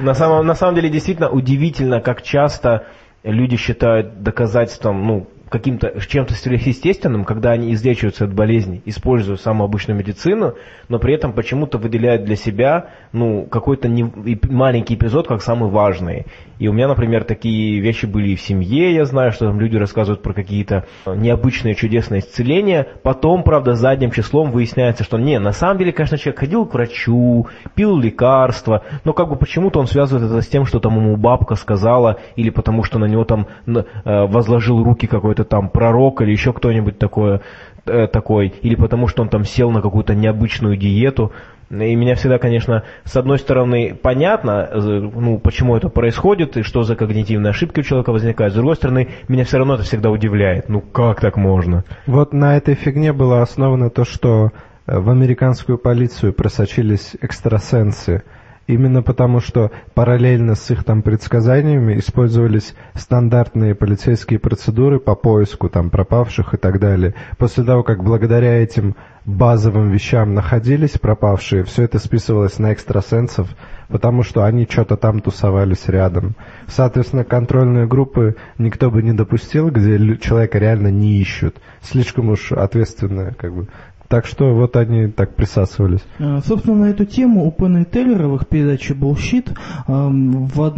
На 0.00 0.14
самом, 0.14 0.46
на 0.46 0.54
самом 0.54 0.76
деле 0.76 0.88
действительно 0.88 1.28
удивительно, 1.28 2.00
как 2.00 2.22
часто 2.22 2.86
люди 3.24 3.56
считают 3.56 4.22
доказательством, 4.22 5.04
ну, 5.04 5.26
каким-то 5.48 6.00
чем-то 6.00 6.34
сверхъестественным, 6.34 7.24
когда 7.24 7.52
они 7.52 7.72
излечиваются 7.72 8.24
от 8.24 8.34
болезни, 8.34 8.82
используя 8.84 9.36
самую 9.36 9.66
обычную 9.66 9.98
медицину, 9.98 10.54
но 10.88 10.98
при 10.98 11.14
этом 11.14 11.32
почему-то 11.32 11.78
выделяют 11.78 12.24
для 12.24 12.36
себя 12.36 12.90
ну, 13.12 13.46
какой-то 13.46 13.88
не, 13.88 14.10
маленький 14.48 14.94
эпизод 14.94 15.28
как 15.28 15.42
самый 15.42 15.70
важный. 15.70 16.26
И 16.58 16.68
у 16.68 16.72
меня, 16.72 16.88
например, 16.88 17.24
такие 17.24 17.80
вещи 17.80 18.06
были 18.06 18.30
и 18.30 18.36
в 18.36 18.40
семье, 18.40 18.94
я 18.94 19.04
знаю, 19.04 19.32
что 19.32 19.46
там 19.46 19.60
люди 19.60 19.76
рассказывают 19.76 20.22
про 20.22 20.32
какие-то 20.32 20.86
необычные 21.06 21.74
чудесные 21.74 22.20
исцеления. 22.20 22.86
Потом, 23.02 23.42
правда, 23.42 23.74
задним 23.74 24.10
числом 24.10 24.50
выясняется, 24.50 25.04
что 25.04 25.18
не, 25.18 25.38
на 25.38 25.52
самом 25.52 25.78
деле, 25.78 25.92
конечно, 25.92 26.18
человек 26.18 26.40
ходил 26.40 26.66
к 26.66 26.74
врачу, 26.74 27.46
пил 27.74 27.98
лекарства, 27.98 28.82
но 29.04 29.12
как 29.12 29.28
бы 29.28 29.36
почему-то 29.36 29.78
он 29.78 29.86
связывает 29.86 30.30
это 30.30 30.40
с 30.40 30.46
тем, 30.46 30.64
что 30.64 30.80
там 30.80 30.96
ему 30.96 31.16
бабка 31.16 31.54
сказала, 31.54 32.18
или 32.36 32.50
потому 32.50 32.82
что 32.82 32.98
на 32.98 33.04
него 33.04 33.24
там 33.24 33.46
э, 33.66 33.82
возложил 34.26 34.82
руки 34.82 35.06
какой-то 35.06 35.35
там 35.44 35.68
пророк 35.68 36.20
или 36.22 36.30
еще 36.30 36.52
кто-нибудь 36.52 36.98
такое, 36.98 37.42
э, 37.86 38.06
такой, 38.06 38.48
или 38.62 38.74
потому 38.74 39.08
что 39.08 39.22
он 39.22 39.28
там 39.28 39.44
сел 39.44 39.70
на 39.70 39.80
какую-то 39.80 40.14
необычную 40.14 40.76
диету. 40.76 41.32
И 41.68 41.96
меня 41.96 42.14
всегда, 42.14 42.38
конечно, 42.38 42.84
с 43.02 43.16
одной 43.16 43.38
стороны, 43.38 43.98
понятно, 44.00 44.70
ну, 44.72 45.40
почему 45.40 45.76
это 45.76 45.88
происходит 45.88 46.56
и 46.56 46.62
что 46.62 46.84
за 46.84 46.94
когнитивные 46.94 47.50
ошибки 47.50 47.80
у 47.80 47.82
человека 47.82 48.12
возникают. 48.12 48.52
С 48.52 48.56
другой 48.56 48.76
стороны, 48.76 49.08
меня 49.26 49.44
все 49.44 49.58
равно 49.58 49.74
это 49.74 49.82
всегда 49.82 50.10
удивляет. 50.10 50.68
Ну, 50.68 50.80
как 50.80 51.20
так 51.20 51.36
можно? 51.36 51.84
Вот 52.06 52.32
на 52.32 52.56
этой 52.56 52.74
фигне 52.74 53.12
было 53.12 53.42
основано 53.42 53.90
то, 53.90 54.04
что 54.04 54.52
э, 54.86 54.98
в 54.98 55.10
американскую 55.10 55.76
полицию 55.76 56.32
просочились 56.32 57.16
экстрасенсы– 57.20 58.22
Именно 58.66 59.02
потому, 59.02 59.38
что 59.38 59.70
параллельно 59.94 60.56
с 60.56 60.70
их 60.72 60.82
там 60.82 61.02
предсказаниями 61.02 61.98
использовались 61.98 62.74
стандартные 62.94 63.76
полицейские 63.76 64.40
процедуры 64.40 64.98
по 64.98 65.14
поиску 65.14 65.68
там 65.68 65.88
пропавших 65.88 66.54
и 66.54 66.56
так 66.56 66.80
далее. 66.80 67.14
После 67.38 67.62
того, 67.62 67.84
как 67.84 68.02
благодаря 68.02 68.60
этим 68.60 68.96
базовым 69.24 69.90
вещам 69.90 70.34
находились 70.34 70.98
пропавшие, 70.98 71.64
все 71.64 71.84
это 71.84 71.98
списывалось 72.00 72.58
на 72.58 72.72
экстрасенсов, 72.72 73.48
потому 73.88 74.22
что 74.22 74.44
они 74.44 74.66
что-то 74.68 74.96
там 74.96 75.20
тусовались 75.20 75.86
рядом. 75.88 76.34
Соответственно, 76.66 77.24
контрольные 77.24 77.86
группы 77.86 78.36
никто 78.58 78.90
бы 78.90 79.02
не 79.02 79.12
допустил, 79.12 79.70
где 79.70 80.16
человека 80.16 80.58
реально 80.58 80.88
не 80.88 81.20
ищут. 81.20 81.56
Слишком 81.82 82.30
уж 82.30 82.50
ответственная 82.50 83.32
как 83.32 83.54
бы 83.54 83.68
так 84.08 84.26
что 84.26 84.54
вот 84.54 84.76
они 84.76 85.08
так 85.08 85.34
присасывались. 85.34 86.00
А, 86.18 86.40
собственно, 86.44 86.86
на 86.86 86.90
эту 86.90 87.04
тему 87.04 87.46
у 87.46 87.50
Пена 87.50 87.78
и 87.78 87.84
Теллера 87.84 88.28
в 88.28 88.36
их 88.36 88.46
передаче 88.46 88.94
«Bullshit» 88.94 89.56
в, 89.86 90.74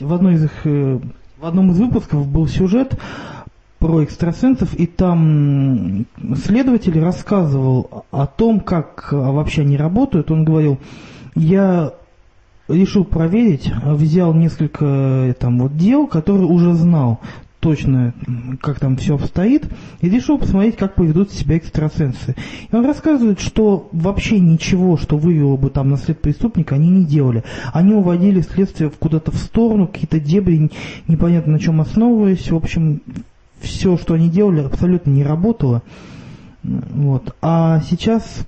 в, 0.00 0.12
одной 0.14 0.34
из 0.34 0.44
их... 0.44 0.52
Э, 0.64 0.98
в 1.38 1.44
одном 1.44 1.70
из 1.70 1.78
выпусков 1.78 2.26
был 2.26 2.46
сюжет 2.46 2.98
про 3.78 4.02
экстрасенсов, 4.02 4.74
и 4.74 4.86
там 4.86 6.06
следователь 6.34 6.98
рассказывал 6.98 8.06
о 8.10 8.26
том, 8.26 8.60
как 8.60 9.08
вообще 9.12 9.62
они 9.62 9.76
работают. 9.76 10.30
Он 10.30 10.44
говорил, 10.44 10.78
я 11.34 11.92
решил 12.68 13.04
проверить, 13.04 13.70
взял 13.84 14.34
несколько 14.34 14.84
э, 14.84 15.34
там 15.38 15.60
вот 15.60 15.76
дел, 15.76 16.06
которые 16.06 16.46
уже 16.46 16.72
знал 16.74 17.20
точно, 17.66 18.14
как 18.60 18.78
там 18.78 18.96
все 18.96 19.16
обстоит, 19.16 19.64
и 20.00 20.08
решил 20.08 20.38
посмотреть, 20.38 20.76
как 20.76 20.94
поведут 20.94 21.32
себя 21.32 21.56
экстрасенсы. 21.56 22.36
И 22.70 22.76
он 22.76 22.86
рассказывает, 22.86 23.40
что 23.40 23.88
вообще 23.90 24.38
ничего, 24.38 24.96
что 24.96 25.16
вывело 25.16 25.56
бы 25.56 25.68
там 25.68 25.90
на 25.90 25.96
след 25.96 26.20
преступника, 26.20 26.76
они 26.76 26.88
не 26.90 27.04
делали. 27.04 27.42
Они 27.72 27.92
уводили 27.92 28.40
следствие 28.42 28.92
куда-то 28.96 29.32
в 29.32 29.36
сторону, 29.36 29.88
какие-то 29.88 30.20
дебри, 30.20 30.70
непонятно 31.08 31.54
на 31.54 31.58
чем 31.58 31.80
основываясь. 31.80 32.52
В 32.52 32.54
общем, 32.54 33.00
все, 33.58 33.96
что 33.96 34.14
они 34.14 34.30
делали, 34.30 34.60
абсолютно 34.60 35.10
не 35.10 35.24
работало. 35.24 35.82
Вот. 36.62 37.34
А 37.42 37.80
сейчас 37.90 38.46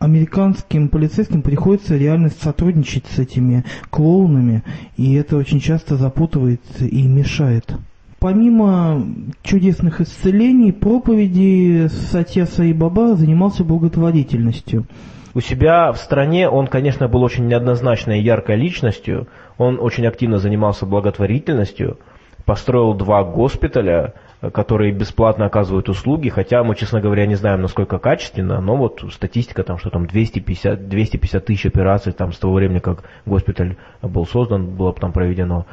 американским 0.00 0.88
полицейским 0.88 1.42
приходится 1.42 1.96
реально 1.96 2.30
сотрудничать 2.30 3.04
с 3.06 3.20
этими 3.20 3.64
клоунами, 3.90 4.64
и 4.96 5.14
это 5.14 5.36
очень 5.36 5.60
часто 5.60 5.96
запутывает 5.96 6.60
и 6.80 7.02
мешает. 7.06 7.78
Помимо 8.20 9.00
чудесных 9.42 10.00
исцелений, 10.00 10.72
проповеди 10.72 11.86
Сатья 11.86 12.46
Саибаба 12.46 13.14
занимался 13.14 13.62
благотворительностью. 13.62 14.86
У 15.34 15.40
себя 15.40 15.92
в 15.92 15.98
стране 15.98 16.48
он, 16.48 16.66
конечно, 16.66 17.06
был 17.06 17.22
очень 17.22 17.46
неоднозначной 17.46 18.18
и 18.18 18.24
яркой 18.24 18.56
личностью. 18.56 19.28
Он 19.56 19.78
очень 19.80 20.04
активно 20.04 20.38
занимался 20.38 20.84
благотворительностью, 20.84 21.98
построил 22.44 22.94
два 22.94 23.22
госпиталя, 23.22 24.14
которые 24.52 24.92
бесплатно 24.92 25.46
оказывают 25.46 25.88
услуги, 25.88 26.28
хотя 26.28 26.64
мы, 26.64 26.74
честно 26.74 27.00
говоря, 27.00 27.24
не 27.24 27.36
знаем, 27.36 27.62
насколько 27.62 27.98
качественно, 27.98 28.60
но 28.60 28.74
вот 28.74 29.04
статистика 29.12 29.62
там, 29.62 29.78
что 29.78 29.90
там 29.90 30.06
250, 30.06 30.88
250 30.88 31.44
тысяч 31.44 31.66
операций 31.66 32.12
там 32.12 32.32
с 32.32 32.38
того 32.38 32.54
времени, 32.54 32.80
как 32.80 33.04
госпиталь 33.26 33.76
был 34.02 34.26
создан, 34.26 34.74
было 34.74 34.92
там 34.92 35.12
проведено. 35.12 35.66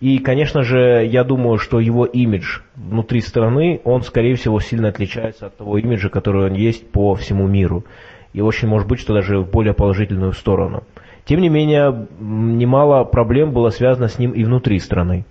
И, 0.00 0.18
конечно 0.18 0.62
же, 0.62 1.04
я 1.10 1.24
думаю, 1.24 1.58
что 1.58 1.80
его 1.80 2.04
имидж 2.04 2.60
внутри 2.76 3.20
страны, 3.20 3.80
он, 3.84 4.02
скорее 4.02 4.36
всего, 4.36 4.60
сильно 4.60 4.88
отличается 4.88 5.46
от 5.46 5.56
того 5.56 5.78
имиджа, 5.78 6.08
который 6.08 6.46
он 6.46 6.54
есть 6.54 6.88
по 6.88 7.16
всему 7.16 7.48
миру. 7.48 7.84
И 8.32 8.40
очень 8.40 8.68
может 8.68 8.86
быть, 8.86 9.00
что 9.00 9.14
даже 9.14 9.40
в 9.40 9.50
более 9.50 9.74
положительную 9.74 10.34
сторону. 10.34 10.84
Тем 11.24 11.40
не 11.40 11.48
менее, 11.48 12.06
немало 12.20 13.02
проблем 13.04 13.52
было 13.52 13.70
связано 13.70 14.08
с 14.08 14.18
ним 14.18 14.30
и 14.32 14.44
внутри 14.44 14.78
страны. 14.78 15.24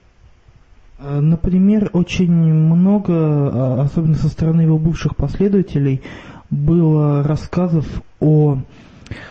Э, 1.00 1.20
например, 1.20 1.90
очень 1.94 2.32
много, 2.32 3.14
а, 3.14 3.82
особенно 3.84 4.16
со 4.16 4.28
стороны 4.28 4.62
его 4.62 4.78
бывших 4.78 5.16
последователей, 5.16 6.02
было 6.50 7.24
рассказов 7.24 7.86
о 8.20 8.58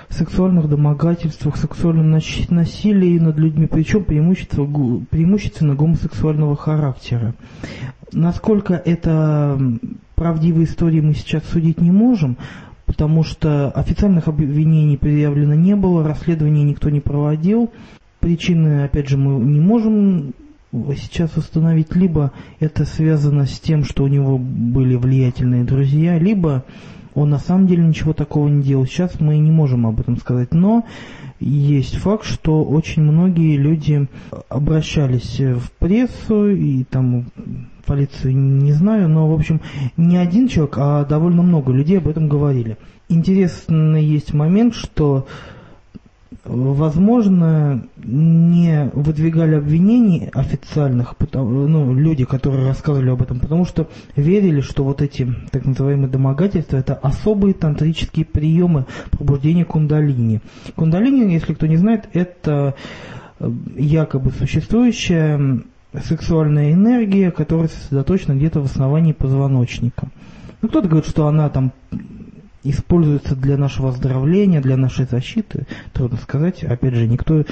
сексуальных 0.08 0.68
домогательствах, 0.68 1.56
сексуальном 1.56 2.10
насилии 2.10 3.18
над 3.18 3.36
людьми, 3.38 3.66
причем 3.66 4.04
преимущественно, 4.04 5.04
преимущественно 5.10 5.74
гомосексуального 5.74 6.56
характера. 6.56 7.34
Насколько 8.12 8.74
это 8.74 9.60
правдивые 10.14 10.64
истории 10.64 11.00
мы 11.00 11.14
сейчас 11.14 11.44
судить 11.44 11.80
не 11.80 11.90
можем, 11.90 12.36
потому 12.86 13.24
что 13.24 13.70
официальных 13.70 14.28
обвинений 14.28 14.96
предъявлено 14.96 15.54
не 15.54 15.76
было, 15.76 16.06
расследования 16.06 16.62
никто 16.62 16.88
не 16.88 17.00
проводил. 17.00 17.70
Причины, 18.20 18.84
опять 18.84 19.08
же, 19.08 19.16
мы 19.16 19.44
не 19.44 19.60
можем 19.60 20.32
сейчас 20.96 21.36
установить, 21.36 21.94
либо 21.94 22.32
это 22.60 22.84
связано 22.84 23.46
с 23.46 23.58
тем, 23.60 23.84
что 23.84 24.04
у 24.04 24.08
него 24.08 24.38
были 24.38 24.94
влиятельные 24.94 25.64
друзья, 25.64 26.18
либо 26.18 26.64
он 27.16 27.30
на 27.30 27.38
самом 27.38 27.66
деле 27.66 27.82
ничего 27.82 28.12
такого 28.12 28.46
не 28.46 28.62
делал. 28.62 28.86
Сейчас 28.86 29.18
мы 29.18 29.38
не 29.38 29.50
можем 29.50 29.86
об 29.86 29.98
этом 29.98 30.18
сказать, 30.18 30.52
но 30.52 30.84
есть 31.40 31.96
факт, 31.96 32.24
что 32.24 32.62
очень 32.62 33.02
многие 33.02 33.56
люди 33.56 34.06
обращались 34.48 35.40
в 35.40 35.72
прессу 35.78 36.50
и 36.50 36.84
там 36.84 37.26
полицию 37.86 38.36
не 38.36 38.72
знаю, 38.72 39.08
но, 39.08 39.28
в 39.28 39.34
общем, 39.34 39.60
не 39.96 40.18
один 40.18 40.46
человек, 40.48 40.74
а 40.78 41.04
довольно 41.04 41.42
много 41.42 41.72
людей 41.72 41.98
об 41.98 42.08
этом 42.08 42.28
говорили. 42.28 42.76
Интересный 43.08 44.04
есть 44.04 44.34
момент, 44.34 44.74
что 44.74 45.26
возможно, 46.44 47.86
не 47.96 48.90
выдвигали 48.94 49.56
обвинений 49.56 50.28
официальных, 50.32 51.16
потому, 51.16 51.66
ну, 51.66 51.94
люди, 51.94 52.24
которые 52.24 52.66
рассказывали 52.66 53.10
об 53.10 53.22
этом, 53.22 53.40
потому 53.40 53.64
что 53.64 53.88
верили, 54.16 54.60
что 54.60 54.84
вот 54.84 55.02
эти 55.02 55.32
так 55.50 55.64
называемые 55.64 56.08
домогательства– 56.08 56.76
это 56.78 56.94
особые 56.94 57.54
тантрические 57.54 58.24
приемы 58.24 58.86
пробуждения 59.10 59.64
кундалини. 59.64 60.40
Кундалини, 60.74 61.32
если 61.32 61.54
кто 61.54 61.66
не 61.66 61.76
знает, 61.76 62.08
это 62.12 62.74
э, 63.38 63.50
якобы 63.76 64.32
существующая 64.32 65.62
сексуальная 66.04 66.72
энергия, 66.72 67.30
которая 67.30 67.68
сосредоточена 67.68 68.34
где-то 68.34 68.60
в 68.60 68.64
основании 68.64 69.12
позвоночника. 69.12 70.08
Ну, 70.62 70.68
кто-то 70.68 70.88
говорит, 70.88 71.08
что 71.08 71.26
она 71.26 71.48
там 71.48 71.72
используется 72.70 73.36
для 73.36 73.56
нашего 73.56 73.90
оздоровления, 73.90 74.60
для 74.60 74.76
нашей 74.76 75.06
защиты, 75.06 75.66
трудно 75.92 76.18
сказать. 76.18 76.64
Опять 76.64 76.94
же, 76.94 77.06
никто 77.06 77.44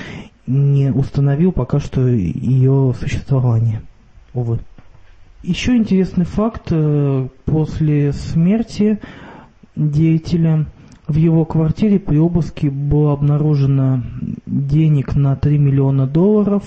не 0.47 0.93
установил 0.93 1.53
пока 1.53 1.81
что 1.81 2.07
ее 2.07 2.95
существование. 2.99 3.83
Увы. 4.33 4.61
Еще 5.43 5.77
интересный 5.77 6.25
факт. 6.25 6.69
Э, 6.71 7.29
после 7.45 8.13
смерти 8.13 8.99
деятеля 9.77 10.67
в 11.07 11.17
его 11.17 11.45
квартире 11.45 11.99
при 11.99 12.19
обыске 12.19 12.71
было 12.71 13.13
обнаружено 13.13 14.03
денег 14.47 15.15
на 15.15 15.37
3 15.37 15.59
миллиона 15.59 16.07
долларов 16.07 16.63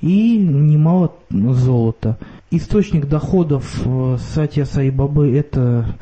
и 0.00 0.38
немало 0.38 1.12
золота. 1.30 2.18
Источник 2.50 3.06
доходов 3.06 3.82
э, 3.84 4.16
Сатья 4.18 4.64
Саибабы– 4.64 5.36
это 5.36 5.94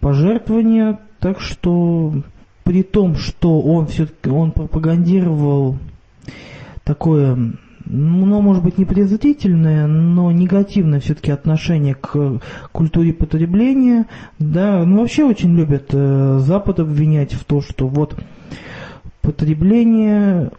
пожертвования 0.00 0.98
так 1.20 1.40
что 1.40 2.12
при 2.64 2.82
том, 2.82 3.16
что 3.16 3.60
он 3.60 3.86
все-таки 3.86 4.30
он 4.30 4.52
пропагандировал 4.52 5.78
такое, 6.84 7.36
ну, 7.86 8.40
может 8.42 8.62
быть, 8.62 8.76
не 8.78 8.84
презрительное, 8.84 9.86
но 9.86 10.30
негативное 10.30 11.00
все-таки 11.00 11.30
отношение 11.30 11.94
к 11.94 12.40
культуре 12.72 13.12
потребления, 13.12 14.06
да, 14.38 14.84
ну, 14.84 15.00
вообще 15.00 15.24
очень 15.24 15.56
любят 15.56 15.86
э, 15.92 16.38
Запад 16.40 16.80
обвинять 16.80 17.32
в 17.32 17.44
то, 17.44 17.62
что 17.62 17.88
вот 17.88 18.14
потребление 19.22 20.50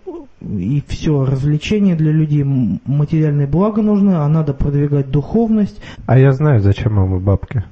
и 0.42 0.84
все, 0.88 1.26
развлечения 1.26 1.96
для 1.96 2.12
людей, 2.12 2.44
материальные 2.44 3.48
блага 3.48 3.82
нужны, 3.82 4.12
а 4.12 4.28
надо 4.28 4.54
продвигать 4.54 5.12
духовность. 5.12 5.82
А 6.06 6.18
я 6.18 6.32
знаю, 6.32 6.62
зачем 6.62 6.96
ему 6.96 7.20
бабки. 7.20 7.64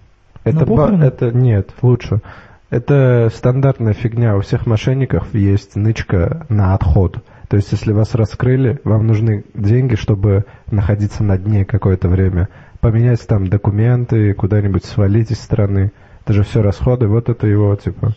Это, 0.44 0.66
ба- 0.66 0.98
это 1.02 1.32
нет, 1.32 1.72
лучше. 1.82 2.22
Это 2.70 3.32
стандартная 3.34 3.94
фигня. 3.94 4.36
У 4.36 4.42
всех 4.42 4.66
мошенников 4.66 5.34
есть 5.34 5.76
нычка 5.76 6.46
на 6.50 6.74
отход. 6.74 7.24
То 7.48 7.56
есть, 7.56 7.72
если 7.72 7.94
вас 7.94 8.14
раскрыли, 8.14 8.82
вам 8.84 9.08
нужны 9.08 9.46
деньги, 9.54 9.96
чтобы 9.96 10.44
находиться 10.70 11.24
на 11.24 11.38
дне 11.38 11.64
какое-то 11.64 12.10
время. 12.10 12.50
Поменять 12.82 13.26
там 13.26 13.48
документы, 13.48 14.34
куда-нибудь 14.34 14.84
свалить 14.84 15.32
из 15.32 15.40
страны. 15.40 15.94
Это 16.26 16.34
же 16.34 16.44
все 16.44 16.62
расходы. 16.62 17.08
Вот 17.08 17.30
это 17.30 17.48
его, 17.48 17.74
типа, 17.78 18.14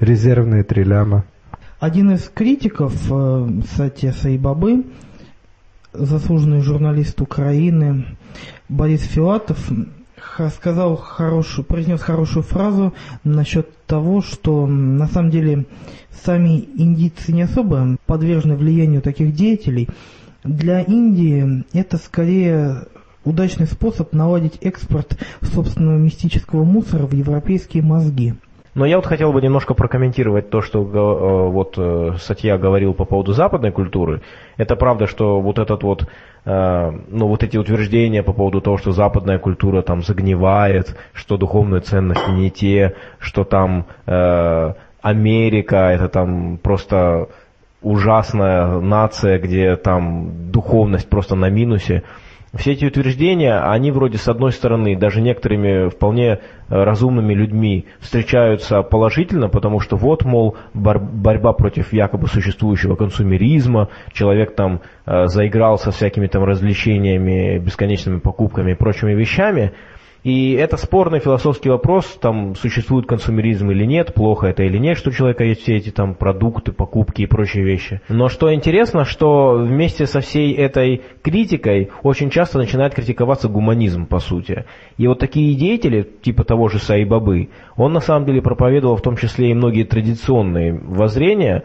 резервные 0.00 0.64
три 0.64 0.82
ляма. 0.82 1.24
Один 1.78 2.10
из 2.12 2.30
критиков 2.30 2.94
э, 3.10 3.48
Сатья 3.76 4.12
Саибабы, 4.12 4.84
заслуженный 5.92 6.60
журналист 6.60 7.20
Украины 7.20 8.16
Борис 8.70 9.02
Филатов, 9.02 9.70
сказал 10.54 10.96
хорошую, 10.96 11.64
произнес 11.64 12.00
хорошую 12.00 12.42
фразу 12.42 12.92
насчет 13.24 13.68
того, 13.86 14.22
что 14.22 14.66
на 14.66 15.06
самом 15.08 15.30
деле 15.30 15.66
сами 16.24 16.60
индийцы 16.76 17.32
не 17.32 17.42
особо 17.42 17.96
подвержены 18.06 18.56
влиянию 18.56 19.02
таких 19.02 19.34
деятелей. 19.34 19.88
Для 20.44 20.80
Индии 20.82 21.64
это 21.72 21.98
скорее 21.98 22.86
удачный 23.24 23.66
способ 23.66 24.12
наладить 24.12 24.58
экспорт 24.62 25.18
собственного 25.42 25.98
мистического 25.98 26.64
мусора 26.64 27.06
в 27.06 27.12
европейские 27.14 27.82
мозги. 27.82 28.34
Но 28.74 28.86
я 28.86 28.96
вот 28.96 29.06
хотел 29.06 29.32
бы 29.32 29.42
немножко 29.42 29.74
прокомментировать 29.74 30.50
то, 30.50 30.62
что 30.62 30.80
э, 30.80 31.50
вот 31.50 31.74
э, 31.76 32.12
Сатья 32.18 32.56
говорил 32.56 32.94
по 32.94 33.04
поводу 33.04 33.32
западной 33.32 33.72
культуры. 33.72 34.22
Это 34.56 34.76
правда, 34.76 35.08
что 35.08 35.40
вот 35.40 35.58
этот 35.58 35.82
вот, 35.82 36.06
э, 36.44 36.92
ну 37.08 37.26
вот 37.26 37.42
эти 37.42 37.56
утверждения 37.56 38.22
по 38.22 38.32
поводу 38.32 38.60
того, 38.60 38.78
что 38.78 38.92
западная 38.92 39.38
культура 39.38 39.82
там 39.82 40.02
загнивает, 40.02 40.96
что 41.12 41.36
духовные 41.36 41.80
ценности 41.80 42.30
не 42.30 42.50
те, 42.50 42.94
что 43.18 43.44
там 43.44 43.86
Америка 45.02 45.76
это 45.76 46.08
там 46.08 46.58
просто 46.58 47.28
ужасная 47.82 48.80
нация, 48.80 49.38
где 49.38 49.76
там 49.76 50.50
духовность 50.52 51.08
просто 51.08 51.34
на 51.34 51.48
минусе. 51.48 52.02
Все 52.54 52.72
эти 52.72 52.84
утверждения, 52.84 53.60
они 53.60 53.92
вроде 53.92 54.18
с 54.18 54.26
одной 54.26 54.50
стороны, 54.50 54.96
даже 54.96 55.20
некоторыми 55.20 55.88
вполне 55.88 56.26
э, 56.32 56.38
разумными 56.68 57.32
людьми 57.32 57.86
встречаются 58.00 58.82
положительно, 58.82 59.48
потому 59.48 59.78
что 59.78 59.96
вот, 59.96 60.24
мол, 60.24 60.56
бор- 60.74 60.98
борьба 60.98 61.52
против 61.52 61.92
якобы 61.92 62.26
существующего 62.26 62.96
консумеризма, 62.96 63.88
человек 64.12 64.56
там 64.56 64.80
э, 65.06 65.26
заигрался 65.26 65.92
всякими 65.92 66.26
там 66.26 66.42
развлечениями, 66.42 67.58
бесконечными 67.58 68.18
покупками 68.18 68.72
и 68.72 68.76
прочими 68.76 69.14
вещами– 69.14 69.72
и 70.22 70.52
это 70.52 70.76
спорный 70.76 71.20
философский 71.20 71.70
вопрос, 71.70 72.18
там 72.20 72.54
существует 72.54 73.06
консумеризм 73.06 73.70
или 73.70 73.84
нет, 73.86 74.12
плохо 74.12 74.48
это 74.48 74.62
или 74.62 74.76
нет, 74.76 74.98
что 74.98 75.10
у 75.10 75.12
человека 75.12 75.44
есть 75.44 75.62
все 75.62 75.76
эти 75.76 75.90
там 75.90 76.14
продукты, 76.14 76.72
покупки 76.72 77.22
и 77.22 77.26
прочие 77.26 77.64
вещи. 77.64 78.02
Но 78.08 78.28
что 78.28 78.52
интересно, 78.52 79.04
что 79.04 79.54
вместе 79.54 80.06
со 80.06 80.20
всей 80.20 80.52
этой 80.52 81.02
критикой 81.22 81.90
очень 82.02 82.30
часто 82.30 82.58
начинает 82.58 82.94
критиковаться 82.94 83.48
гуманизм, 83.48 84.06
по 84.06 84.18
сути. 84.18 84.66
И 84.98 85.06
вот 85.06 85.18
такие 85.18 85.54
деятели, 85.54 86.06
типа 86.22 86.44
того 86.44 86.68
же 86.68 86.78
Саибабы, 86.78 87.48
он 87.76 87.92
на 87.92 88.00
самом 88.00 88.26
деле 88.26 88.42
проповедовал 88.42 88.96
в 88.96 89.02
том 89.02 89.16
числе 89.16 89.50
и 89.50 89.54
многие 89.54 89.84
традиционные 89.84 90.74
воззрения, 90.74 91.64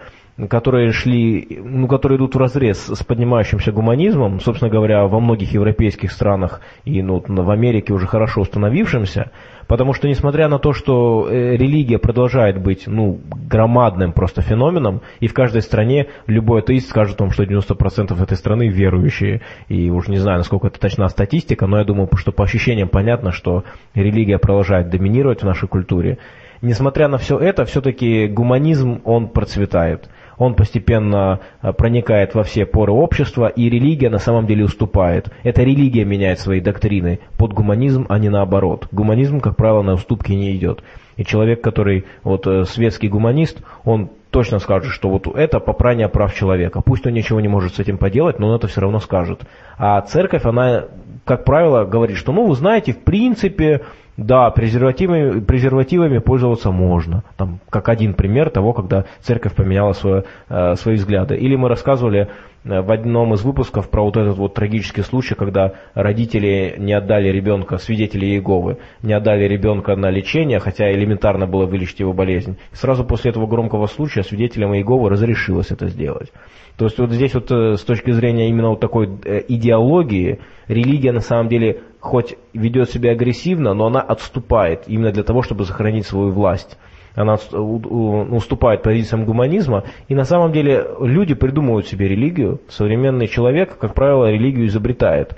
которые 0.50 0.92
шли, 0.92 1.62
ну, 1.64 1.88
которые 1.88 2.18
идут 2.18 2.36
в 2.36 2.38
разрез 2.38 2.88
с 2.88 3.04
поднимающимся 3.04 3.72
гуманизмом, 3.72 4.42
собственно 4.42 4.70
говоря, 4.70 5.08
во 5.08 5.22
многих 5.22 5.54
европейских 5.54 6.12
странах 6.12 6.60
и 6.84 7.02
ну, 7.02 7.24
в 7.26 7.50
Америке 7.50 7.94
уже 7.94 8.06
хорошо 8.06 8.42
установившимся, 8.42 9.32
потому 9.68 9.94
что 9.94 10.10
несмотря 10.10 10.50
на 10.50 10.60
то, 10.60 10.74
что 10.74 11.30
э, 11.30 11.56
религия 11.56 12.00
продолжает 12.00 12.62
быть 12.62 12.84
ну, 12.86 13.22
громадным 13.50 14.12
просто 14.12 14.42
феноменом, 14.42 15.02
и 15.22 15.28
в 15.28 15.34
каждой 15.34 15.62
стране 15.62 16.08
любой 16.28 16.60
атеист 16.60 16.90
скажет 16.90 17.22
вам, 17.22 17.32
что 17.32 17.44
90% 17.44 18.22
этой 18.22 18.36
страны 18.36 18.68
верующие, 18.68 19.42
и 19.70 19.90
уж 19.90 20.10
не 20.10 20.18
знаю, 20.18 20.40
насколько 20.40 20.68
это 20.68 20.82
точна 20.82 21.08
статистика, 21.08 21.66
но 21.66 21.78
я 21.78 21.86
думаю, 21.86 22.10
что 22.16 22.34
по 22.34 22.44
ощущениям 22.44 22.90
понятно, 22.90 23.32
что 23.32 23.64
религия 23.94 24.38
продолжает 24.38 24.90
доминировать 24.90 25.44
в 25.44 25.46
нашей 25.46 25.70
культуре. 25.70 26.18
Несмотря 26.62 27.08
на 27.08 27.18
все 27.18 27.38
это, 27.38 27.64
все-таки 27.66 28.28
гуманизм, 28.28 29.02
он 29.06 29.28
процветает 29.28 30.10
он 30.38 30.56
постепенно 30.56 31.40
э, 31.62 31.74
проникает 31.74 32.36
во 32.36 32.44
все 32.44 32.66
поры 32.66 32.92
общества, 32.92 33.48
и 33.48 33.70
религия 33.70 34.10
на 34.10 34.20
самом 34.20 34.48
деле 34.48 34.66
уступает. 34.66 35.32
Это 35.44 35.64
религия 35.64 36.06
меняет 36.06 36.40
свои 36.40 36.62
доктрины 36.62 37.20
под 37.38 37.54
гуманизм, 37.54 38.06
а 38.10 38.20
не 38.20 38.30
наоборот. 38.30 38.88
Гуманизм, 38.92 39.40
как 39.40 39.56
правило, 39.56 39.82
на 39.82 39.94
уступки 39.94 40.32
не 40.32 40.56
идет. 40.56 40.84
И 41.18 41.24
человек, 41.24 41.62
который 41.62 42.06
вот 42.24 42.46
э, 42.48 42.66
светский 42.66 43.08
гуманист, 43.08 43.62
он 43.86 44.10
точно 44.32 44.60
скажет, 44.60 44.92
что 44.92 45.10
вот 45.10 45.28
это 45.28 45.62
попрание 45.62 46.10
прав 46.10 46.34
человека. 46.36 46.82
Пусть 46.82 47.08
он 47.08 47.14
ничего 47.14 47.40
не 47.40 47.48
может 47.48 47.76
с 47.76 47.80
этим 47.80 47.98
поделать, 47.98 48.38
но 48.38 48.50
он 48.50 48.56
это 48.56 48.68
все 48.68 48.82
равно 48.82 49.00
скажет. 49.00 49.44
А 49.78 50.02
церковь, 50.02 50.44
она, 50.44 50.86
как 51.24 51.46
правило, 51.46 51.86
говорит, 51.86 52.18
что, 52.18 52.34
ну, 52.34 52.46
вы 52.46 52.56
знаете, 52.56 52.92
в 52.92 53.02
принципе, 53.02 53.84
да, 54.18 54.50
презервативами, 54.50 55.42
презервативами 55.42 56.20
пользоваться 56.20 56.72
можно. 56.72 57.24
Там, 57.36 57.60
как 57.70 57.90
один 57.90 58.14
пример 58.14 58.50
того, 58.50 58.72
когда 58.72 59.06
церковь 59.20 59.54
поменяла 59.56 59.92
свое, 59.92 60.24
э, 60.48 60.76
свои 60.76 60.96
взгляды. 60.96 61.36
Или 61.36 61.58
мы 61.58 61.68
рассказывали 61.68 62.30
э, 62.64 62.82
в 62.82 62.92
одном 62.92 63.34
из 63.34 63.44
выпусков 63.44 63.90
про 63.90 64.04
вот 64.04 64.16
этот 64.16 64.38
вот 64.38 64.54
трагический 64.54 65.04
случай, 65.04 65.36
когда 65.36 65.74
родители 65.96 66.76
не 66.78 66.94
отдали 66.94 67.28
ребенка, 67.28 67.78
свидетели 67.78 68.26
Иеговы, 68.26 68.78
не 69.04 69.12
отдали 69.12 69.50
ребенка 69.50 69.98
на 69.98 70.10
лечение, 70.10 70.60
хотя 70.60 70.90
элементарно 70.90 71.46
было 71.46 71.66
вылечить 71.66 72.00
его 72.00 72.14
болезнь. 72.14 72.58
И 72.72 72.76
сразу 72.76 73.04
после 73.04 73.32
этого 73.32 73.48
громкого 73.48 73.88
случая 73.88 74.24
свидетелям 74.24 74.74
Иеговы 74.74 75.10
разрешилось 75.10 75.72
это 75.72 75.88
сделать. 75.88 76.32
То 76.78 76.86
есть 76.86 76.98
вот 77.00 77.12
здесь 77.12 77.34
вот 77.34 77.52
э, 77.52 77.76
с 77.76 77.82
точки 77.82 78.12
зрения 78.12 78.48
именно 78.48 78.70
вот 78.70 78.80
такой 78.80 79.08
идеологии, 79.08 80.40
религия 80.70 81.12
на 81.12 81.20
самом 81.20 81.50
деле 81.50 81.82
хоть 82.06 82.38
ведет 82.54 82.92
себя 82.92 83.12
агрессивно, 83.12 83.74
но 83.74 83.88
она 83.88 84.00
отступает 84.00 84.84
именно 84.86 85.12
для 85.12 85.24
того, 85.24 85.42
чтобы 85.42 85.66
сохранить 85.66 86.06
свою 86.06 86.32
власть. 86.32 86.78
она 87.16 87.34
уступает 87.34 88.84
позициям 88.84 89.26
гуманизма, 89.26 89.86
и 90.08 90.14
на 90.14 90.24
самом 90.24 90.52
деле 90.52 90.86
люди 91.00 91.34
придумывают 91.34 91.88
себе 91.88 92.08
религию, 92.08 92.62
современный 92.70 93.28
человек, 93.28 93.78
как 93.80 93.96
правило, 93.96 94.30
религию 94.30 94.68
изобретает. 94.68 95.36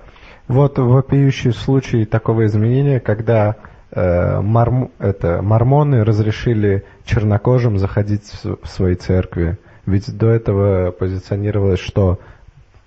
Вот 0.49 0.77
вопиющий 0.77 1.53
случай 1.53 2.03
такого 2.03 2.45
изменения, 2.47 2.99
когда 2.99 3.55
э, 3.91 4.41
марм, 4.41 4.91
это, 4.99 5.41
мормоны 5.41 6.03
разрешили 6.03 6.83
чернокожим 7.05 7.77
заходить 7.77 8.29
в 8.43 8.67
свои 8.67 8.95
церкви. 8.95 9.57
Ведь 9.85 10.17
до 10.17 10.27
этого 10.31 10.91
позиционировалось, 10.91 11.79
что 11.79 12.19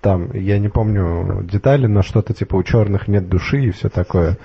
там, 0.01 0.31
я 0.33 0.57
не 0.59 0.67
помню 0.67 1.43
детали, 1.43 1.85
но 1.85 2.01
что-то 2.01 2.33
типа 2.33 2.55
у 2.55 2.63
черных 2.63 3.07
нет 3.07 3.29
души 3.29 3.61
и 3.61 3.71
все 3.71 3.89
такое. 3.89 4.37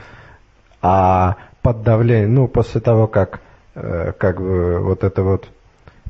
А 0.82 1.36
под 1.62 1.82
давлением, 1.82 2.34
ну, 2.34 2.48
после 2.48 2.80
того, 2.80 3.06
как, 3.06 3.40
э, 3.74 4.12
как 4.16 4.38
бы 4.38 4.80
вот 4.80 5.02
это 5.02 5.22
вот, 5.22 5.48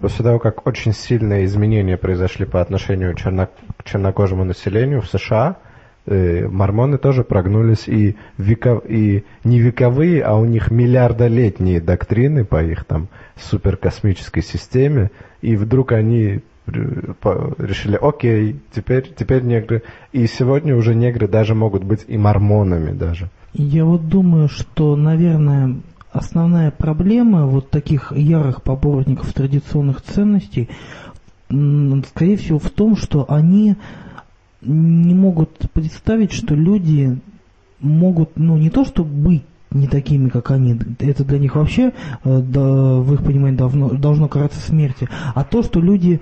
после 0.01 0.25
того, 0.25 0.39
как 0.39 0.67
очень 0.67 0.93
сильные 0.93 1.45
изменения 1.47 1.97
произошли 1.97 2.45
по 2.45 2.61
отношению 2.61 3.15
черно, 3.15 3.49
к 3.79 3.85
чернокожему 3.85 4.45
населению 4.45 5.01
в 5.01 5.07
США, 5.07 5.57
э, 6.07 6.47
мормоны 6.49 6.99
тоже 6.99 7.23
прогнулись 7.23 7.89
и, 7.89 8.17
веков, 8.39 8.85
и 8.85 9.25
не 9.45 9.61
вековые, 9.61 10.23
а 10.25 10.35
у 10.35 10.45
них 10.45 10.73
миллиардолетние 10.73 11.81
доктрины 11.81 12.45
по 12.45 12.63
их 12.63 12.85
там 12.85 13.09
суперкосмической 13.37 14.43
системе, 14.43 15.11
и 15.41 15.57
вдруг 15.57 15.93
они 15.93 16.43
решили, 16.67 17.99
окей, 18.01 18.61
теперь, 18.75 19.13
теперь 19.17 19.43
негры. 19.43 19.83
И 20.13 20.27
сегодня 20.27 20.77
уже 20.77 20.95
негры 20.95 21.29
даже 21.29 21.55
могут 21.55 21.85
быть 21.85 22.05
и 22.07 22.19
мормонами 22.19 22.93
даже. 22.93 23.31
Я 23.53 23.85
вот 23.85 24.09
думаю, 24.09 24.49
что, 24.49 24.97
наверное, 24.97 25.77
основная 26.13 26.71
проблема 26.71 27.47
вот 27.47 27.71
таких 27.71 28.13
ярых 28.13 28.63
поборников 28.63 29.33
традиционных 29.33 30.03
ценностей, 30.03 30.69
скорее 31.49 32.37
всего, 32.37 32.59
в 32.59 32.71
том, 32.71 32.97
что 32.97 33.25
они 33.29 33.77
не 34.63 35.15
могут 35.15 35.71
представить, 35.73 36.33
что 36.33 36.55
люди 36.55 37.19
могут, 37.81 38.37
ну, 38.37 38.57
не 38.57 38.71
то 38.71 38.85
что 38.85 39.05
быть 39.05 39.45
не 39.71 39.87
такими, 39.87 40.29
как 40.29 40.51
они. 40.51 40.79
Это 41.01 41.25
для 41.25 41.39
них 41.39 41.57
вообще, 41.57 41.93
э, 42.25 42.41
да, 42.41 42.61
в 42.61 43.15
их 43.15 43.25
понимании, 43.25 43.57
давно, 43.57 43.91
должно 43.91 44.29
караться 44.29 44.61
смерти. 44.61 45.09
А 45.35 45.45
то, 45.45 45.63
что 45.63 45.81
люди 45.81 46.21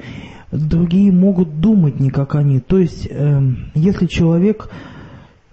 другие 0.51 1.13
могут 1.13 1.61
думать 1.61 2.01
не 2.01 2.11
как 2.11 2.35
они. 2.35 2.61
То 2.61 2.79
есть, 2.79 3.09
э, 3.11 3.43
если 3.75 4.07
человек 4.07 4.71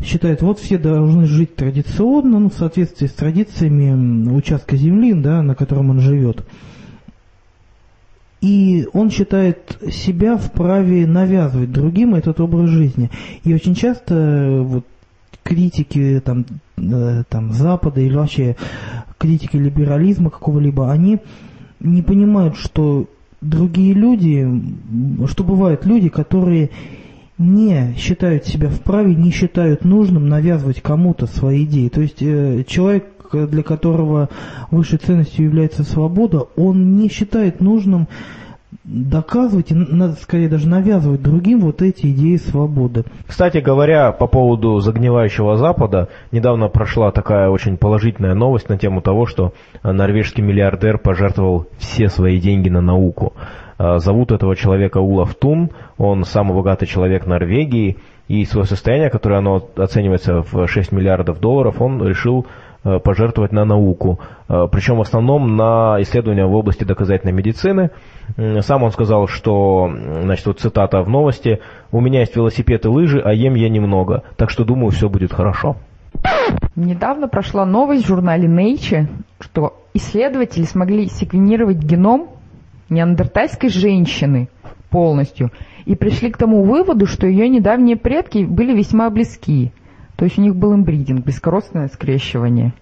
считает, 0.03 0.41
вот 0.41 0.59
все 0.59 0.77
должны 0.77 1.25
жить 1.25 1.55
традиционно, 1.55 2.39
ну, 2.39 2.49
в 2.49 2.53
соответствии 2.53 3.07
с 3.07 3.13
традициями 3.13 4.29
участка 4.31 4.75
земли, 4.75 5.13
да, 5.13 5.41
на 5.41 5.55
котором 5.55 5.91
он 5.91 5.99
живет, 5.99 6.45
и 8.41 8.87
он 8.93 9.11
считает 9.11 9.77
себя 9.91 10.35
вправе 10.35 11.05
навязывать 11.05 11.71
другим 11.71 12.15
этот 12.15 12.39
образ 12.39 12.69
жизни. 12.69 13.11
И 13.43 13.53
очень 13.53 13.75
часто 13.75 14.15
э, 14.15 14.61
вот 14.61 14.85
критики 15.43 16.21
там, 16.23 16.45
э, 16.77 17.23
там, 17.29 17.51
Запада 17.51 18.01
или 18.01 18.15
вообще 18.15 18.55
критики 19.17 19.57
либерализма 19.57 20.29
какого-либо, 20.29 20.91
они 20.91 21.19
не 21.79 22.01
понимают, 22.01 22.55
что 22.55 23.07
другие 23.41 23.93
люди, 23.93 24.47
что 25.27 25.43
бывают 25.43 25.85
люди, 25.85 26.09
которые 26.09 26.69
не 27.37 27.95
считают 27.97 28.45
себя 28.45 28.69
вправе, 28.69 29.15
не 29.15 29.31
считают 29.31 29.83
нужным 29.83 30.29
навязывать 30.29 30.81
кому-то 30.81 31.25
свои 31.25 31.65
идеи. 31.65 31.89
То 31.89 32.01
есть 32.01 32.21
э, 32.21 32.63
человек, 32.67 33.05
для 33.31 33.63
которого 33.63 34.29
высшей 34.69 34.99
ценностью 34.99 35.45
является 35.45 35.83
свобода, 35.83 36.47
он 36.55 36.97
не 36.97 37.09
считает 37.09 37.61
нужным 37.61 38.07
доказывать 38.83 39.71
и, 39.71 39.75
надо 39.75 40.13
скорее 40.13 40.49
даже 40.49 40.67
навязывать 40.67 41.21
другим 41.21 41.59
вот 41.59 41.81
эти 41.81 42.07
идеи 42.07 42.37
свободы. 42.37 43.03
Кстати 43.27 43.57
говоря, 43.57 44.11
по 44.11 44.27
поводу 44.27 44.79
загнивающего 44.79 45.57
Запада, 45.57 46.09
недавно 46.31 46.67
прошла 46.67 47.11
такая 47.11 47.49
очень 47.49 47.77
положительная 47.77 48.33
новость 48.33 48.69
на 48.69 48.77
тему 48.77 49.01
того, 49.01 49.25
что 49.25 49.53
норвежский 49.83 50.43
миллиардер 50.43 50.97
пожертвовал 50.97 51.67
все 51.77 52.07
свои 52.07 52.39
деньги 52.39 52.69
на 52.69 52.81
науку. 52.81 53.33
А, 53.77 53.99
зовут 53.99 54.31
этого 54.31 54.55
человека 54.55 54.99
Улаф 54.99 55.35
Тун, 55.35 55.71
он 55.97 56.23
самый 56.23 56.55
богатый 56.55 56.85
человек 56.85 57.25
Норвегии, 57.25 57.97
и 58.27 58.45
свое 58.45 58.65
состояние, 58.65 59.09
которое 59.09 59.39
оно 59.39 59.67
оценивается 59.75 60.41
в 60.41 60.65
6 60.65 60.93
миллиардов 60.93 61.41
долларов, 61.41 61.81
он 61.81 62.01
решил 62.07 62.45
Э, 62.45 62.70
пожертвовать 62.83 63.51
на 63.51 63.65
науку, 63.65 64.19
э, 64.49 64.67
причем 64.71 64.97
в 64.97 65.01
основном 65.01 65.55
на 65.55 65.97
исследования 66.01 66.45
в 66.45 66.55
области 66.55 66.83
доказательной 66.83 67.33
медицины. 67.33 67.91
Сам 68.61 68.83
он 68.83 68.91
сказал, 68.91 69.27
что, 69.27 69.91
значит, 70.23 70.45
вот 70.45 70.59
цитата 70.59 71.01
в 71.01 71.09
новости, 71.09 71.59
«У 71.91 71.99
меня 71.99 72.21
есть 72.21 72.35
велосипед 72.35 72.85
и 72.85 72.87
лыжи, 72.87 73.19
а 73.19 73.33
ем 73.33 73.55
я 73.55 73.69
немного, 73.69 74.23
так 74.37 74.49
что 74.49 74.63
думаю, 74.63 74.91
все 74.91 75.09
будет 75.09 75.33
хорошо». 75.33 75.75
Недавно 76.75 77.27
прошла 77.27 77.65
новость 77.65 78.05
в 78.05 78.07
журнале 78.07 78.47
Nature, 78.47 79.07
что 79.39 79.73
исследователи 79.93 80.63
смогли 80.63 81.07
секвенировать 81.07 81.77
геном 81.77 82.29
неандертальской 82.89 83.69
женщины 83.69 84.49
полностью 84.89 85.51
и 85.85 85.95
пришли 85.95 86.31
к 86.31 86.37
тому 86.37 86.63
выводу, 86.63 87.05
что 87.05 87.27
ее 87.27 87.49
недавние 87.49 87.95
предки 87.95 88.43
были 88.43 88.75
весьма 88.75 89.09
близки. 89.09 89.71
То 90.21 90.25
есть 90.25 90.37
у 90.37 90.41
них 90.43 90.55
был 90.55 90.75
имбридинг, 90.75 91.25
бескоростное 91.25 91.87
скрещивание. 91.87 92.73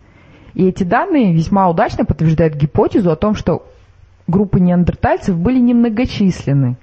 И 0.56 0.68
эти 0.68 0.84
данные 0.84 1.34
весьма 1.34 1.70
удачно 1.70 2.04
подтверждают 2.04 2.56
гипотезу 2.56 3.12
о 3.12 3.16
том, 3.16 3.34
что 3.34 3.66
группы 4.28 4.60
неандертальцев 4.60 5.38
были 5.38 5.58
немногочисленны. 5.58 6.76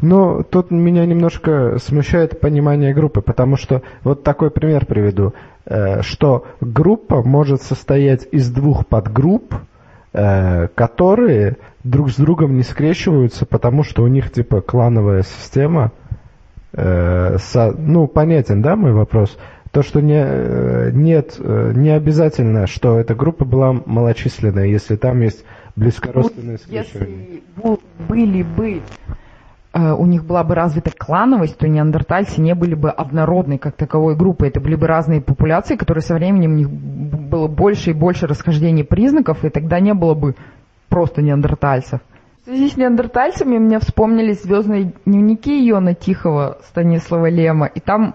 Но 0.00 0.42
тут 0.42 0.70
меня 0.70 1.04
немножко 1.04 1.76
смущает 1.76 2.40
понимание 2.40 2.94
группы, 2.94 3.20
потому 3.20 3.58
что 3.58 3.82
вот 4.02 4.22
такой 4.22 4.50
пример 4.50 4.86
приведу, 4.86 5.34
э, 5.66 6.00
что 6.00 6.46
группа 6.62 7.22
может 7.22 7.60
состоять 7.60 8.26
из 8.32 8.50
двух 8.50 8.86
подгрупп, 8.86 9.54
э, 10.14 10.68
которые 10.68 11.58
друг 11.84 12.10
с 12.10 12.16
другом 12.16 12.56
не 12.56 12.62
скрещиваются, 12.62 13.44
потому 13.44 13.82
что 13.82 14.02
у 14.02 14.06
них 14.06 14.32
типа 14.32 14.62
клановая 14.62 15.24
система. 15.24 15.92
Э, 16.72 17.36
ну, 17.76 18.06
понятен, 18.06 18.62
да, 18.62 18.76
мой 18.76 18.92
вопрос? 18.92 19.36
То, 19.72 19.82
что 19.82 20.00
не, 20.00 20.20
э, 20.20 20.90
нет, 20.92 21.36
э, 21.38 21.72
не 21.76 21.90
обязательно, 21.90 22.66
что 22.66 22.98
эта 22.98 23.14
группа 23.14 23.44
была 23.44 23.72
малочисленная, 23.72 24.66
если 24.66 24.96
там 24.96 25.20
есть 25.20 25.44
близкородственные 25.76 26.58
скрещивания. 26.58 27.40
Если 27.56 27.78
были 28.08 28.42
бы 28.42 28.82
э, 29.72 29.92
у 29.92 30.06
них 30.06 30.24
была 30.24 30.42
бы 30.42 30.56
развита 30.56 30.90
клановость, 30.90 31.56
то 31.56 31.68
неандертальцы 31.68 32.40
не 32.40 32.56
были 32.56 32.74
бы 32.74 32.90
однородной 32.90 33.58
как 33.58 33.76
таковой 33.76 34.16
группой. 34.16 34.48
Это 34.48 34.60
были 34.60 34.74
бы 34.74 34.88
разные 34.88 35.20
популяции, 35.20 35.76
которые 35.76 36.02
со 36.02 36.14
временем 36.14 36.50
у 36.50 36.56
них 36.56 36.68
было 36.68 37.46
больше 37.46 37.90
и 37.90 37.94
больше 37.94 38.26
расхождений 38.26 38.82
признаков, 38.82 39.44
и 39.44 39.50
тогда 39.50 39.78
не 39.78 39.94
было 39.94 40.14
бы 40.14 40.34
просто 40.88 41.22
неандертальцев. 41.22 42.00
В 42.42 42.46
связи 42.46 42.70
с 42.70 42.76
неандертальцами 42.76 43.58
мне 43.58 43.78
вспомнились 43.78 44.42
звездные 44.42 44.94
дневники 45.04 45.70
Иона 45.70 45.94
Тихого 45.94 46.58
Станислава 46.64 47.28
Лема, 47.28 47.66
и 47.66 47.78
там 47.78 48.14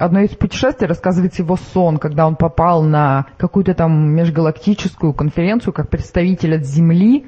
одно 0.00 0.20
из 0.20 0.30
путешествий 0.30 0.88
рассказывается 0.88 1.42
его 1.42 1.56
сон, 1.56 1.98
когда 1.98 2.26
он 2.26 2.34
попал 2.34 2.82
на 2.82 3.26
какую-то 3.36 3.74
там 3.74 4.14
межгалактическую 4.14 5.12
конференцию 5.12 5.74
как 5.74 5.90
представитель 5.90 6.56
от 6.56 6.64
Земли, 6.64 7.26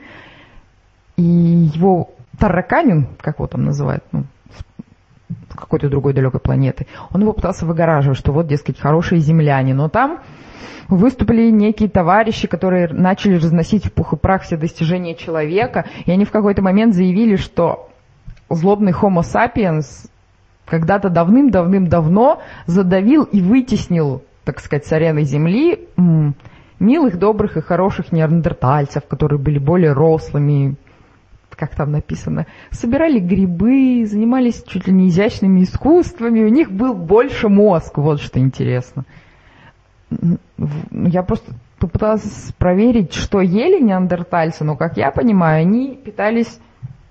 и 1.17 1.23
его 1.23 2.11
тараканин, 2.39 3.09
как 3.21 3.37
его 3.37 3.47
там 3.47 3.65
называют, 3.65 4.05
ну, 4.11 4.25
какой-то 5.55 5.91
другой 5.91 6.15
далекой 6.15 6.41
планеты, 6.41 6.87
он 7.11 7.21
его 7.21 7.35
пытался 7.35 7.67
выгораживать, 7.67 8.17
что 8.17 8.33
вот, 8.33 8.47
дескать, 8.47 8.81
хорошие 8.81 9.21
земляне, 9.21 9.75
но 9.75 9.91
там 9.91 10.21
выступили 10.89 11.51
некие 11.51 11.91
товарищи, 11.91 12.49
которые 12.49 12.89
начали 12.89 13.35
разносить 13.35 13.85
в 13.87 13.93
пух 13.93 14.15
и 14.15 14.17
прах 14.17 14.43
все 14.43 14.57
достижения 14.57 15.15
человека, 15.15 15.85
и 16.07 16.11
они 16.11 16.25
в 16.25 16.31
какой-то 16.31 16.63
момент 16.63 16.95
заявили, 16.95 17.37
что 17.37 17.91
злобный 18.49 18.93
Homo 18.93 19.21
sapiens 19.21 20.09
когда-то 20.73 21.11
давным-давным-давно 21.11 22.41
задавил 22.65 23.25
и 23.25 23.43
вытеснил, 23.43 24.23
так 24.43 24.59
сказать, 24.59 24.87
с 24.87 24.93
арены 24.93 25.23
Земли 25.23 25.87
милых, 26.81 27.19
добрых 27.19 27.59
и 27.59 27.61
хороших 27.61 28.11
неандертальцев, 28.11 29.07
которые 29.07 29.39
были 29.39 29.59
более 29.59 29.93
рослыми, 29.93 30.77
как 31.51 31.77
там 31.77 31.93
написано, 31.93 32.47
собирали 32.71 33.19
грибы, 33.19 34.07
занимались 34.07 34.65
чуть 34.67 34.87
ли 34.87 34.95
не 34.95 35.09
изящными 35.09 35.63
искусствами, 35.63 36.41
у 36.41 36.49
них 36.49 36.73
был 36.73 36.95
больше 36.95 37.51
мозг, 37.51 37.99
вот 37.99 38.23
что 38.23 38.41
интересно. 38.41 39.05
Я 40.91 41.23
просто 41.23 41.53
попыталась 41.79 42.55
проверить, 42.57 43.13
что 43.13 43.43
ели 43.43 43.79
неандертальцы, 43.79 44.65
но, 44.65 44.77
как 44.77 44.97
я 44.97 45.11
понимаю, 45.11 45.67
они 45.67 46.01
питались 46.03 46.59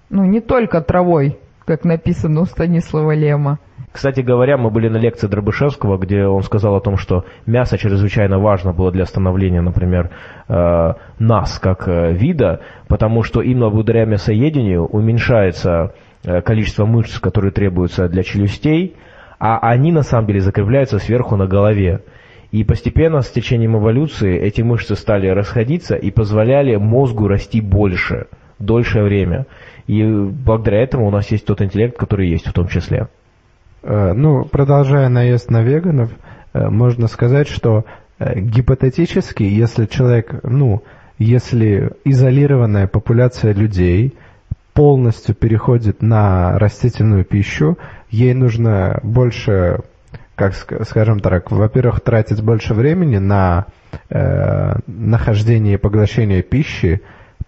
ну, 0.09 0.25
не 0.25 0.41
только 0.41 0.81
травой, 0.81 1.37
как 1.65 1.83
написано 1.85 2.41
у 2.41 2.45
Станислава 2.45 3.13
Лема. 3.13 3.59
Кстати 3.91 4.21
говоря, 4.21 4.57
мы 4.57 4.69
были 4.69 4.87
на 4.87 4.97
лекции 4.97 5.27
Дробышевского, 5.27 5.97
где 5.97 6.25
он 6.25 6.43
сказал 6.43 6.75
о 6.75 6.81
том, 6.81 6.95
что 6.95 7.25
мясо 7.45 7.77
чрезвычайно 7.77 8.39
важно 8.39 8.71
было 8.71 8.91
для 8.91 9.05
становления, 9.05 9.61
например, 9.61 10.11
э, 10.47 10.93
нас 11.19 11.59
как 11.59 11.87
э, 11.87 12.13
вида, 12.13 12.61
потому 12.87 13.23
что 13.23 13.41
именно 13.41 13.69
благодаря 13.69 14.05
мясоедению 14.05 14.85
уменьшается 14.85 15.93
э, 16.23 16.41
количество 16.41 16.85
мышц, 16.85 17.19
которые 17.19 17.51
требуются 17.51 18.07
для 18.07 18.23
челюстей, 18.23 18.95
а 19.39 19.57
они 19.57 19.91
на 19.91 20.03
самом 20.03 20.27
деле 20.27 20.39
закрепляются 20.39 20.99
сверху 20.99 21.35
на 21.35 21.47
голове. 21.47 22.01
И 22.51 22.63
постепенно 22.63 23.21
с 23.21 23.29
течением 23.29 23.77
эволюции 23.77 24.37
эти 24.39 24.61
мышцы 24.61 24.95
стали 24.95 25.27
расходиться 25.27 25.95
и 25.95 26.11
позволяли 26.11 26.75
мозгу 26.75 27.27
расти 27.27 27.59
больше, 27.59 28.27
дольшее 28.59 29.03
время. 29.03 29.47
И 29.87 30.03
благодаря 30.03 30.83
этому 30.83 31.07
у 31.07 31.11
нас 31.11 31.29
есть 31.31 31.45
тот 31.45 31.61
интеллект, 31.61 31.97
который 31.97 32.29
есть 32.29 32.47
в 32.47 32.53
том 32.53 32.67
числе. 32.67 33.07
Э, 33.83 34.13
ну, 34.13 34.45
продолжая 34.45 35.09
наезд 35.09 35.49
на 35.49 35.63
веганов, 35.63 36.11
э, 36.53 36.69
можно 36.69 37.07
сказать, 37.07 37.47
что 37.47 37.85
э, 38.19 38.39
гипотетически, 38.39 39.43
если 39.43 39.85
человек, 39.85 40.43
ну, 40.43 40.83
если 41.17 41.91
изолированная 42.03 42.87
популяция 42.87 43.53
людей 43.53 44.15
полностью 44.73 45.35
переходит 45.35 46.01
на 46.01 46.57
растительную 46.57 47.25
пищу, 47.25 47.77
ей 48.09 48.33
нужно 48.33 48.99
больше, 49.03 49.79
как 50.35 50.53
скажем 50.53 51.19
так, 51.19 51.51
во-первых, 51.51 52.01
тратить 52.01 52.41
больше 52.41 52.73
времени 52.73 53.17
на 53.17 53.65
э, 54.09 54.75
нахождение 54.87 55.75
и 55.75 55.77
поглощение 55.77 56.41
пищи, 56.41 57.01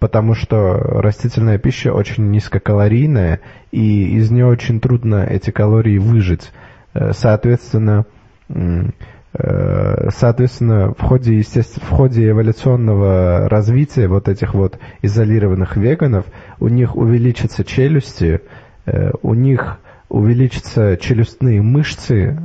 потому 0.04 0.34
что 0.34 0.74
растительная 0.74 1.56
пища 1.56 1.90
очень 1.94 2.30
низкокалорийная, 2.30 3.40
и 3.72 4.18
из 4.18 4.30
нее 4.30 4.44
очень 4.44 4.78
трудно 4.78 5.24
эти 5.24 5.50
калории 5.50 5.96
выжить. 5.96 6.52
Э, 6.92 7.12
соответственно, 7.14 8.04
э, 8.50 10.10
соответственно, 10.14 10.92
в 10.92 11.00
ходе, 11.00 11.38
естественно, 11.38 11.86
в 11.86 11.88
ходе 11.88 12.28
эволюционного 12.28 13.48
развития 13.48 14.06
вот 14.06 14.28
этих 14.28 14.52
вот 14.52 14.78
изолированных 15.00 15.78
веганов 15.78 16.26
у 16.60 16.68
них 16.68 16.96
увеличатся 16.96 17.64
челюсти, 17.64 18.42
э, 18.84 19.10
у 19.22 19.32
них 19.32 19.78
увеличатся 20.10 20.98
челюстные 20.98 21.62
мышцы 21.62 22.38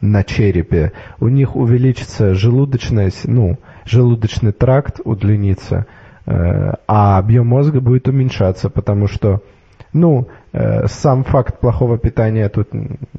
на 0.00 0.24
черепе, 0.24 0.92
у 1.20 1.28
них 1.28 1.56
увеличится 1.56 2.32
желудочная, 2.32 3.12
ну, 3.24 3.58
желудочный 3.84 4.52
тракт 4.52 5.00
удлинится, 5.04 5.84
а 6.26 7.18
объем 7.18 7.46
мозга 7.46 7.80
будет 7.80 8.08
уменьшаться, 8.08 8.68
потому 8.68 9.06
что, 9.06 9.42
ну, 9.92 10.26
э, 10.52 10.86
сам 10.88 11.22
факт 11.22 11.60
плохого 11.60 11.98
питания 11.98 12.48
тут 12.48 12.68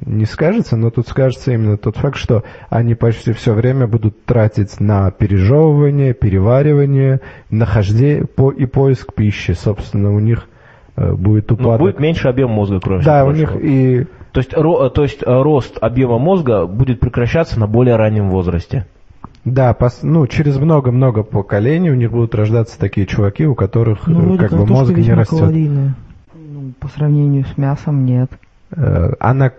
не 0.04 0.26
скажется, 0.26 0.76
но 0.76 0.90
тут 0.90 1.08
скажется 1.08 1.52
именно 1.52 1.78
тот 1.78 1.96
факт, 1.96 2.18
что 2.18 2.44
они 2.68 2.94
почти 2.94 3.32
все 3.32 3.54
время 3.54 3.86
будут 3.86 4.24
тратить 4.26 4.78
на 4.78 5.10
пережевывание, 5.10 6.12
переваривание, 6.12 7.20
нахождение 7.50 8.26
и 8.58 8.66
поиск 8.66 9.14
пищи. 9.14 9.52
Собственно, 9.52 10.14
у 10.14 10.18
них 10.18 10.46
э, 10.96 11.12
будет 11.14 11.50
упадок. 11.50 11.72
Но 11.72 11.78
будет 11.78 12.00
меньше 12.00 12.28
объем 12.28 12.50
мозга, 12.50 12.78
кроме 12.80 13.04
Да, 13.04 13.24
у 13.24 13.32
них 13.32 13.56
и... 13.56 14.06
То 14.32 14.40
есть, 14.40 14.54
ро, 14.54 14.90
то 14.90 15.02
есть 15.02 15.22
рост 15.24 15.78
объема 15.80 16.18
мозга 16.18 16.66
будет 16.66 17.00
прекращаться 17.00 17.58
на 17.58 17.66
более 17.66 17.96
раннем 17.96 18.28
возрасте. 18.28 18.86
Да, 19.44 19.72
пос, 19.72 20.00
ну, 20.02 20.26
через 20.26 20.58
много-много 20.58 21.22
поколений 21.22 21.90
у 21.90 21.94
них 21.94 22.10
будут 22.10 22.34
рождаться 22.34 22.78
такие 22.78 23.06
чуваки, 23.06 23.46
у 23.46 23.54
которых 23.54 24.06
ну, 24.06 24.36
как 24.36 24.50
бы 24.50 24.66
мозг 24.66 24.92
не 24.92 25.12
растет. 25.12 25.38
Калорийная. 25.38 25.94
Ну, 26.34 26.72
по 26.78 26.88
сравнению 26.88 27.44
с 27.46 27.56
мясом 27.56 28.04
нет. 28.04 28.30
Э, 28.70 29.12
она 29.20 29.52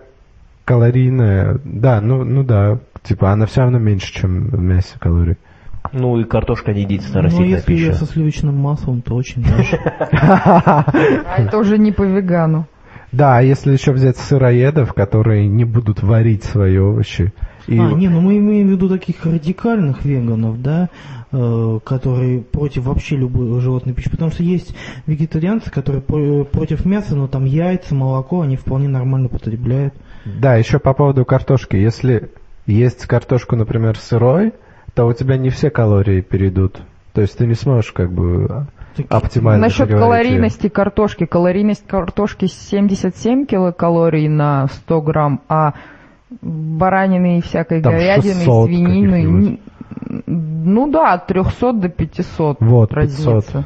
калорийная, 0.64 1.58
да, 1.64 2.00
ну, 2.00 2.22
ну 2.22 2.44
да, 2.44 2.78
типа 3.02 3.32
она 3.32 3.46
все 3.46 3.62
равно 3.62 3.78
меньше, 3.78 4.12
чем 4.12 4.44
в 4.50 4.60
мясе 4.60 4.98
калорий. 5.00 5.36
Ну 5.92 6.20
и 6.20 6.24
картошка 6.24 6.72
не 6.72 6.82
единственная 6.82 7.24
растительная 7.24 7.50
ну, 7.50 7.56
если 7.56 7.74
пища. 7.74 7.86
я 7.86 7.94
со 7.94 8.04
сливочным 8.04 8.56
маслом, 8.56 9.02
то 9.02 9.14
очень 9.14 9.42
даже. 9.56 9.76
А 10.12 10.84
это 11.38 11.58
уже 11.58 11.78
не 11.78 11.90
по 11.90 12.02
вегану. 12.02 12.66
Да, 13.12 13.38
а 13.38 13.42
если 13.42 13.72
еще 13.72 13.90
взять 13.92 14.16
сыроедов, 14.18 14.94
которые 14.94 15.48
не 15.48 15.64
будут 15.64 16.02
варить 16.02 16.44
свои 16.44 16.78
овощи, 16.78 17.32
и... 17.66 17.78
А, 17.78 17.92
не, 17.92 18.08
ну 18.08 18.20
мы 18.20 18.38
имеем 18.38 18.68
в 18.68 18.70
виду 18.70 18.88
таких 18.88 19.24
радикальных 19.24 20.04
веганов, 20.04 20.60
да, 20.62 20.88
э, 21.32 21.78
которые 21.84 22.40
против 22.40 22.84
вообще 22.84 23.16
любой 23.16 23.60
животной 23.60 23.94
пищи. 23.94 24.10
Потому 24.10 24.30
что 24.30 24.42
есть 24.42 24.74
вегетарианцы, 25.06 25.70
которые 25.70 26.02
против 26.02 26.84
мяса, 26.84 27.16
но 27.16 27.28
там 27.28 27.44
яйца, 27.44 27.94
молоко, 27.94 28.42
они 28.42 28.56
вполне 28.56 28.88
нормально 28.88 29.28
потребляют. 29.28 29.94
Да, 30.24 30.56
еще 30.56 30.78
по 30.78 30.92
поводу 30.92 31.24
картошки. 31.24 31.76
Если 31.76 32.30
есть 32.66 33.06
картошку, 33.06 33.56
например, 33.56 33.96
сырой, 33.96 34.52
то 34.94 35.06
у 35.06 35.12
тебя 35.12 35.36
не 35.36 35.50
все 35.50 35.70
калории 35.70 36.20
перейдут. 36.20 36.80
То 37.12 37.22
есть 37.22 37.36
ты 37.38 37.46
не 37.46 37.54
сможешь 37.54 37.92
как 37.92 38.12
бы 38.12 38.66
оптимально 39.08 39.66
Насчет 39.66 39.88
калорийности 39.88 40.66
ее. 40.66 40.70
картошки. 40.70 41.26
Калорийность 41.26 41.86
картошки 41.86 42.46
77 42.46 43.46
килокалорий 43.46 44.28
на 44.28 44.66
100 44.68 45.02
грамм, 45.02 45.40
а 45.48 45.74
баранины 46.40 47.38
и 47.38 47.40
всякой 47.40 47.82
Там 47.82 47.94
говядины, 47.94 48.34
свинины. 48.34 49.60
Ну 50.06 50.90
да, 50.90 51.14
от 51.14 51.26
300 51.26 51.72
до 51.72 51.88
500 51.88 52.58
вот, 52.60 52.92
разница. 52.92 53.34
500. 53.34 53.64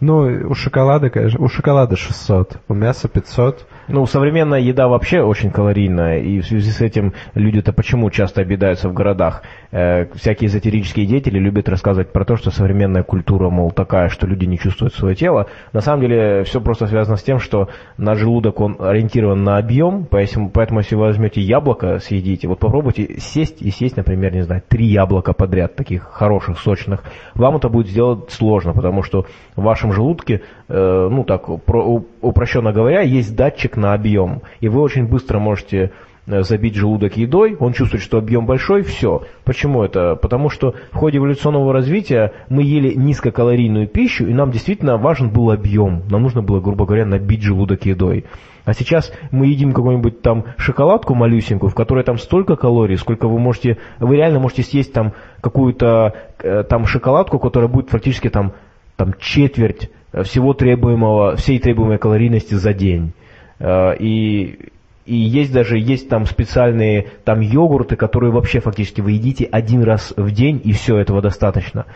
Ну, 0.00 0.48
у 0.48 0.54
шоколада, 0.54 1.10
конечно, 1.10 1.44
у 1.44 1.48
шоколада 1.48 1.96
600, 1.96 2.60
у 2.68 2.74
мяса 2.74 3.08
500. 3.08 3.66
Ну, 3.92 4.06
современная 4.06 4.60
еда 4.60 4.86
вообще 4.86 5.20
очень 5.20 5.50
калорийная, 5.50 6.20
и 6.20 6.38
в 6.40 6.46
связи 6.46 6.70
с 6.70 6.80
этим 6.80 7.12
люди-то 7.34 7.72
почему 7.72 8.08
часто 8.10 8.40
обидаются 8.40 8.88
в 8.88 8.92
городах? 8.92 9.42
Э, 9.72 10.06
всякие 10.14 10.46
эзотерические 10.46 11.06
деятели 11.06 11.40
любят 11.40 11.68
рассказывать 11.68 12.12
про 12.12 12.24
то, 12.24 12.36
что 12.36 12.52
современная 12.52 13.02
культура, 13.02 13.50
мол, 13.50 13.72
такая, 13.72 14.08
что 14.08 14.28
люди 14.28 14.44
не 14.44 14.58
чувствуют 14.58 14.94
свое 14.94 15.16
тело. 15.16 15.48
На 15.72 15.80
самом 15.80 16.02
деле 16.02 16.44
все 16.44 16.60
просто 16.60 16.86
связано 16.86 17.16
с 17.16 17.24
тем, 17.24 17.40
что 17.40 17.68
наш 17.96 18.18
желудок, 18.18 18.60
он 18.60 18.76
ориентирован 18.78 19.42
на 19.42 19.58
объем, 19.58 20.06
поэтому, 20.08 20.50
поэтому 20.50 20.80
если 20.80 20.94
вы 20.94 21.06
возьмете 21.06 21.40
яблоко, 21.40 21.98
съедите, 21.98 22.46
вот 22.46 22.60
попробуйте 22.60 23.18
сесть 23.18 23.60
и 23.60 23.72
съесть, 23.72 23.96
например, 23.96 24.32
не 24.32 24.42
знаю, 24.42 24.62
три 24.68 24.86
яблока 24.86 25.32
подряд, 25.32 25.74
таких 25.74 26.04
хороших, 26.04 26.60
сочных, 26.60 27.02
вам 27.34 27.56
это 27.56 27.68
будет 27.68 27.88
сделать 27.88 28.30
сложно, 28.30 28.72
потому 28.72 29.02
что 29.02 29.26
в 29.56 29.62
вашем 29.62 29.92
желудке, 29.92 30.42
э, 30.68 31.08
ну 31.10 31.24
так, 31.24 31.46
про, 31.64 32.04
упрощенно 32.20 32.72
говоря, 32.72 33.00
есть 33.00 33.34
датчик 33.34 33.79
на 33.80 33.94
объем, 33.94 34.42
и 34.60 34.68
вы 34.68 34.80
очень 34.80 35.06
быстро 35.06 35.38
можете 35.38 35.92
э, 36.26 36.42
забить 36.42 36.74
желудок 36.76 37.16
едой, 37.16 37.56
он 37.58 37.72
чувствует, 37.72 38.02
что 38.02 38.18
объем 38.18 38.46
большой, 38.46 38.82
все. 38.82 39.22
Почему 39.44 39.82
это? 39.82 40.14
Потому 40.16 40.50
что 40.50 40.74
в 40.92 40.96
ходе 40.96 41.18
эволюционного 41.18 41.72
развития 41.72 42.32
мы 42.48 42.62
ели 42.62 42.94
низкокалорийную 42.94 43.88
пищу, 43.88 44.26
и 44.26 44.34
нам 44.34 44.50
действительно 44.50 44.96
важен 44.96 45.30
был 45.30 45.50
объем. 45.50 46.02
Нам 46.10 46.22
нужно 46.22 46.42
было, 46.42 46.60
грубо 46.60 46.86
говоря, 46.86 47.06
набить 47.06 47.42
желудок 47.42 47.86
едой. 47.86 48.24
А 48.64 48.72
сейчас 48.74 49.12
мы 49.30 49.46
едим 49.46 49.72
какую-нибудь 49.72 50.22
там 50.22 50.44
шоколадку 50.56 51.14
малюсенькую, 51.14 51.70
в 51.70 51.74
которой 51.74 52.04
там 52.04 52.18
столько 52.18 52.56
калорий, 52.56 52.96
сколько 52.96 53.26
вы 53.26 53.38
можете, 53.38 53.78
вы 53.98 54.16
реально 54.16 54.38
можете 54.38 54.62
съесть 54.62 54.92
там 54.92 55.14
какую-то 55.40 56.14
э, 56.38 56.62
там 56.64 56.86
шоколадку, 56.86 57.38
которая 57.38 57.68
будет 57.68 57.88
практически 57.88 58.28
там 58.28 58.52
там 58.96 59.14
четверть 59.18 59.90
э, 60.12 60.22
всего 60.24 60.52
требуемого, 60.52 61.36
всей 61.36 61.58
требуемой 61.58 61.98
калорийности 61.98 62.54
за 62.54 62.74
день. 62.74 63.12
Э, 63.60 63.94
и, 63.96 64.70
и 65.06 65.14
есть 65.14 65.52
даже 65.52 65.78
есть 65.78 66.08
там 66.08 66.24
специальные 66.26 67.10
там 67.24 67.40
йогурты, 67.40 67.96
которые 67.96 68.32
вообще 68.32 68.60
фактически 68.60 69.00
вы 69.00 69.12
едите 69.12 69.44
один 69.44 69.82
раз 69.82 70.12
в 70.16 70.30
день, 70.32 70.60
и 70.64 70.72
все 70.72 70.98
этого 70.98 71.22
достаточно. 71.22 71.86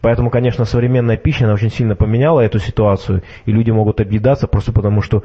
Поэтому, 0.00 0.30
конечно, 0.30 0.64
современная 0.64 1.16
пища, 1.16 1.44
она 1.44 1.54
очень 1.54 1.70
сильно 1.70 1.94
поменяла 1.94 2.40
эту 2.40 2.58
ситуацию, 2.58 3.22
и 3.46 3.52
люди 3.52 3.70
могут 3.70 4.00
объедаться 4.00 4.48
просто 4.48 4.72
потому, 4.72 5.00
что 5.00 5.22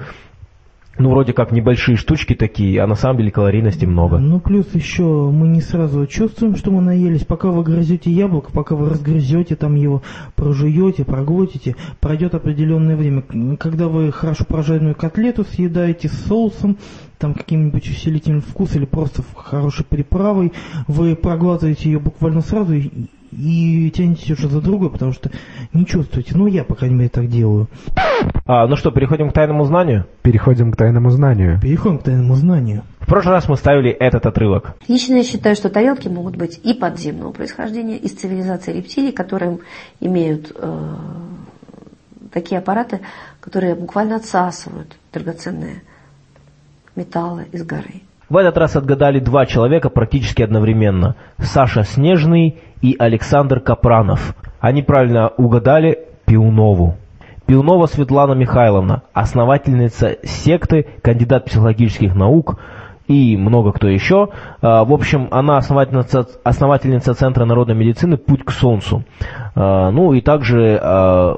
ну, 1.00 1.10
вроде 1.12 1.34
как 1.34 1.52
небольшие 1.52 1.98
штучки 1.98 2.34
такие, 2.34 2.82
а 2.82 2.88
на 2.88 2.96
самом 2.96 3.18
деле 3.18 3.32
калорийности 3.32 3.86
много. 3.86 4.18
Ну, 4.18 4.40
плюс 4.40 4.66
еще 4.74 5.04
мы 5.04 5.48
не 5.48 5.62
сразу 5.62 6.06
чувствуем, 6.08 6.56
что 6.56 6.72
мы 6.72 6.82
наелись. 6.82 7.26
Пока 7.26 7.50
вы 7.50 7.64
грызете 7.64 8.12
яблоко, 8.12 8.52
пока 8.52 8.76
вы 8.76 8.90
разгрызете 8.90 9.56
там 9.56 9.76
его, 9.76 10.02
прожуете, 10.36 11.06
проглотите, 11.06 11.76
пройдет 12.00 12.36
определенное 12.36 12.96
время. 12.96 13.24
Когда 13.58 13.88
вы 13.88 14.12
хорошо 14.12 14.46
прожаренную 14.46 14.96
котлету 14.96 15.44
съедаете 15.44 16.08
с 16.10 16.26
соусом, 16.26 16.78
там 17.18 17.34
каким-нибудь 17.34 17.88
усилителем 17.90 18.42
вкуса 18.42 18.78
или 18.78 18.86
просто 18.86 19.24
хорошей 19.36 19.86
приправой, 19.86 20.54
вы 20.88 21.16
проглатываете 21.16 21.92
ее 21.92 22.00
буквально 22.00 22.42
сразу 22.42 22.74
и, 22.74 22.90
и 23.32 23.92
тянете 23.92 24.34
уже 24.34 24.50
за 24.50 24.62
другой, 24.62 24.90
потому 24.90 25.14
что 25.14 25.32
не 25.74 25.86
чувствуете. 25.86 26.36
Ну, 26.36 26.48
я, 26.48 26.64
по 26.64 26.76
крайней 26.76 26.96
мере, 26.96 27.10
так 27.10 27.28
делаю. 27.28 27.68
А, 28.48 28.66
ну 28.66 28.78
что, 28.78 28.92
переходим 28.92 29.30
к 29.30 29.34
тайному 29.34 29.66
знанию? 29.66 30.06
Переходим 30.22 30.72
к 30.72 30.78
тайному 30.78 31.10
знанию. 31.10 31.60
Переходим 31.62 32.00
к 32.00 32.04
тайному 32.04 32.36
знанию. 32.36 32.84
В 33.02 33.06
прошлый 33.06 33.34
раз 33.34 33.50
мы 33.50 33.58
ставили 33.58 33.92
этот 33.92 34.26
отрывок. 34.26 34.78
Лично 34.88 35.16
я 35.16 35.24
считаю, 35.24 35.56
что 35.58 35.70
тарелки 35.70 36.08
могут 36.08 36.38
быть 36.38 36.58
и 36.64 36.74
подземного 36.74 37.34
происхождения, 37.34 37.98
из 37.98 38.14
цивилизации 38.14 38.72
рептилий, 38.72 39.12
которые 39.12 39.60
имеют 40.00 40.54
э, 40.56 40.96
такие 42.32 42.60
аппараты, 42.60 43.02
которые 43.42 43.76
буквально 43.76 44.16
отсасывают 44.16 44.96
драгоценные 45.12 45.82
металлы 46.96 47.48
из 47.52 47.66
горы. 47.66 48.02
В 48.30 48.38
этот 48.38 48.58
раз 48.58 48.78
отгадали 48.78 49.20
два 49.20 49.46
человека 49.46 49.90
практически 49.90 50.42
одновременно. 50.42 51.16
Саша 51.38 51.84
Снежный 51.84 52.58
и 52.82 52.96
Александр 52.98 53.60
Капранов. 53.60 54.36
Они 54.62 54.84
правильно 54.84 55.30
угадали 55.30 56.00
Пиунову. 56.26 56.96
Пиунова 57.48 57.86
Светлана 57.86 58.34
Михайловна, 58.34 59.04
основательница 59.14 60.18
секты, 60.24 60.86
кандидат 61.02 61.46
психологических 61.46 62.14
наук 62.14 62.60
и 63.08 63.38
много 63.38 63.72
кто 63.72 63.88
еще. 63.88 64.30
А, 64.62 64.84
В 64.84 64.92
общем, 64.92 65.30
она 65.32 65.56
основательница, 65.56 66.28
основательница 66.44 67.14
Центра 67.14 67.46
народной 67.46 67.76
медицины 67.76 68.18
«Путь 68.18 68.44
к 68.44 68.52
Солнцу». 68.52 69.06
А, 69.56 69.92
Ну 69.92 70.12
и 70.12 70.20
также 70.20 70.78
а, 70.82 71.38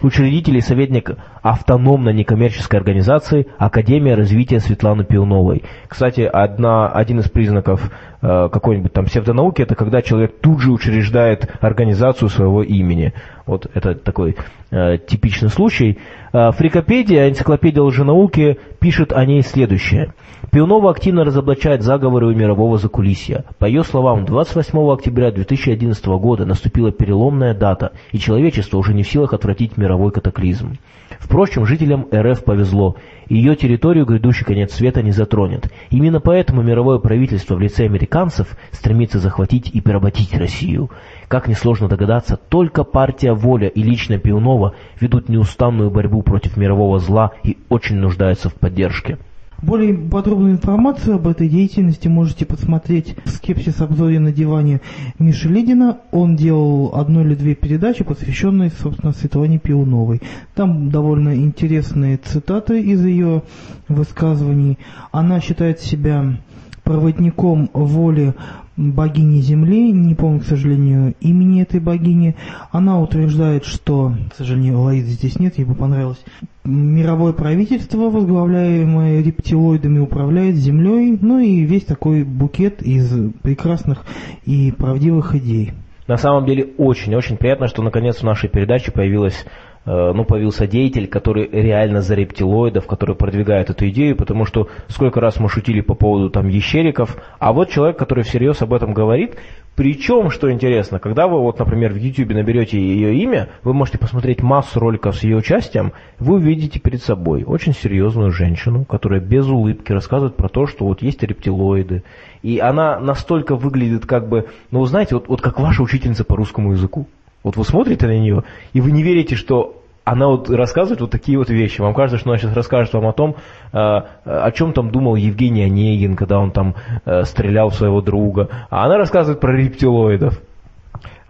учредитель 0.00 0.56
и 0.56 0.62
советник 0.62 1.16
автономной 1.42 2.14
некоммерческой 2.14 2.78
организации 2.78 3.48
Академия 3.58 4.14
развития 4.14 4.58
Светланы 4.58 5.04
Пиуновой. 5.04 5.64
Кстати, 5.86 6.22
одна, 6.22 6.88
один 6.88 7.20
из 7.20 7.28
признаков 7.28 7.90
какой-нибудь 8.22 8.92
там 8.92 9.06
псевдонауки, 9.06 9.62
это 9.62 9.74
когда 9.74 10.00
человек 10.00 10.38
тут 10.40 10.60
же 10.60 10.70
учреждает 10.70 11.50
организацию 11.60 12.28
своего 12.28 12.62
имени. 12.62 13.12
Вот 13.46 13.66
это 13.74 13.96
такой 13.96 14.36
э, 14.70 14.98
типичный 14.98 15.48
случай. 15.48 15.98
Э, 16.32 16.52
Фрикопедия, 16.52 17.28
энциклопедия 17.28 17.82
лженауки, 17.82 18.58
пишет 18.78 19.12
о 19.12 19.24
ней 19.26 19.42
следующее. 19.42 20.12
Пиунова 20.50 20.90
активно 20.90 21.24
разоблачает 21.24 21.82
заговоры 21.82 22.34
мирового 22.34 22.76
закулисья. 22.76 23.44
По 23.58 23.64
ее 23.64 23.84
словам, 23.84 24.24
28 24.24 24.92
октября 24.92 25.30
2011 25.30 26.04
года 26.06 26.44
наступила 26.44 26.90
переломная 26.90 27.54
дата, 27.54 27.92
и 28.10 28.18
человечество 28.18 28.76
уже 28.78 28.92
не 28.92 29.02
в 29.02 29.08
силах 29.08 29.32
отвратить 29.32 29.76
мировой 29.76 30.10
катаклизм. 30.10 30.78
Впрочем, 31.18 31.64
жителям 31.64 32.06
РФ 32.12 32.44
повезло. 32.44 32.96
Ее 33.28 33.54
территорию 33.54 34.04
грядущий 34.04 34.44
конец 34.44 34.74
света 34.74 35.02
не 35.02 35.12
затронет. 35.12 35.72
Именно 35.90 36.20
поэтому 36.20 36.62
мировое 36.62 36.98
правительство 36.98 37.54
в 37.54 37.60
лице 37.60 37.84
американцев 37.84 38.56
стремится 38.72 39.20
захватить 39.20 39.70
и 39.72 39.80
поработить 39.80 40.36
Россию. 40.36 40.90
Как 41.28 41.48
несложно 41.48 41.88
догадаться, 41.88 42.36
только 42.36 42.84
партия 42.84 43.32
«Воля» 43.32 43.68
и 43.68 43.82
лично 43.82 44.18
Пиунова 44.18 44.74
ведут 45.00 45.28
неустанную 45.28 45.90
борьбу 45.90 46.22
против 46.22 46.56
мирового 46.56 46.98
зла 46.98 47.32
и 47.44 47.56
очень 47.68 47.96
нуждаются 47.96 48.48
в 48.48 48.54
поддержке. 48.54 49.18
Более 49.62 49.94
подробную 49.94 50.54
информацию 50.54 51.14
об 51.14 51.28
этой 51.28 51.48
деятельности 51.48 52.08
можете 52.08 52.44
посмотреть 52.44 53.14
в 53.24 53.30
«Скепсис 53.30 53.80
обзоре 53.80 54.18
на 54.18 54.32
диване» 54.32 54.80
Миши 55.20 55.48
Ледина. 55.48 55.98
Он 56.10 56.34
делал 56.34 56.96
одну 56.96 57.20
или 57.20 57.36
две 57.36 57.54
передачи, 57.54 58.02
посвященные, 58.02 58.72
собственно, 58.82 59.12
Светлане 59.12 59.60
Пиуновой. 59.60 60.20
Там 60.56 60.90
довольно 60.90 61.36
интересные 61.36 62.16
цитаты 62.16 62.82
из 62.82 63.04
ее 63.04 63.44
высказываний. 63.86 64.78
Она 65.12 65.40
считает 65.40 65.78
себя 65.78 66.38
проводником 66.82 67.70
воли 67.72 68.34
богини 68.76 69.40
Земли, 69.40 69.92
не 69.92 70.14
помню, 70.14 70.40
к 70.40 70.44
сожалению, 70.44 71.14
имени 71.20 71.62
этой 71.62 71.80
богини. 71.80 72.36
Она 72.70 73.00
утверждает, 73.00 73.64
что, 73.64 74.14
к 74.32 74.36
сожалению, 74.36 74.80
Лаиды 74.80 75.08
здесь 75.08 75.38
нет, 75.38 75.58
ей 75.58 75.64
бы 75.64 75.74
понравилось, 75.74 76.22
мировое 76.64 77.32
правительство, 77.32 78.10
возглавляемое 78.10 79.22
рептилоидами, 79.22 79.98
управляет 79.98 80.56
Землей, 80.56 81.18
ну 81.20 81.38
и 81.38 81.62
весь 81.62 81.84
такой 81.84 82.24
букет 82.24 82.82
из 82.82 83.12
прекрасных 83.42 84.04
и 84.44 84.72
правдивых 84.72 85.34
идей. 85.34 85.72
На 86.08 86.16
самом 86.16 86.46
деле 86.46 86.68
очень-очень 86.78 87.36
приятно, 87.36 87.68
что 87.68 87.82
наконец 87.82 88.18
в 88.18 88.22
нашей 88.24 88.48
передаче 88.48 88.90
появилась 88.90 89.46
ну, 89.84 90.24
появился 90.24 90.66
деятель, 90.66 91.08
который 91.08 91.48
реально 91.50 92.02
за 92.02 92.14
рептилоидов, 92.14 92.86
который 92.86 93.16
продвигает 93.16 93.70
эту 93.70 93.88
идею, 93.88 94.16
потому 94.16 94.44
что 94.44 94.68
сколько 94.88 95.20
раз 95.20 95.40
мы 95.40 95.48
шутили 95.48 95.80
по 95.80 95.94
поводу 95.94 96.30
там 96.30 96.48
ящериков, 96.48 97.16
а 97.38 97.52
вот 97.52 97.70
человек, 97.70 97.98
который 97.98 98.24
всерьез 98.24 98.62
об 98.62 98.74
этом 98.74 98.94
говорит, 98.94 99.36
причем, 99.74 100.30
что 100.30 100.52
интересно, 100.52 100.98
когда 100.98 101.26
вы 101.26 101.40
вот, 101.40 101.58
например, 101.58 101.94
в 101.94 101.96
YouTube 101.96 102.34
наберете 102.34 102.78
ее 102.78 103.16
имя, 103.16 103.48
вы 103.62 103.72
можете 103.72 103.96
посмотреть 103.96 104.42
массу 104.42 104.78
роликов 104.78 105.16
с 105.16 105.22
ее 105.22 105.38
участием, 105.38 105.92
вы 106.18 106.34
увидите 106.34 106.78
перед 106.78 107.02
собой 107.02 107.44
очень 107.44 107.72
серьезную 107.72 108.32
женщину, 108.32 108.84
которая 108.84 109.20
без 109.20 109.46
улыбки 109.46 109.90
рассказывает 109.90 110.36
про 110.36 110.48
то, 110.48 110.66
что 110.66 110.84
вот 110.84 111.00
есть 111.00 111.22
рептилоиды, 111.22 112.02
и 112.42 112.58
она 112.58 113.00
настолько 113.00 113.56
выглядит 113.56 114.04
как 114.04 114.28
бы, 114.28 114.46
ну, 114.70 114.84
знаете, 114.84 115.14
вот, 115.14 115.28
вот 115.28 115.40
как 115.40 115.58
ваша 115.58 115.82
учительница 115.82 116.24
по 116.24 116.36
русскому 116.36 116.72
языку. 116.72 117.06
Вот 117.42 117.56
вы 117.56 117.64
смотрите 117.64 118.06
на 118.06 118.18
нее, 118.18 118.44
и 118.72 118.80
вы 118.80 118.92
не 118.92 119.02
верите, 119.02 119.34
что 119.34 119.82
она 120.04 120.26
вот 120.28 120.50
рассказывает 120.50 121.00
вот 121.00 121.10
такие 121.10 121.38
вот 121.38 121.48
вещи. 121.48 121.80
Вам 121.80 121.94
кажется, 121.94 122.18
что 122.18 122.30
она 122.30 122.38
сейчас 122.38 122.54
расскажет 122.54 122.92
вам 122.92 123.06
о 123.06 123.12
том, 123.12 123.36
э, 123.72 123.76
о 123.76 124.50
чем 124.52 124.72
там 124.72 124.90
думал 124.90 125.14
Евгений 125.16 125.62
Онегин, 125.62 126.16
когда 126.16 126.38
он 126.38 126.50
там 126.50 126.74
э, 127.04 127.24
стрелял 127.24 127.70
в 127.70 127.74
своего 127.74 128.00
друга. 128.00 128.48
А 128.70 128.84
она 128.86 128.98
рассказывает 128.98 129.40
про 129.40 129.56
рептилоидов. 129.56 130.40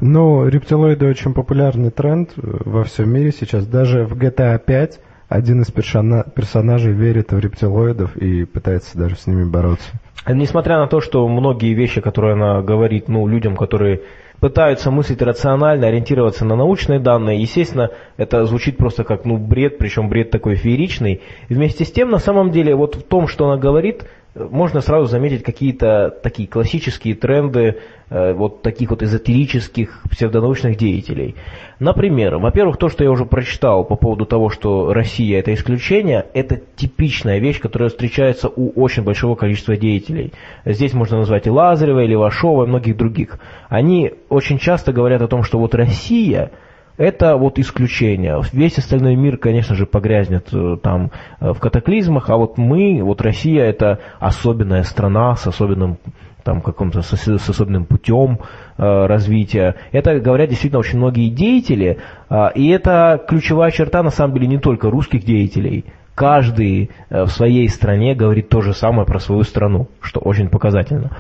Ну, 0.01 0.49
рептилоиды 0.49 1.07
очень 1.07 1.35
популярный 1.35 1.91
тренд 1.91 2.31
э, 2.37 2.41
во 2.43 2.85
всем 2.85 3.11
мире 3.11 3.31
сейчас. 3.31 3.67
Даже 3.67 4.05
в 4.05 4.17
GTA 4.17 4.59
5 4.59 5.01
один 5.29 5.63
из 5.63 5.71
персона- 5.71 6.25
персонажей 6.35 6.93
верит 6.93 7.33
в 7.33 7.39
рептилоидов 7.39 8.17
и 8.17 8.45
пытается 8.45 8.99
даже 8.99 9.17
с 9.17 9.27
ними 9.27 9.45
бороться. 9.45 9.91
Несмотря 10.27 10.79
на 10.79 10.87
то, 10.87 11.01
что 11.01 11.27
многие 11.29 11.75
вещи, 11.75 12.01
которые 12.01 12.35
она 12.35 12.63
говорит, 12.63 13.09
ну, 13.09 13.27
людям, 13.27 13.57
которые 13.57 14.03
пытаются 14.43 14.91
мыслить 14.91 15.23
рационально, 15.23 15.87
ориентироваться 15.87 16.45
на 16.45 16.57
научные 16.57 16.99
данные, 16.99 17.41
естественно, 17.41 17.91
это 18.17 18.45
звучит 18.45 18.77
просто 18.77 19.05
как, 19.05 19.25
ну, 19.25 19.39
бред, 19.39 19.79
причем 19.79 20.09
бред 20.09 20.33
такой 20.33 20.57
фееричный. 20.57 21.23
Вместе 21.49 21.85
с 21.85 21.93
тем, 21.93 22.11
на 22.11 22.19
самом 22.19 22.51
деле, 22.51 22.75
вот 22.75 22.97
в 22.97 23.05
том, 23.05 23.29
что 23.29 23.49
она 23.49 23.57
говорит, 23.57 24.03
можно 24.35 24.81
сразу 24.81 25.07
заметить 25.07 25.43
какие-то 25.43 26.11
такие 26.23 26.49
классические 26.49 27.15
тренды 27.15 27.81
э, 28.09 28.33
вот 28.33 28.63
таких 28.63 28.91
вот 28.91 29.03
эзотерических 29.03 30.03
псевдонаучных 30.11 30.77
деятелей. 30.77 31.35
Например, 31.79 32.39
во-первых, 32.39 32.79
то, 32.79 32.89
что 32.89 33.05
я 33.05 33.11
уже 33.11 33.27
прочитал 33.27 33.85
по 33.85 33.97
поводу 33.97 34.25
того, 34.25 34.49
что 34.49 34.95
Россия 34.95 35.39
это 35.39 35.53
исключение, 35.53 36.25
это 36.33 36.61
типичная 36.77 37.41
вещь, 37.41 37.61
которая 37.61 37.91
встречается 37.91 38.49
у 38.49 38.71
очень 38.71 39.03
большого 39.03 39.35
количества 39.35 39.77
деятелей. 39.77 40.33
Здесь 40.65 40.95
можно 40.95 41.19
назвать 41.19 41.47
и 41.47 41.51
Лазарева, 41.51 42.03
и 42.03 42.07
Левашова, 42.07 42.65
и 42.65 42.69
многих 42.69 42.97
других. 42.97 43.39
Они 43.69 44.13
очень 44.31 44.59
часто 44.59 44.93
говорят 44.93 45.21
о 45.21 45.29
том, 45.29 45.43
что 45.43 45.59
вот 45.59 45.75
Россия 45.75 46.53
это 46.97 47.37
вот 47.37 47.59
исключение. 47.59 48.41
Весь 48.53 48.79
остальной 48.79 49.17
мир, 49.17 49.37
конечно 49.37 49.75
же, 49.75 49.87
погрязнет 49.87 50.49
э, 50.53 50.77
там 50.83 51.11
э, 51.41 51.53
в 51.53 51.59
катаклизмах, 51.59 52.31
а 52.31 52.37
вот 52.37 52.59
мы, 52.59 53.03
вот 53.03 53.21
Россия, 53.21 53.65
это 53.65 53.99
особенная 54.21 54.83
страна 54.83 55.35
с 55.37 55.47
особенным 55.47 55.99
там 56.43 56.61
каком-то 56.61 57.03
с, 57.03 57.13
с 57.13 57.49
особенным 57.49 57.85
путем 57.85 58.41
э, 58.77 59.07
развития. 59.07 59.77
Это 59.93 60.19
говорят 60.21 60.51
действительно 60.51 60.81
очень 60.81 60.99
многие 60.99 61.31
деятели, 61.31 61.99
э, 62.29 62.49
и 62.55 62.69
это 62.69 63.23
ключевая 63.27 63.71
черта 63.71 64.03
на 64.03 64.11
самом 64.11 64.35
деле 64.35 64.47
не 64.47 64.59
только 64.59 64.91
русских 64.91 65.25
деятелей. 65.25 65.85
Каждый 66.15 66.91
э, 67.09 67.25
в 67.25 67.29
своей 67.29 67.69
стране 67.69 68.15
говорит 68.15 68.49
то 68.49 68.61
же 68.61 68.75
самое 68.75 69.07
про 69.07 69.19
свою 69.19 69.45
страну, 69.45 69.89
что 70.01 70.21
очень 70.21 70.49
показательно. 70.49 71.11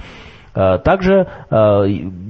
Э, 0.54 0.78
Также 0.78 1.28
э, 1.50 1.84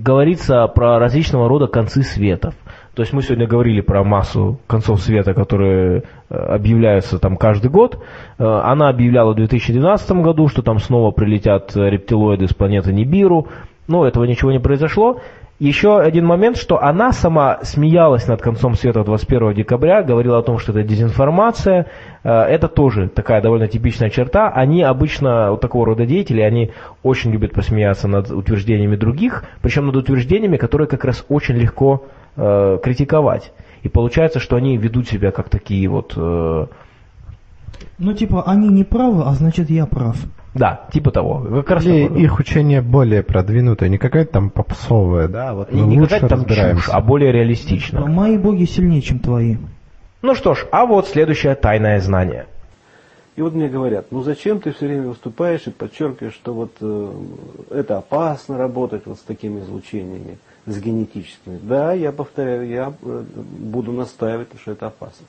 говорится 0.04 0.66
про 0.68 0.98
различного 0.98 1.48
рода 1.48 1.66
концы 1.66 2.02
светов. 2.02 2.54
То 2.94 3.00
есть 3.00 3.14
мы 3.14 3.22
сегодня 3.22 3.46
говорили 3.46 3.80
про 3.80 4.04
массу 4.04 4.58
концов 4.66 5.00
света, 5.00 5.32
которые 5.32 6.02
э, 6.28 6.34
объявляются 6.36 7.18
там 7.18 7.38
каждый 7.38 7.70
год. 7.70 7.98
Э, 8.38 8.44
Она 8.44 8.90
объявляла 8.90 9.32
в 9.32 9.36
2012 9.36 10.10
году, 10.22 10.48
что 10.48 10.60
там 10.60 10.78
снова 10.78 11.10
прилетят 11.10 11.74
э, 11.74 11.88
рептилоиды 11.88 12.48
с 12.48 12.52
планеты 12.52 12.92
Нибиру. 12.92 13.48
Но 13.88 14.06
этого 14.06 14.24
ничего 14.24 14.52
не 14.52 14.58
произошло. 14.58 15.20
Еще 15.58 16.00
один 16.00 16.26
момент, 16.26 16.58
что 16.58 16.82
она 16.82 17.12
сама 17.12 17.60
смеялась 17.62 18.26
над 18.26 18.42
концом 18.42 18.74
света 18.74 19.04
21 19.04 19.54
декабря, 19.54 20.02
говорила 20.02 20.38
о 20.38 20.42
том, 20.42 20.58
что 20.58 20.72
это 20.72 20.82
дезинформация. 20.82 21.86
Это 22.24 22.66
тоже 22.66 23.08
такая 23.08 23.40
довольно 23.40 23.68
типичная 23.68 24.10
черта. 24.10 24.48
Они 24.48 24.82
обычно, 24.82 25.52
вот 25.52 25.60
такого 25.60 25.86
рода 25.86 26.04
деятели, 26.04 26.40
они 26.40 26.72
очень 27.04 27.30
любят 27.30 27.52
посмеяться 27.52 28.08
над 28.08 28.30
утверждениями 28.32 28.96
других, 28.96 29.44
причем 29.60 29.86
над 29.86 29.94
утверждениями, 29.94 30.56
которые 30.56 30.88
как 30.88 31.04
раз 31.04 31.24
очень 31.28 31.54
легко 31.54 32.06
э, 32.36 32.78
критиковать. 32.82 33.52
И 33.82 33.88
получается, 33.88 34.38
что 34.40 34.56
они 34.56 34.76
ведут 34.76 35.08
себя 35.08 35.32
как 35.32 35.48
такие 35.48 35.88
вот... 35.88 36.14
э, 36.16 36.66
Ну, 37.98 38.12
типа, 38.14 38.44
они 38.46 38.68
не 38.68 38.84
правы, 38.84 39.22
а 39.24 39.32
значит, 39.34 39.70
я 39.70 39.86
прав. 39.86 40.16
да, 40.54 40.86
типа 40.92 41.10
того. 41.10 41.40
Как 41.62 41.70
раз 41.70 41.84
Или 41.84 42.06
такое. 42.06 42.22
их 42.22 42.38
учение 42.38 42.80
более 42.82 43.22
продвинутое, 43.22 43.88
не 43.88 43.98
какая-то 43.98 44.32
там 44.32 44.50
попсовая, 44.50 45.28
да, 45.28 45.54
вот 45.54 45.72
не 45.72 45.98
лучше 46.00 46.20
какая-то 46.20 46.28
там 46.28 46.74
чушь, 46.76 46.88
а 46.90 47.00
более 47.00 47.32
реалистично. 47.32 48.06
Мои 48.06 48.36
боги 48.38 48.64
сильнее, 48.64 49.02
чем 49.02 49.18
твои. 49.18 49.56
Ну 50.22 50.34
что 50.34 50.54
ж, 50.54 50.66
а 50.70 50.86
вот 50.86 51.08
следующее 51.08 51.54
тайное 51.56 51.98
знание. 52.00 52.46
И 53.34 53.40
вот 53.42 53.54
мне 53.54 53.68
говорят, 53.68 54.06
ну 54.10 54.22
зачем 54.22 54.60
ты 54.60 54.72
все 54.72 54.86
время 54.86 55.08
выступаешь 55.08 55.66
и 55.66 55.70
подчеркиваешь, 55.70 56.34
что 56.34 56.52
вот 56.52 56.72
э, 56.80 57.12
это 57.70 57.96
опасно 57.98 58.58
работать 58.58 59.02
вот 59.06 59.16
с 59.18 59.22
такими 59.22 59.60
излучениями, 59.60 60.36
с 60.66 60.80
генетическими. 60.80 61.58
Да, 61.62 61.92
я 61.92 62.12
повторяю, 62.12 62.68
я 62.68 62.92
э, 63.02 63.24
буду 63.58 63.92
настаивать, 63.92 64.48
что 64.60 64.72
это 64.72 64.86
опасно. 64.86 65.26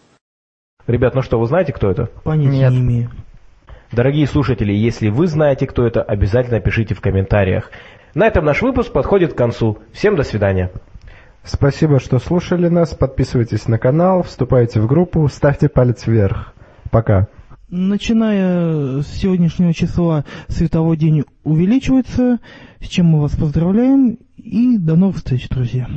Ребят, 0.86 1.15
ну 1.15 1.21
что, 1.21 1.39
вы 1.39 1.47
знаете, 1.47 1.73
кто 1.73 1.89
это? 1.89 2.07
Понятия 2.23 2.57
Нет. 2.57 2.71
не 2.71 2.79
имею. 2.79 3.11
Дорогие 3.91 4.27
слушатели, 4.27 4.73
если 4.73 5.09
вы 5.09 5.27
знаете, 5.27 5.67
кто 5.67 5.86
это, 5.86 6.01
обязательно 6.01 6.59
пишите 6.59 6.95
в 6.95 7.01
комментариях. 7.01 7.71
На 8.15 8.27
этом 8.27 8.43
наш 8.43 8.61
выпуск 8.61 8.91
подходит 8.91 9.34
к 9.34 9.38
концу. 9.38 9.79
Всем 9.91 10.15
до 10.15 10.23
свидания. 10.23 10.71
Спасибо, 11.43 11.99
что 11.99 12.19
слушали 12.19 12.67
нас. 12.69 12.93
Подписывайтесь 12.93 13.67
на 13.67 13.77
канал, 13.77 14.23
вступайте 14.23 14.79
в 14.79 14.88
группу, 14.88 15.27
ставьте 15.27 15.69
палец 15.69 16.07
вверх. 16.07 16.53
Пока. 16.89 17.27
Начиная 17.76 19.01
с 19.01 19.07
сегодняшнего 19.07 19.74
числа 19.74 20.26
световой 20.47 20.95
день 20.95 21.24
увеличивается, 21.43 22.38
с 22.80 22.88
чем 22.88 23.07
мы 23.07 23.21
вас 23.21 23.36
поздравляем, 23.36 24.19
и 24.38 24.78
до 24.78 24.95
новых 24.95 25.15
встреч, 25.15 25.49
друзья. 25.49 25.89